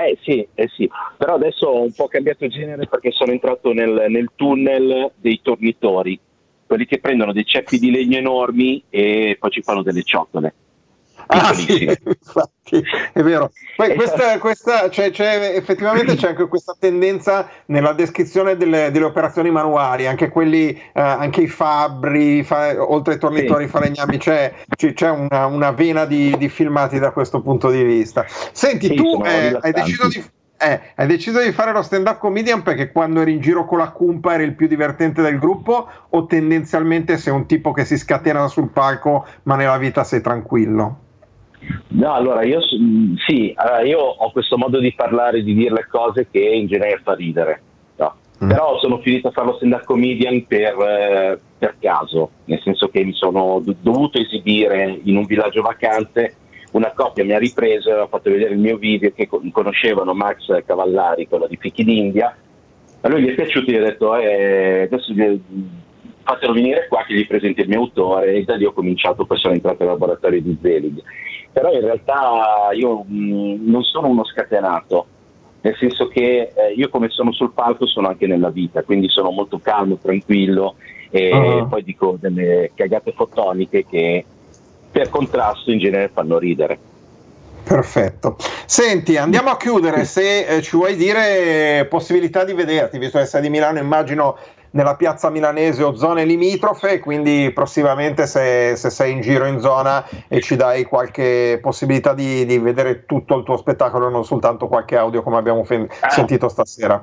Eh 0.00 0.16
sì, 0.22 0.46
eh 0.54 0.68
sì, 0.68 0.88
però 1.16 1.34
adesso 1.34 1.66
ho 1.66 1.82
un 1.82 1.92
po' 1.92 2.06
cambiato 2.06 2.46
genere 2.46 2.86
perché 2.86 3.10
sono 3.10 3.32
entrato 3.32 3.72
nel, 3.72 4.06
nel 4.08 4.30
tunnel 4.36 5.10
dei 5.16 5.40
tornitori, 5.42 6.16
quelli 6.68 6.86
che 6.86 7.00
prendono 7.00 7.32
dei 7.32 7.44
ceppi 7.44 7.80
di 7.80 7.90
legno 7.90 8.18
enormi 8.18 8.84
e 8.88 9.36
poi 9.40 9.50
ci 9.50 9.62
fanno 9.62 9.82
delle 9.82 10.04
ciotole. 10.04 10.54
Ah 11.30 11.52
sì, 11.52 11.84
infatti, 11.84 12.82
è 13.12 13.22
vero. 13.22 13.50
Poi 13.76 13.94
questa, 13.94 14.38
questa, 14.38 14.88
cioè, 14.88 15.10
c'è, 15.10 15.56
effettivamente 15.56 16.14
c'è 16.14 16.28
anche 16.28 16.48
questa 16.48 16.74
tendenza 16.78 17.48
nella 17.66 17.92
descrizione 17.92 18.56
delle, 18.56 18.90
delle 18.90 19.04
operazioni 19.04 19.50
manuali, 19.50 20.06
anche 20.06 20.30
quelli, 20.30 20.70
eh, 20.70 20.80
anche 20.94 21.42
i 21.42 21.48
fabbri, 21.48 22.42
fa, 22.44 22.76
oltre 22.78 23.14
ai 23.14 23.18
tornitori 23.18 23.64
sì. 23.64 23.70
falegnami, 23.70 24.16
c'è, 24.16 24.54
c'è 24.74 25.10
una, 25.10 25.46
una, 25.46 25.70
vena 25.72 26.06
di, 26.06 26.34
di, 26.38 26.48
filmati 26.48 26.98
da 26.98 27.10
questo 27.10 27.42
punto 27.42 27.70
di 27.70 27.82
vista. 27.82 28.24
Senti, 28.52 28.86
sì, 28.86 28.94
tu 28.94 29.22
eh, 29.24 29.56
hai 29.60 29.72
deciso 29.72 30.08
di... 30.08 30.24
Eh, 30.60 30.80
hai 30.96 31.06
deciso 31.06 31.40
di 31.40 31.52
fare 31.52 31.70
lo 31.72 31.82
stand-up 31.82 32.18
comedian 32.18 32.62
perché 32.62 32.90
quando 32.90 33.20
eri 33.20 33.32
in 33.32 33.40
giro 33.40 33.64
con 33.64 33.78
la 33.78 33.90
cumpa 33.90 34.34
eri 34.34 34.42
il 34.42 34.54
più 34.54 34.66
divertente 34.66 35.22
del 35.22 35.38
gruppo 35.38 35.88
o 36.08 36.26
tendenzialmente 36.26 37.16
sei 37.16 37.32
un 37.32 37.46
tipo 37.46 37.70
che 37.70 37.84
si 37.84 37.96
scatena 37.96 38.48
sul 38.48 38.70
palco 38.70 39.24
ma 39.44 39.54
nella 39.54 39.78
vita 39.78 40.02
sei 40.02 40.20
tranquillo? 40.20 40.96
No, 41.88 42.12
allora 42.12 42.42
io 42.42 42.60
sì, 42.60 43.52
allora 43.54 43.82
io 43.82 44.00
ho 44.00 44.32
questo 44.32 44.58
modo 44.58 44.80
di 44.80 44.92
parlare, 44.94 45.44
di 45.44 45.54
dire 45.54 45.72
le 45.72 45.86
cose 45.88 46.26
che 46.28 46.40
in 46.40 46.66
genere 46.66 47.00
fa 47.04 47.14
ridere. 47.14 47.62
No. 47.96 48.14
Mm. 48.44 48.48
Però 48.48 48.78
sono 48.80 48.98
finito 48.98 49.28
a 49.28 49.30
fare 49.30 49.46
lo 49.46 49.56
stand-up 49.56 49.84
comedian 49.84 50.44
per, 50.44 50.74
eh, 50.76 51.38
per, 51.56 51.76
caso, 51.78 52.30
nel 52.46 52.60
senso 52.62 52.88
che 52.88 53.04
mi 53.04 53.12
sono 53.12 53.60
do- 53.62 53.76
dovuto 53.80 54.18
esibire 54.18 55.00
in 55.04 55.16
un 55.16 55.24
villaggio 55.24 55.62
vacanze. 55.62 56.34
Una 56.72 56.92
coppia 56.92 57.24
mi 57.24 57.32
ha 57.32 57.38
ripreso 57.38 57.88
e 57.88 57.92
ha 57.92 58.06
fatto 58.06 58.30
vedere 58.30 58.52
il 58.52 58.58
mio 58.58 58.76
video 58.76 59.10
che 59.14 59.28
conoscevano 59.28 60.12
Max 60.14 60.64
Cavallari, 60.64 61.26
quello 61.26 61.46
di 61.46 61.56
Fichi 61.56 61.84
d'India. 61.84 62.36
A 63.00 63.08
lui 63.08 63.22
gli 63.22 63.30
è 63.30 63.34
piaciuto 63.34 63.70
e 63.70 63.72
gli 63.72 63.76
ha 63.76 63.84
detto 63.84 64.16
eh, 64.16 64.82
adesso 64.82 65.14
fatelo 66.22 66.52
venire 66.52 66.86
qua 66.88 67.04
che 67.06 67.14
gli 67.14 67.26
presenti 67.26 67.62
il 67.62 67.68
mio 67.68 67.80
autore 67.80 68.34
e 68.34 68.44
da 68.44 68.56
lì 68.56 68.64
ho 68.66 68.72
cominciato, 68.72 69.24
poi 69.24 69.38
sono 69.38 69.54
entrato 69.54 69.78
nel 69.80 69.92
laboratorio 69.92 70.42
di 70.42 70.58
Zelig 70.60 71.02
però 71.52 71.72
in 71.72 71.80
realtà 71.80 72.68
io 72.72 73.02
mh, 73.04 73.68
non 73.68 73.82
sono 73.82 74.08
uno 74.08 74.24
scatenato, 74.24 75.06
nel 75.60 75.76
senso 75.76 76.06
che 76.06 76.52
eh, 76.54 76.72
io 76.74 76.88
come 76.88 77.08
sono 77.08 77.32
sul 77.32 77.52
palco 77.52 77.86
sono 77.86 78.06
anche 78.06 78.26
nella 78.26 78.50
vita, 78.50 78.82
quindi 78.84 79.08
sono 79.08 79.30
molto 79.30 79.58
calmo, 79.58 79.98
tranquillo 79.98 80.76
e 81.10 81.34
uh-huh. 81.34 81.68
poi 81.68 81.82
dico 81.82 82.16
delle 82.20 82.70
cagate 82.74 83.12
fotoniche 83.12 83.84
che 83.86 84.24
per 84.98 85.10
contrasto 85.10 85.70
in 85.70 85.78
genere 85.78 86.10
fanno 86.12 86.38
ridere. 86.38 86.78
Perfetto. 87.62 88.36
Senti, 88.66 89.16
andiamo 89.16 89.50
a 89.50 89.56
chiudere. 89.56 90.04
Se 90.04 90.46
eh, 90.46 90.62
ci 90.62 90.76
vuoi 90.76 90.96
dire 90.96 91.86
possibilità 91.88 92.42
di 92.42 92.52
vederti, 92.52 92.98
visto 92.98 93.18
che 93.18 93.26
sei 93.26 93.42
di 93.42 93.50
Milano, 93.50 93.78
immagino 93.78 94.36
nella 94.70 94.96
piazza 94.96 95.30
milanese 95.30 95.82
o 95.84 95.94
zone 95.94 96.24
limitrofe, 96.24 96.98
quindi 96.98 97.50
prossimamente 97.54 98.26
se, 98.26 98.74
se, 98.74 98.90
sei 98.90 99.12
in 99.12 99.20
giro 99.20 99.46
in 99.46 99.60
zona 99.60 100.04
e 100.26 100.40
ci 100.40 100.56
dai 100.56 100.84
qualche 100.84 101.58
possibilità 101.62 102.12
di, 102.12 102.44
di 102.44 102.58
vedere 102.58 103.04
tutto 103.06 103.36
il 103.36 103.44
tuo 103.44 103.56
spettacolo, 103.56 104.08
non 104.08 104.24
soltanto 104.24 104.66
qualche 104.66 104.96
audio 104.96 105.22
come 105.22 105.36
abbiamo 105.36 105.62
fe- 105.64 105.88
ah. 106.00 106.10
sentito 106.10 106.48
stasera. 106.48 107.02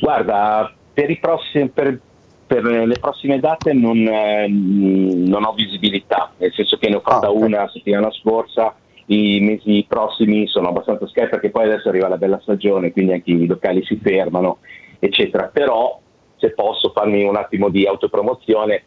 Guarda, 0.00 0.72
per, 0.92 1.18
prossimi, 1.18 1.68
per, 1.68 1.98
per 2.46 2.64
le 2.64 2.98
prossime 2.98 3.40
date 3.40 3.72
non, 3.72 3.96
eh, 4.06 4.46
non, 4.48 5.44
ho 5.44 5.52
visibilità, 5.52 6.32
nel 6.36 6.52
senso 6.52 6.76
che 6.76 6.88
ne 6.88 6.96
ho 6.96 7.00
fatta 7.00 7.26
ah, 7.26 7.30
okay. 7.30 7.42
una 7.42 7.68
settimana 7.72 8.10
scorsa, 8.10 8.74
i 9.06 9.40
mesi 9.40 9.84
prossimi 9.88 10.46
sono 10.46 10.68
abbastanza 10.68 11.06
scarsi 11.08 11.30
perché 11.30 11.50
poi 11.50 11.64
adesso 11.64 11.88
arriva 11.88 12.08
la 12.08 12.16
bella 12.16 12.40
stagione, 12.40 12.92
quindi 12.92 13.12
anche 13.12 13.30
i 13.30 13.46
locali 13.46 13.84
si 13.84 13.96
fermano, 13.96 14.58
eccetera. 14.98 15.48
Però 15.48 16.00
se 16.36 16.50
posso 16.52 16.90
farmi 16.90 17.24
un 17.24 17.36
attimo 17.36 17.68
di 17.68 17.86
autopromozione, 17.86 18.82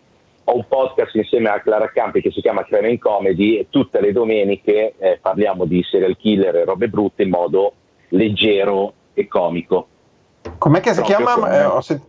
ho 0.46 0.56
un 0.56 0.66
podcast 0.68 1.16
insieme 1.16 1.50
a 1.50 1.60
Clara 1.60 1.90
Campi 1.92 2.22
che 2.22 2.32
si 2.32 2.42
chiama 2.42 2.64
Crime 2.64 2.90
and 2.90 3.00
Comedy 3.00 3.58
e 3.58 3.68
tutte 3.70 4.00
le 4.00 4.12
domeniche 4.12 4.94
eh, 4.98 5.20
parliamo 5.22 5.66
di 5.66 5.84
serial 5.84 6.16
killer 6.16 6.56
e 6.56 6.64
robe 6.64 6.88
brutte 6.88 7.24
in 7.24 7.30
modo 7.30 7.74
leggero 8.10 8.94
e 9.14 9.28
comico. 9.28 9.88
Com'è 10.58 10.80
che 10.80 10.94
si 10.94 11.02
Proprio 11.02 11.18
chiama? 11.18 11.34
come- 11.34 11.78
Eh, 11.78 11.82
sent- 11.82 12.06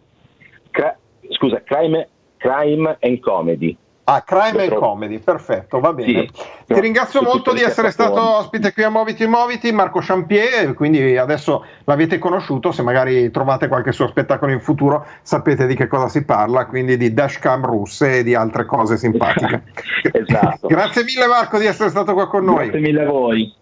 Cra- 0.70 0.96
scusa, 1.30 1.62
crime, 1.62 2.08
crime 2.36 2.96
and 3.00 3.20
Comedy. 3.20 3.76
Ah, 4.10 4.22
Crime 4.22 4.62
and 4.62 4.74
Comedy, 4.74 5.18
perfetto, 5.18 5.80
va 5.80 5.92
bene. 5.92 6.30
Sì. 6.32 6.42
Ti 6.64 6.72
No, 6.72 6.80
ringrazio 6.80 7.20
molto 7.20 7.52
di 7.52 7.60
essere 7.60 7.90
stato 7.90 8.18
ospite 8.36 8.72
qui 8.72 8.82
a 8.82 8.88
Moviti 8.88 9.26
Moviti, 9.26 9.70
Marco 9.70 10.00
Champier, 10.00 10.72
quindi 10.72 11.18
adesso 11.18 11.66
l'avete 11.84 12.16
conosciuto, 12.16 12.72
se 12.72 12.80
magari 12.80 13.30
trovate 13.30 13.68
qualche 13.68 13.92
suo 13.92 14.06
spettacolo 14.06 14.50
in 14.50 14.60
futuro 14.60 15.04
sapete 15.20 15.66
di 15.66 15.74
che 15.74 15.88
cosa 15.88 16.08
si 16.08 16.24
parla, 16.24 16.64
quindi 16.64 16.96
di 16.96 17.12
dashcam 17.12 17.66
russe 17.66 18.20
e 18.20 18.22
di 18.22 18.34
altre 18.34 18.64
cose 18.64 18.96
simpatiche. 18.96 19.64
Esatto. 20.10 20.68
Grazie 20.68 21.04
mille 21.04 21.26
Marco 21.26 21.58
di 21.58 21.66
essere 21.66 21.90
stato 21.90 22.14
qua 22.14 22.28
con 22.28 22.44
noi. 22.44 22.68
Grazie 22.68 22.80
mille 22.80 23.02
a 23.02 23.06
voi. 23.06 23.54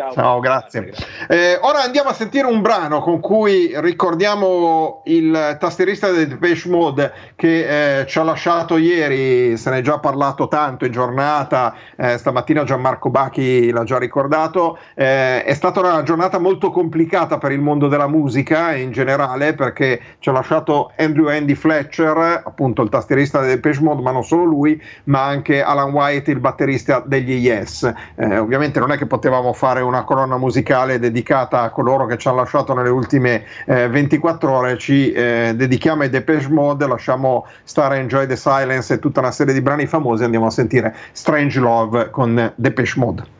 Ciao. 0.00 0.12
Ciao, 0.12 0.40
grazie. 0.40 0.92
Eh, 1.28 1.58
ora 1.60 1.82
andiamo 1.82 2.08
a 2.08 2.14
sentire 2.14 2.46
un 2.46 2.62
brano 2.62 3.00
con 3.00 3.20
cui 3.20 3.70
ricordiamo 3.74 5.02
il 5.04 5.56
tastierista 5.60 6.10
del 6.10 6.28
Depeche 6.28 6.70
Mode 6.70 7.12
che 7.36 8.00
eh, 8.00 8.06
ci 8.06 8.18
ha 8.18 8.22
lasciato 8.22 8.78
ieri, 8.78 9.58
se 9.58 9.68
ne 9.68 9.78
è 9.78 9.82
già 9.82 9.98
parlato 9.98 10.48
tanto 10.48 10.86
in 10.86 10.92
giornata, 10.92 11.74
eh, 11.96 12.16
stamattina 12.16 12.64
Gianmarco 12.64 13.10
Bachi 13.10 13.70
l'ha 13.70 13.84
già 13.84 13.98
ricordato, 13.98 14.78
eh, 14.94 15.44
è 15.44 15.52
stata 15.52 15.80
una 15.80 16.02
giornata 16.02 16.38
molto 16.38 16.70
complicata 16.70 17.36
per 17.36 17.52
il 17.52 17.60
mondo 17.60 17.86
della 17.88 18.08
musica 18.08 18.74
in 18.74 18.92
generale 18.92 19.52
perché 19.52 20.00
ci 20.18 20.30
ha 20.30 20.32
lasciato 20.32 20.92
Andrew 20.96 21.28
Andy 21.28 21.54
Fletcher, 21.54 22.42
appunto 22.42 22.80
il 22.80 22.88
tastierista 22.88 23.40
del 23.40 23.56
Depeche 23.56 23.82
Mode, 23.82 24.00
ma 24.00 24.12
non 24.12 24.24
solo 24.24 24.44
lui, 24.44 24.82
ma 25.04 25.26
anche 25.26 25.62
Alan 25.62 25.92
White, 25.92 26.30
il 26.30 26.40
batterista 26.40 27.02
degli 27.04 27.32
Yes. 27.32 27.82
Eh, 28.14 28.38
ovviamente 28.38 28.80
non 28.80 28.92
è 28.92 28.96
che 28.96 29.06
potevamo 29.06 29.52
fare 29.52 29.82
una 29.90 30.04
colonna 30.04 30.38
musicale 30.38 30.98
dedicata 30.98 31.62
a 31.62 31.70
coloro 31.70 32.06
che 32.06 32.16
ci 32.16 32.28
hanno 32.28 32.38
lasciato 32.38 32.72
nelle 32.74 32.88
ultime 32.88 33.44
eh, 33.66 33.88
24 33.88 34.50
ore, 34.50 34.78
ci 34.78 35.12
eh, 35.12 35.52
dedichiamo 35.54 36.02
ai 36.02 36.08
Depeche 36.08 36.48
Mode, 36.48 36.86
lasciamo 36.86 37.46
stare 37.64 37.98
Enjoy 37.98 38.26
the 38.26 38.36
Silence 38.36 38.94
e 38.94 38.98
tutta 38.98 39.20
una 39.20 39.32
serie 39.32 39.52
di 39.52 39.60
brani 39.60 39.86
famosi, 39.86 40.24
andiamo 40.24 40.46
a 40.46 40.50
sentire 40.50 40.94
Strange 41.12 41.58
Love 41.58 42.10
con 42.10 42.52
Depeche 42.54 42.98
Mode. 42.98 43.38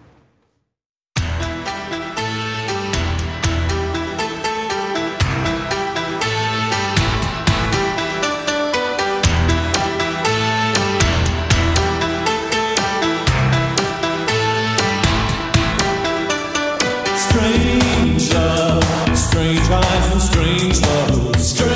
Strange 20.41 20.81
love, 20.81 21.37
strange 21.37 21.70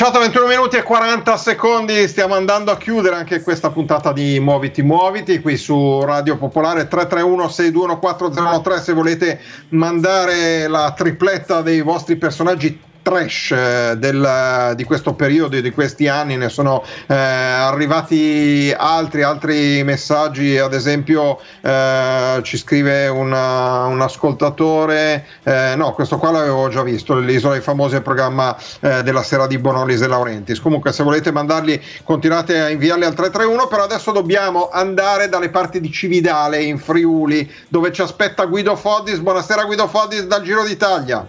18-21 0.00 0.48
minuti 0.48 0.76
e 0.78 0.82
40 0.82 1.36
secondi, 1.36 2.08
stiamo 2.08 2.34
andando 2.34 2.70
a 2.70 2.78
chiudere 2.78 3.16
anche 3.16 3.42
questa 3.42 3.68
puntata 3.68 4.14
di 4.14 4.40
Muoviti 4.40 4.80
Muoviti 4.80 5.40
qui 5.40 5.58
su 5.58 6.00
Radio 6.00 6.38
Popolare 6.38 6.88
331-621-4013 6.88 8.80
se 8.80 8.92
volete 8.94 9.38
mandare 9.68 10.68
la 10.68 10.94
tripletta 10.96 11.60
dei 11.60 11.82
vostri 11.82 12.16
personaggi 12.16 12.80
trash 13.02 13.50
eh, 13.52 13.94
del- 13.96 14.72
di 14.76 14.84
questo 14.84 15.14
periodo 15.14 15.58
di 15.60 15.70
questi 15.70 16.08
anni. 16.08 16.36
Ne 16.36 16.48
sono 16.48 16.82
eh, 17.06 17.14
arrivati 17.14 18.72
altri 18.76 19.22
altri 19.22 19.82
messaggi. 19.84 20.58
Ad 20.58 20.74
esempio 20.74 21.38
eh, 21.60 22.40
ci 22.42 22.56
scrive 22.56 23.08
una- 23.08 23.84
un 23.86 24.00
ascoltatore 24.00 25.26
eh, 25.42 25.74
no 25.76 25.92
questo 25.92 26.18
qua 26.18 26.30
l'avevo 26.30 26.68
già 26.68 26.82
visto 26.82 27.16
l'isola 27.18 27.54
dei 27.54 27.62
famosi 27.62 27.94
il 27.96 28.02
programma 28.02 28.56
eh, 28.80 29.02
della 29.02 29.22
sera 29.22 29.46
di 29.46 29.58
Bonolis 29.58 30.00
e 30.02 30.06
Laurentiis. 30.06 30.60
Comunque 30.60 30.92
se 30.92 31.02
volete 31.02 31.32
mandarli 31.32 31.80
continuate 32.04 32.60
a 32.60 32.68
inviarli 32.68 33.04
al 33.04 33.14
331 33.14 33.66
però 33.66 33.84
adesso 33.84 34.12
dobbiamo 34.12 34.68
andare 34.70 35.28
dalle 35.28 35.50
parti 35.50 35.80
di 35.80 35.90
Cividale 35.90 36.62
in 36.62 36.78
Friuli 36.78 37.50
dove 37.68 37.92
ci 37.92 38.02
aspetta 38.02 38.44
Guido 38.44 38.76
Foddis. 38.76 39.18
Buonasera 39.18 39.64
Guido 39.64 39.86
Foddis 39.88 40.22
dal 40.24 40.42
Giro 40.42 40.64
d'Italia 40.64 41.26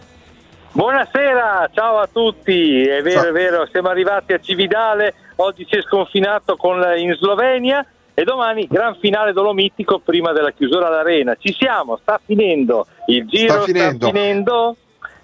Buonasera, 0.74 1.69
ciao 1.74 1.97
a 1.97 2.07
tutti, 2.07 2.88
è 2.88 3.01
vero, 3.01 3.28
è 3.28 3.32
vero, 3.34 3.67
siamo 3.69 3.89
arrivati 3.89 4.32
a 4.32 4.39
Cividale, 4.39 5.13
oggi 5.36 5.67
si 5.69 5.76
è 5.76 5.82
sconfinato 5.82 6.55
con, 6.55 6.82
in 6.95 7.13
Slovenia 7.15 7.86
e 8.13 8.24
domani 8.24 8.67
gran 8.67 8.95
finale 8.95 9.34
dolomitico 9.34 9.99
prima 9.99 10.32
della 10.32 10.51
chiusura 10.51 10.88
all'arena. 10.88 11.36
Ci 11.38 11.53
siamo, 11.59 11.97
sta 12.01 12.22
finendo, 12.24 12.88
il 13.07 13.28
giro 13.28 13.51
sta 13.51 13.63
finendo. 13.63 14.05
finendo, 14.07 14.76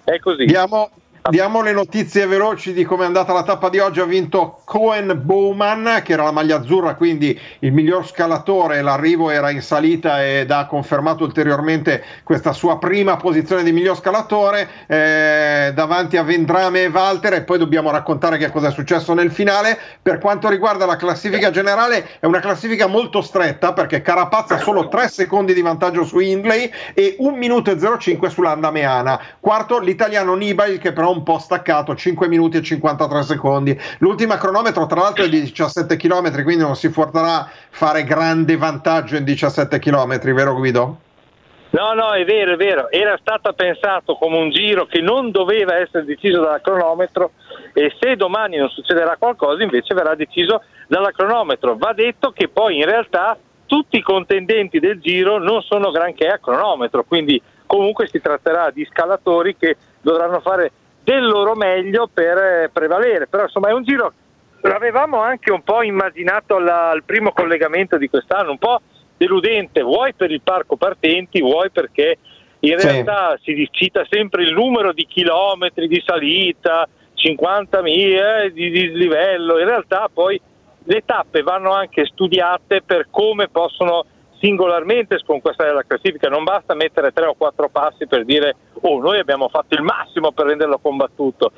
è 0.04 0.18
così. 0.18 0.42
Abbiamo, 0.42 0.90
Diamo 1.22 1.60
le 1.60 1.72
notizie 1.72 2.26
veloci 2.26 2.72
di 2.72 2.84
come 2.84 3.02
è 3.02 3.06
andata 3.06 3.34
la 3.34 3.42
tappa 3.42 3.68
di 3.68 3.78
oggi. 3.80 4.00
Ha 4.00 4.04
vinto 4.04 4.60
Cohen 4.64 5.20
Bowman, 5.22 6.00
che 6.02 6.12
era 6.14 6.22
la 6.22 6.30
maglia 6.30 6.56
azzurra, 6.56 6.94
quindi 6.94 7.38
il 7.58 7.72
miglior 7.72 8.06
scalatore. 8.06 8.80
L'arrivo 8.80 9.28
era 9.28 9.50
in 9.50 9.60
salita 9.60 10.24
ed 10.24 10.50
ha 10.50 10.66
confermato 10.66 11.24
ulteriormente 11.24 12.02
questa 12.22 12.52
sua 12.52 12.78
prima 12.78 13.16
posizione 13.16 13.62
di 13.62 13.72
miglior 13.72 13.96
scalatore 13.96 14.68
eh, 14.86 15.72
davanti 15.74 16.16
a 16.16 16.22
Vendrame 16.22 16.84
e 16.84 16.88
Walter. 16.88 17.34
E 17.34 17.42
poi 17.42 17.58
dobbiamo 17.58 17.90
raccontare 17.90 18.38
che 18.38 18.50
cosa 18.50 18.68
è 18.68 18.72
successo 18.72 19.12
nel 19.12 19.30
finale. 19.30 19.78
Per 20.00 20.18
quanto 20.18 20.48
riguarda 20.48 20.86
la 20.86 20.96
classifica 20.96 21.50
generale, 21.50 22.20
è 22.20 22.26
una 22.26 22.40
classifica 22.40 22.86
molto 22.86 23.20
stretta 23.20 23.74
perché 23.74 24.00
Carapazza 24.00 24.54
ha 24.54 24.58
solo 24.58 24.88
3 24.88 25.08
secondi 25.08 25.52
di 25.52 25.60
vantaggio 25.60 26.04
su 26.04 26.20
Hindley 26.20 26.70
e 26.94 27.16
1 27.18 27.36
minuto 27.36 27.70
e 27.70 27.76
05 27.98 28.30
sull'Anda 28.30 28.70
Meana. 28.70 29.20
Quarto 29.40 29.78
l'italiano 29.78 30.34
Nibali 30.34 30.78
che 30.78 30.92
però 30.92 31.07
un 31.10 31.22
po' 31.22 31.38
staccato, 31.38 31.94
5 31.94 32.28
minuti 32.28 32.56
e 32.56 32.62
53 32.62 33.22
secondi. 33.22 33.80
L'ultima 33.98 34.36
cronometro 34.36 34.86
tra 34.86 35.00
l'altro 35.00 35.24
è 35.24 35.28
di 35.28 35.40
17 35.40 35.96
km, 35.96 36.42
quindi 36.42 36.62
non 36.62 36.76
si 36.76 36.90
potrà 36.90 37.48
fare 37.70 38.04
grande 38.04 38.56
vantaggio 38.56 39.16
in 39.16 39.24
17 39.24 39.78
km, 39.78 40.18
vero 40.32 40.54
Guido? 40.54 40.98
No, 41.70 41.92
no, 41.92 42.12
è 42.12 42.24
vero, 42.24 42.54
è 42.54 42.56
vero. 42.56 42.90
Era 42.90 43.18
stato 43.20 43.52
pensato 43.52 44.14
come 44.14 44.38
un 44.38 44.50
giro 44.50 44.86
che 44.86 45.00
non 45.00 45.30
doveva 45.30 45.76
essere 45.76 46.04
deciso 46.04 46.40
dal 46.40 46.62
cronometro 46.62 47.32
e 47.74 47.94
se 48.00 48.16
domani 48.16 48.56
non 48.56 48.70
succederà 48.70 49.16
qualcosa 49.18 49.62
invece 49.62 49.92
verrà 49.92 50.14
deciso 50.14 50.62
dalla 50.86 51.10
cronometro. 51.10 51.76
Va 51.76 51.92
detto 51.92 52.30
che 52.30 52.48
poi 52.48 52.78
in 52.78 52.86
realtà 52.86 53.36
tutti 53.66 53.98
i 53.98 54.02
contendenti 54.02 54.80
del 54.80 54.98
giro 54.98 55.38
non 55.38 55.60
sono 55.60 55.90
granché 55.90 56.28
a 56.28 56.38
cronometro, 56.38 57.04
quindi 57.04 57.40
comunque 57.66 58.08
si 58.08 58.18
tratterà 58.18 58.70
di 58.70 58.86
scalatori 58.90 59.54
che 59.56 59.76
dovranno 60.00 60.40
fare 60.40 60.72
del 61.08 61.24
loro 61.24 61.54
meglio 61.54 62.06
per 62.12 62.36
eh, 62.36 62.70
prevalere. 62.70 63.28
Però 63.28 63.44
insomma 63.44 63.70
è 63.70 63.72
un 63.72 63.82
giro, 63.82 64.12
l'avevamo 64.60 65.18
anche 65.22 65.50
un 65.50 65.62
po' 65.62 65.82
immaginato 65.82 66.56
alla- 66.56 66.90
al 66.90 67.02
primo 67.02 67.32
collegamento 67.32 67.96
di 67.96 68.10
quest'anno, 68.10 68.50
un 68.50 68.58
po' 68.58 68.82
deludente, 69.16 69.80
vuoi 69.80 70.12
per 70.12 70.30
il 70.30 70.42
parco 70.42 70.76
partenti, 70.76 71.40
vuoi 71.40 71.70
perché 71.70 72.18
in 72.60 72.78
Sì. 72.78 72.86
realtà 72.86 73.38
si 73.42 73.66
cita 73.70 74.04
sempre 74.10 74.42
il 74.42 74.52
numero 74.52 74.92
di 74.92 75.06
chilometri 75.06 75.88
di 75.88 76.02
salita, 76.04 76.86
50.000 77.14 78.42
eh, 78.42 78.52
di 78.52 78.68
dislivello, 78.68 79.58
in 79.58 79.64
realtà 79.64 80.10
poi 80.12 80.38
le 80.84 81.02
tappe 81.06 81.42
vanno 81.42 81.72
anche 81.72 82.04
studiate 82.04 82.82
per 82.82 83.06
come 83.10 83.48
possono 83.48 84.04
singolarmente 84.40 85.18
sconquassare 85.18 85.72
la 85.72 85.84
classifica, 85.86 86.28
non 86.28 86.44
basta 86.44 86.74
mettere 86.74 87.12
tre 87.12 87.26
o 87.26 87.34
quattro 87.34 87.68
passi 87.68 88.06
per 88.06 88.24
dire 88.24 88.56
oh 88.80 89.00
noi 89.00 89.18
abbiamo 89.18 89.48
fatto 89.48 89.74
il 89.74 89.82
massimo 89.82 90.32
per 90.32 90.46
renderlo 90.46 90.78
combattuto. 90.78 91.52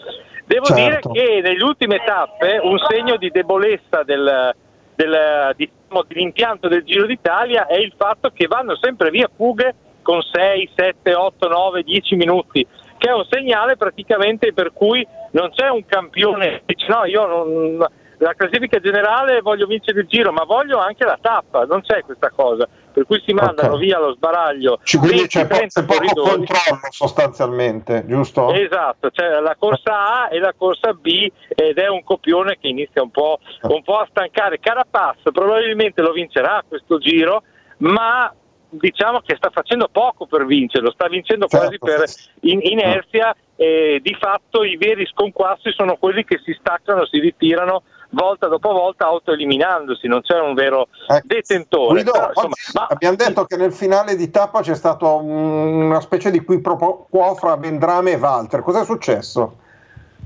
Devo 0.44 0.64
Certo. 0.64 1.10
dire 1.10 1.26
che 1.26 1.40
nelle 1.40 1.62
ultime 1.62 2.02
tappe 2.04 2.58
un 2.62 2.78
segno 2.88 3.16
di 3.16 3.30
debolezza 3.30 4.02
del, 4.02 4.54
del, 4.94 5.54
diciamo, 5.56 6.02
dell'impianto 6.06 6.68
del 6.68 6.82
Giro 6.84 7.06
d'Italia 7.06 7.66
è 7.66 7.76
il 7.76 7.92
fatto 7.96 8.30
che 8.30 8.46
vanno 8.46 8.76
sempre 8.76 9.10
via 9.10 9.30
fughe 9.34 9.74
con 10.02 10.20
6, 10.22 10.70
7, 10.74 11.14
8, 11.14 11.48
9, 11.48 11.82
10 11.82 12.16
minuti, 12.16 12.66
che 12.96 13.08
è 13.08 13.12
un 13.12 13.24
segnale 13.30 13.76
praticamente 13.76 14.52
per 14.52 14.72
cui 14.72 15.06
non 15.32 15.50
c'è 15.50 15.68
un 15.68 15.84
campione 15.86 16.62
che 16.64 16.74
dice 16.74 16.86
no, 16.88 17.04
io 17.04 17.26
non, 17.26 17.86
la 18.22 18.34
classifica 18.34 18.78
generale 18.80 19.40
voglio 19.40 19.66
vincere 19.66 20.00
il 20.00 20.06
giro, 20.06 20.30
ma 20.30 20.44
voglio 20.44 20.78
anche 20.78 21.04
la 21.04 21.18
tappa, 21.20 21.64
non 21.64 21.80
c'è 21.80 22.02
questa 22.02 22.30
cosa. 22.30 22.68
Per 22.92 23.06
cui 23.06 23.22
si 23.24 23.32
mandano 23.32 23.74
Ok. 23.74 23.80
via 23.80 23.98
lo 23.98 24.12
sbaraglio. 24.14 24.78
Ci- 24.82 24.98
Quindi 24.98 25.18
20, 25.18 25.28
c'è, 25.38 25.46
po- 25.46 25.54
30 25.54 25.80
c'è 25.80 25.86
poco 25.86 26.22
controllo 26.22 26.80
sostanzialmente, 26.90 28.04
giusto? 28.06 28.52
Esatto, 28.52 29.10
c'è 29.10 29.40
la 29.40 29.56
corsa 29.58 30.24
A 30.24 30.28
e 30.30 30.38
la 30.38 30.52
corsa 30.56 30.92
B 30.92 31.30
ed 31.54 31.78
è 31.78 31.88
un 31.88 32.02
copione 32.02 32.58
che 32.60 32.68
inizia 32.68 33.00
un 33.02 33.10
po', 33.10 33.38
un 33.62 33.82
po' 33.82 33.98
a 33.98 34.06
stancare. 34.10 34.58
Carapaz 34.58 35.18
probabilmente 35.32 36.02
lo 36.02 36.12
vincerà 36.12 36.62
questo 36.66 36.98
giro, 36.98 37.42
ma 37.78 38.34
diciamo 38.68 39.20
che 39.20 39.34
sta 39.36 39.50
facendo 39.50 39.88
poco 39.90 40.26
per 40.26 40.44
vincerlo, 40.44 40.90
sta 40.92 41.08
vincendo 41.08 41.46
quasi 41.46 41.78
Certo, 41.78 41.86
per 41.86 42.08
sì. 42.08 42.28
in- 42.50 42.60
inerzia 42.62 43.34
e 43.56 44.00
di 44.02 44.14
fatto 44.18 44.62
i 44.64 44.76
veri 44.76 45.06
sconquassi 45.06 45.72
sono 45.72 45.96
quelli 45.96 46.24
che 46.24 46.40
si 46.44 46.56
staccano, 46.58 47.04
si 47.06 47.18
ritirano 47.18 47.82
volta 48.10 48.48
dopo 48.48 48.72
volta 48.72 49.06
autoeliminandosi, 49.06 50.06
non 50.08 50.20
c'è 50.22 50.38
un 50.38 50.54
vero 50.54 50.88
Eh, 51.08 51.22
detentore. 51.24 51.94
Guido, 51.94 52.12
Però, 52.12 52.28
insomma, 52.28 52.54
ma- 52.74 52.86
abbiamo 52.90 53.16
detto 53.16 53.44
che 53.44 53.56
nel 53.56 53.72
finale 53.72 54.16
di 54.16 54.30
tappa 54.30 54.60
c'è 54.60 54.74
stato 54.74 55.16
un- 55.22 55.82
una 55.84 56.00
specie 56.00 56.30
di 56.30 56.42
qui 56.44 56.60
quo 56.60 57.34
fra 57.38 57.56
Vendrame 57.56 58.12
e 58.12 58.16
Walter. 58.16 58.62
Cos'è 58.62 58.84
successo? 58.84 59.56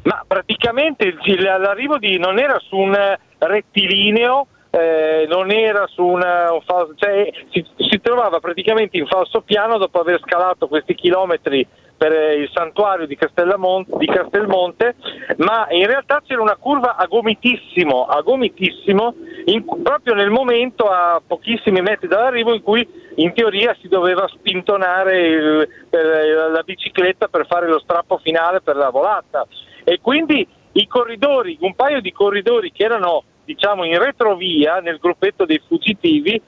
Ma 0.04 0.22
praticamente 0.26 1.14
l'arrivo 1.38 1.98
di 1.98 2.18
non 2.18 2.38
era 2.38 2.58
su 2.58 2.76
un 2.76 2.94
rettilineo, 3.38 4.46
eh, 4.70 5.26
non 5.28 5.50
era 5.50 5.86
su 5.86 6.04
una- 6.04 6.52
un 6.52 6.60
falso, 6.62 6.94
cioè 6.96 7.30
si, 7.50 7.64
si 7.76 8.00
trovava 8.02 8.40
praticamente 8.40 8.96
in 8.96 9.06
falso 9.06 9.40
piano 9.40 9.78
dopo 9.78 10.00
aver 10.00 10.20
scalato 10.20 10.66
questi 10.68 10.94
chilometri 10.94 11.66
per 11.96 12.12
il 12.38 12.50
santuario 12.52 13.06
di, 13.06 13.16
di 13.16 14.06
Castelmonte, 14.06 14.94
ma 15.38 15.66
in 15.70 15.86
realtà 15.86 16.22
c'era 16.26 16.42
una 16.42 16.56
curva 16.56 16.96
a 16.96 17.06
gomitissimo, 17.06 18.06
a 18.06 18.20
gomitissimo 18.20 19.14
in- 19.46 19.64
proprio 19.82 20.14
nel 20.14 20.30
momento 20.30 20.88
a 20.88 21.20
pochissimi 21.24 21.80
metri 21.80 22.08
dall'arrivo 22.08 22.54
in 22.54 22.62
cui 22.62 22.86
in 23.16 23.32
teoria 23.32 23.76
si 23.80 23.88
doveva 23.88 24.26
spintonare 24.28 25.20
il- 25.20 25.68
per- 25.88 26.50
la 26.50 26.62
bicicletta 26.62 27.28
per 27.28 27.46
fare 27.46 27.68
lo 27.68 27.78
strappo 27.78 28.18
finale 28.18 28.60
per 28.60 28.76
la 28.76 28.90
volata. 28.90 29.46
E 29.84 30.00
quindi 30.00 30.46
i 30.72 30.86
corridori, 30.86 31.56
un 31.60 31.74
paio 31.74 32.00
di 32.00 32.12
corridori 32.12 32.72
che 32.72 32.84
erano 32.84 33.22
diciamo 33.44 33.84
in 33.84 33.98
retrovia 33.98 34.80
nel 34.80 34.98
gruppetto 34.98 35.44
dei 35.44 35.60
fuggitivi, 35.66 36.40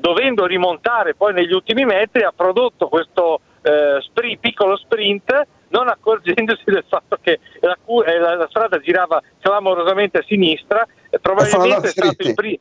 dovendo 0.00 0.46
rimontare 0.46 1.14
poi 1.14 1.34
negli 1.34 1.52
ultimi 1.52 1.84
metri, 1.84 2.22
ha 2.22 2.32
prodotto 2.34 2.88
questo 2.88 3.40
eh, 3.66 4.38
piccolo 4.38 4.76
sprint 4.76 5.46
non 5.68 5.88
accorgendosi 5.88 6.62
del 6.70 6.84
fatto 6.88 7.18
che 7.20 7.40
la, 7.60 7.76
eh, 8.06 8.18
la- 8.18 8.34
la 8.36 8.46
strada 8.48 8.78
girava 8.78 9.20
clamorosamente 9.40 10.18
a 10.18 10.24
sinistra, 10.26 10.86
e 11.10 11.18
probabilmente 11.18 11.88
è 11.88 11.90
stato 11.90 12.28
il 12.28 12.34
primo. 12.34 12.58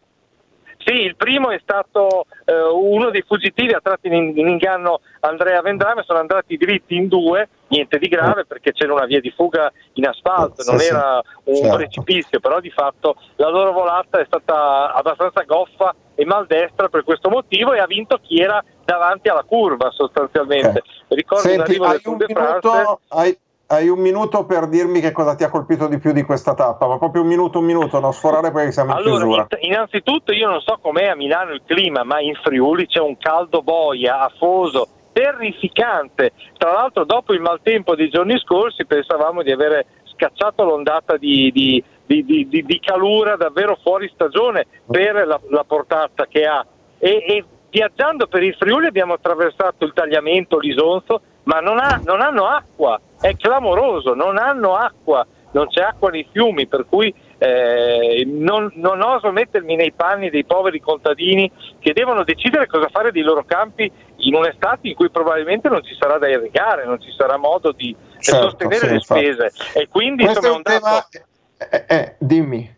Sì, 0.85 0.93
il 1.01 1.15
primo 1.15 1.49
è 1.49 1.59
stato 1.63 2.27
eh, 2.45 2.53
uno 2.53 3.09
dei 3.09 3.23
fuggitivi, 3.25 3.73
ha 3.73 3.79
tratto 3.81 4.05
in, 4.05 4.13
in 4.13 4.47
inganno 4.47 5.01
Andrea 5.21 5.59
Vendrame, 5.61 6.03
sono 6.05 6.19
andati 6.19 6.57
dritti 6.57 6.95
in 6.95 7.07
due, 7.07 7.49
niente 7.69 7.97
di 7.97 8.07
grave 8.07 8.45
perché 8.45 8.71
c'era 8.71 8.93
una 8.93 9.05
via 9.05 9.19
di 9.19 9.33
fuga 9.35 9.71
in 9.93 10.05
asfalto, 10.05 10.63
non 10.69 10.77
sì, 10.77 10.87
era 10.87 11.23
un 11.45 11.55
certo. 11.55 11.75
precipizio, 11.77 12.39
però 12.39 12.59
di 12.59 12.69
fatto 12.69 13.15
la 13.37 13.49
loro 13.49 13.71
volata 13.71 14.19
è 14.19 14.25
stata 14.25 14.93
abbastanza 14.93 15.41
goffa 15.41 15.95
e 16.13 16.23
maldestra 16.23 16.87
per 16.87 17.03
questo 17.03 17.29
motivo 17.29 17.73
e 17.73 17.79
ha 17.79 17.87
vinto 17.87 18.19
chi 18.21 18.39
era 18.39 18.63
davanti 18.83 19.27
alla 19.27 19.43
curva 19.43 19.89
sostanzialmente. 19.89 20.83
Ricordo 21.07 21.47
Senti, 21.47 21.57
l'arrivo 21.57 21.85
hai 21.85 21.91
del 21.91 22.01
Tour 22.01 22.13
un, 22.13 22.25
de 22.25 22.33
France. 22.33 22.97
hai, 23.07 23.37
hai 23.67 23.89
un 23.89 23.99
minuto 23.99 24.45
per 24.45 24.67
dirmi 24.67 24.99
che 25.01 25.11
cosa 25.11 25.33
ti 25.35 25.43
ha 25.43 25.49
colpito 25.49 25.87
di 25.87 25.97
più 25.97 26.11
di 26.11 26.23
questa 26.23 26.53
tappa, 26.53 26.87
ma 26.87 26.97
proprio 26.97 27.23
un 27.23 27.27
minuto, 27.27 27.59
un 27.59 27.65
minuto, 27.65 27.99
non 27.99 28.13
sforare 28.13 28.51
perché 28.51 28.71
siamo 28.71 28.91
in 28.91 28.97
Allora, 28.97 29.23
chiusura. 29.23 29.47
in- 29.59 29.71
innanzitutto 29.71 30.31
io 30.33 30.49
non 30.49 30.59
so 30.61 30.77
com'è 30.81 31.05
a 31.07 31.15
Milano 31.15 31.51
il 31.53 31.61
clima, 31.65 32.03
ma 32.03 32.19
in 32.19 32.35
Friuli 32.35 32.85
c'è 32.85 32.99
un 32.99 33.17
caldo 33.17 33.61
boia, 33.63 34.19
afoso, 34.19 34.87
terrificante. 35.13 36.31
Tra 36.57 36.71
l'altro 36.73 37.05
dopo 37.05 37.33
il 37.33 37.41
maltempo 37.41 37.95
dei 37.95 38.09
giorni 38.09 38.37
scorsi 38.39 38.85
pensavamo 38.85 39.41
di 39.41 39.51
avere 39.51 39.85
scacciato 40.15 40.63
l'ondata 40.63 41.17
di, 41.17 41.51
di- 41.51 41.83
di- 42.05 42.23
di- 42.23 42.47
di- 42.47 42.63
di 42.63 42.79
calura 42.79 43.35
davvero 43.35 43.77
fuori 43.81 44.09
stagione 44.13 44.65
per 44.85 45.25
la, 45.25 45.39
la 45.49 45.63
portata 45.65 46.27
che 46.27 46.45
ha. 46.45 46.63
E, 46.99 47.23
e 47.27 47.43
viaggiando 47.69 48.27
per 48.27 48.43
il 48.43 48.55
Friuli 48.55 48.85
abbiamo 48.85 49.13
attraversato 49.13 49.85
il 49.85 49.93
tagliamento, 49.93 50.59
l'Isonzo, 50.59 51.21
ma 51.43 51.59
non, 51.59 51.77
ha- 51.79 51.99
non 52.03 52.21
hanno 52.21 52.45
acqua, 52.47 52.99
è 53.27 53.35
clamoroso, 53.37 54.13
non 54.13 54.37
hanno 54.37 54.75
acqua, 54.75 55.25
non 55.51 55.67
c'è 55.67 55.81
acqua 55.81 56.09
nei 56.09 56.27
fiumi, 56.31 56.67
per 56.67 56.85
cui 56.87 57.13
eh, 57.37 58.23
non, 58.25 58.71
non 58.75 59.01
oso 59.01 59.31
mettermi 59.31 59.75
nei 59.75 59.91
panni 59.91 60.29
dei 60.29 60.45
poveri 60.45 60.79
contadini 60.79 61.51
che 61.79 61.93
devono 61.93 62.23
decidere 62.23 62.67
cosa 62.67 62.87
fare 62.89 63.11
dei 63.11 63.23
loro 63.23 63.43
campi 63.43 63.91
in 64.17 64.35
un'estate 64.35 64.87
in 64.87 64.95
cui 64.95 65.09
probabilmente 65.09 65.69
non 65.69 65.83
ci 65.83 65.95
sarà 65.99 66.17
da 66.17 66.27
irrigare, 66.27 66.85
non 66.85 67.01
ci 67.01 67.11
sarà 67.17 67.37
modo 67.37 67.71
di 67.71 67.95
Certo, 68.19 68.49
sostenere 68.49 68.79
sì, 68.79 68.87
le 68.87 68.93
infatti. 68.93 69.25
spese. 69.25 69.51
E 69.73 69.87
quindi 69.87 70.23
Questo 70.23 70.47
insomma, 70.47 70.71
è 70.71 70.73
un 70.73 70.79
un 70.79 70.81
dato 70.81 71.07
tema... 71.09 71.67
Eh, 71.69 71.95
eh, 71.95 72.15
dimmi. 72.19 72.75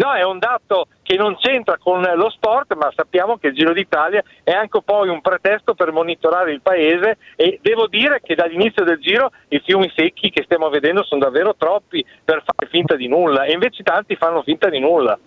No, 0.00 0.14
è 0.14 0.24
un 0.24 0.38
dato 0.38 0.86
che 1.02 1.16
non 1.16 1.36
c'entra 1.36 1.76
con 1.76 2.00
lo 2.00 2.30
sport, 2.30 2.72
ma 2.74 2.90
sappiamo 2.96 3.36
che 3.36 3.48
il 3.48 3.54
Giro 3.54 3.74
d'Italia 3.74 4.22
è 4.42 4.50
anche 4.50 4.80
poi 4.82 5.10
un 5.10 5.20
pretesto 5.20 5.74
per 5.74 5.92
monitorare 5.92 6.52
il 6.52 6.62
paese 6.62 7.18
e 7.36 7.58
devo 7.60 7.86
dire 7.86 8.22
che 8.22 8.34
dall'inizio 8.34 8.82
del 8.82 8.98
Giro 8.98 9.30
i 9.48 9.60
fiumi 9.62 9.92
secchi 9.94 10.30
che 10.30 10.44
stiamo 10.44 10.70
vedendo 10.70 11.04
sono 11.04 11.20
davvero 11.20 11.54
troppi 11.54 12.02
per 12.24 12.42
fare 12.42 12.70
finta 12.70 12.96
di 12.96 13.08
nulla 13.08 13.44
e 13.44 13.52
invece 13.52 13.82
tanti 13.82 14.16
fanno 14.16 14.40
finta 14.42 14.70
di 14.70 14.78
nulla. 14.78 15.18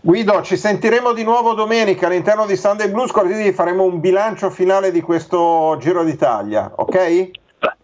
Guido, 0.00 0.42
ci 0.42 0.56
sentiremo 0.56 1.12
di 1.12 1.24
nuovo 1.24 1.54
domenica 1.54 2.06
all'interno 2.06 2.46
di 2.46 2.56
Sunday 2.56 2.88
Blues, 2.88 3.10
così 3.10 3.52
faremo 3.52 3.82
un 3.82 3.98
bilancio 3.98 4.50
finale 4.50 4.92
di 4.92 5.00
questo 5.00 5.76
Giro 5.80 6.04
d'Italia, 6.04 6.70
ok? 6.76 7.30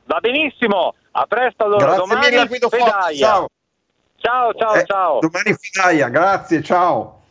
Va 0.05 0.19
benissimo, 0.21 0.95
A 1.11 1.27
presto 1.27 1.65
allora, 1.65 1.87
Grazie 1.87 2.07
domani 2.07 2.31
mille 2.31 2.47
Guido 2.47 2.69
Fox, 2.69 3.17
ciao. 3.17 3.49
Ciao, 4.21 4.53
ciao, 4.55 4.75
Eh, 4.75 4.85
ciao. 4.85 5.19
Domani 5.21 5.55
Fidaia, 5.59 6.09
grazie, 6.09 6.63
ciao. 6.63 7.23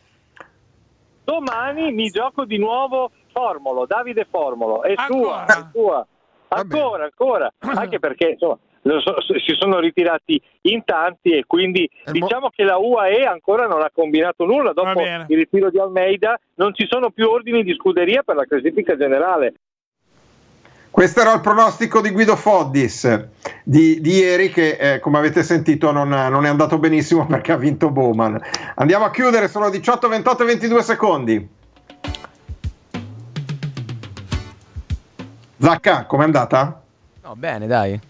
Domani 1.24 1.92
mi 1.92 2.08
gioco 2.08 2.44
di 2.44 2.58
nuovo 2.58 3.10
Formolo, 3.32 3.84
Davide 3.86 4.26
Formolo, 4.30 4.82
è 4.82 4.94
sua, 5.06 5.44
è 5.44 5.64
sua. 5.72 6.06
Ancora, 6.48 7.04
ancora, 7.04 7.52
anche 7.60 7.98
perché 7.98 8.30
insomma, 8.30 8.58
lo 8.82 9.00
so- 9.00 9.20
si 9.20 9.54
sono 9.58 9.78
ritirati 9.78 10.40
in 10.62 10.82
tanti 10.84 11.32
e 11.32 11.44
quindi 11.46 11.88
diciamo 12.10 12.48
che 12.48 12.64
la 12.64 12.78
UAE 12.78 13.26
ancora 13.26 13.66
non 13.66 13.82
ha 13.82 13.90
combinato 13.92 14.46
nulla 14.46 14.72
dopo 14.72 15.02
il 15.02 15.36
ritiro 15.36 15.68
di 15.70 15.78
Almeida, 15.78 16.38
non 16.54 16.74
ci 16.74 16.86
sono 16.88 17.10
più 17.10 17.28
ordini 17.28 17.62
di 17.62 17.74
scuderia 17.74 18.22
per 18.22 18.36
la 18.36 18.44
classifica 18.44 18.96
generale. 18.96 19.54
Questo 20.98 21.20
era 21.20 21.32
il 21.32 21.40
pronostico 21.40 22.00
di 22.00 22.10
Guido 22.10 22.34
Foddis 22.34 23.28
di, 23.62 24.00
di 24.00 24.14
ieri 24.14 24.50
che 24.50 24.70
eh, 24.70 24.98
come 24.98 25.18
avete 25.18 25.44
sentito 25.44 25.92
non, 25.92 26.08
non 26.08 26.44
è 26.44 26.48
andato 26.48 26.76
benissimo 26.80 27.24
perché 27.24 27.52
ha 27.52 27.56
vinto 27.56 27.88
Bowman. 27.88 28.36
Andiamo 28.74 29.04
a 29.04 29.12
chiudere, 29.12 29.46
sono 29.46 29.70
18, 29.70 30.08
28 30.08 30.42
e 30.42 30.46
22 30.46 30.82
secondi. 30.82 31.48
Zacca, 35.60 36.04
com'è 36.06 36.24
andata? 36.24 36.82
No, 37.22 37.36
bene, 37.36 37.68
dai. 37.68 38.00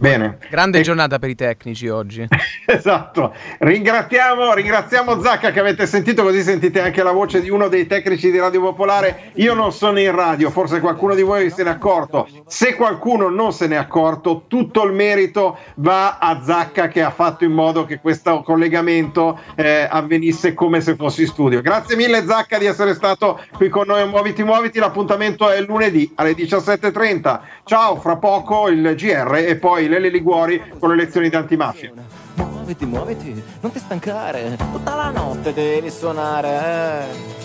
Bene. 0.00 0.38
Grande 0.48 0.80
giornata 0.82 1.18
per 1.18 1.28
i 1.28 1.34
tecnici 1.34 1.88
oggi. 1.88 2.26
Esatto, 2.70 3.34
ringraziamo, 3.60 4.52
ringraziamo 4.52 5.22
Zacca 5.22 5.52
che 5.52 5.58
avete 5.58 5.86
sentito 5.86 6.22
così 6.22 6.42
sentite 6.42 6.82
anche 6.82 7.02
la 7.02 7.12
voce 7.12 7.40
di 7.40 7.48
uno 7.48 7.68
dei 7.68 7.86
tecnici 7.86 8.30
di 8.30 8.38
Radio 8.38 8.60
Popolare. 8.60 9.30
Io 9.36 9.54
non 9.54 9.72
sono 9.72 9.98
in 9.98 10.14
radio, 10.14 10.50
forse 10.50 10.80
qualcuno 10.80 11.14
di 11.14 11.22
voi 11.22 11.48
se 11.48 11.62
n'è 11.62 11.70
accorto. 11.70 12.28
Se 12.46 12.74
qualcuno 12.74 13.30
non 13.30 13.54
se 13.54 13.68
n'è 13.68 13.74
accorto, 13.76 14.44
tutto 14.48 14.84
il 14.84 14.92
merito 14.92 15.56
va 15.76 16.18
a 16.18 16.42
Zacca 16.44 16.88
che 16.88 17.02
ha 17.02 17.10
fatto 17.10 17.44
in 17.44 17.52
modo 17.52 17.86
che 17.86 18.00
questo 18.00 18.42
collegamento 18.42 19.40
eh, 19.54 19.88
avvenisse 19.88 20.52
come 20.52 20.82
se 20.82 20.94
fossi 20.94 21.22
in 21.22 21.28
studio. 21.28 21.62
Grazie 21.62 21.96
mille 21.96 22.26
Zacca 22.26 22.58
di 22.58 22.66
essere 22.66 22.92
stato 22.92 23.40
qui 23.54 23.70
con 23.70 23.86
noi 23.86 24.06
Muoviti 24.06 24.42
Muoviti, 24.42 24.78
l'appuntamento 24.78 25.48
è 25.48 25.62
lunedì 25.62 26.12
alle 26.16 26.32
17.30. 26.32 27.40
Ciao, 27.64 27.96
fra 27.96 28.16
poco 28.16 28.68
il 28.68 28.94
GR 28.94 29.34
e 29.36 29.56
poi 29.56 29.87
Lele 29.88 30.08
Liguori 30.08 30.62
con 30.78 30.90
le 30.90 30.96
lezioni 30.96 31.28
di 31.28 31.36
antimafia. 31.36 31.92
Muoviti, 32.34 32.86
muoviti, 32.86 33.42
non 33.60 33.72
ti 33.72 33.78
stancare, 33.78 34.56
tutta 34.72 34.94
la 34.94 35.10
notte 35.10 35.52
devi 35.52 35.90
suonare. 35.90 36.48
eh. 36.48 37.36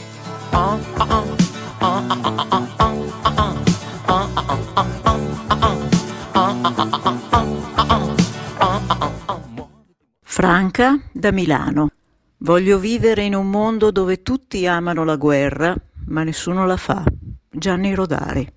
Ah, 0.52 0.78
ah, 0.98 1.24
ah, 1.80 2.04
ah, 2.10 2.18
ah, 2.18 2.68
ah, 2.78 2.98
ah, 3.24 3.56
ah, 4.06 4.28
ah, 4.36 4.58
ah, 4.74 5.76
ah, 6.34 6.56
ah, 8.88 9.44
Franca 10.22 11.00
da 11.12 11.32
Milano. 11.32 11.90
Voglio 12.38 12.78
vivere 12.78 13.24
in 13.24 13.36
un 13.36 13.50
mondo 13.50 13.92
dove 13.92 14.22
tutti 14.22 14.68
amano 14.68 15.04
la 15.06 15.16
guerra, 15.16 15.76
ma 16.08 16.24
nessuno 16.24 16.66
la 16.66 16.76
fa. 16.78 17.04
Gianni 17.50 17.94
Rodari. 17.94 18.48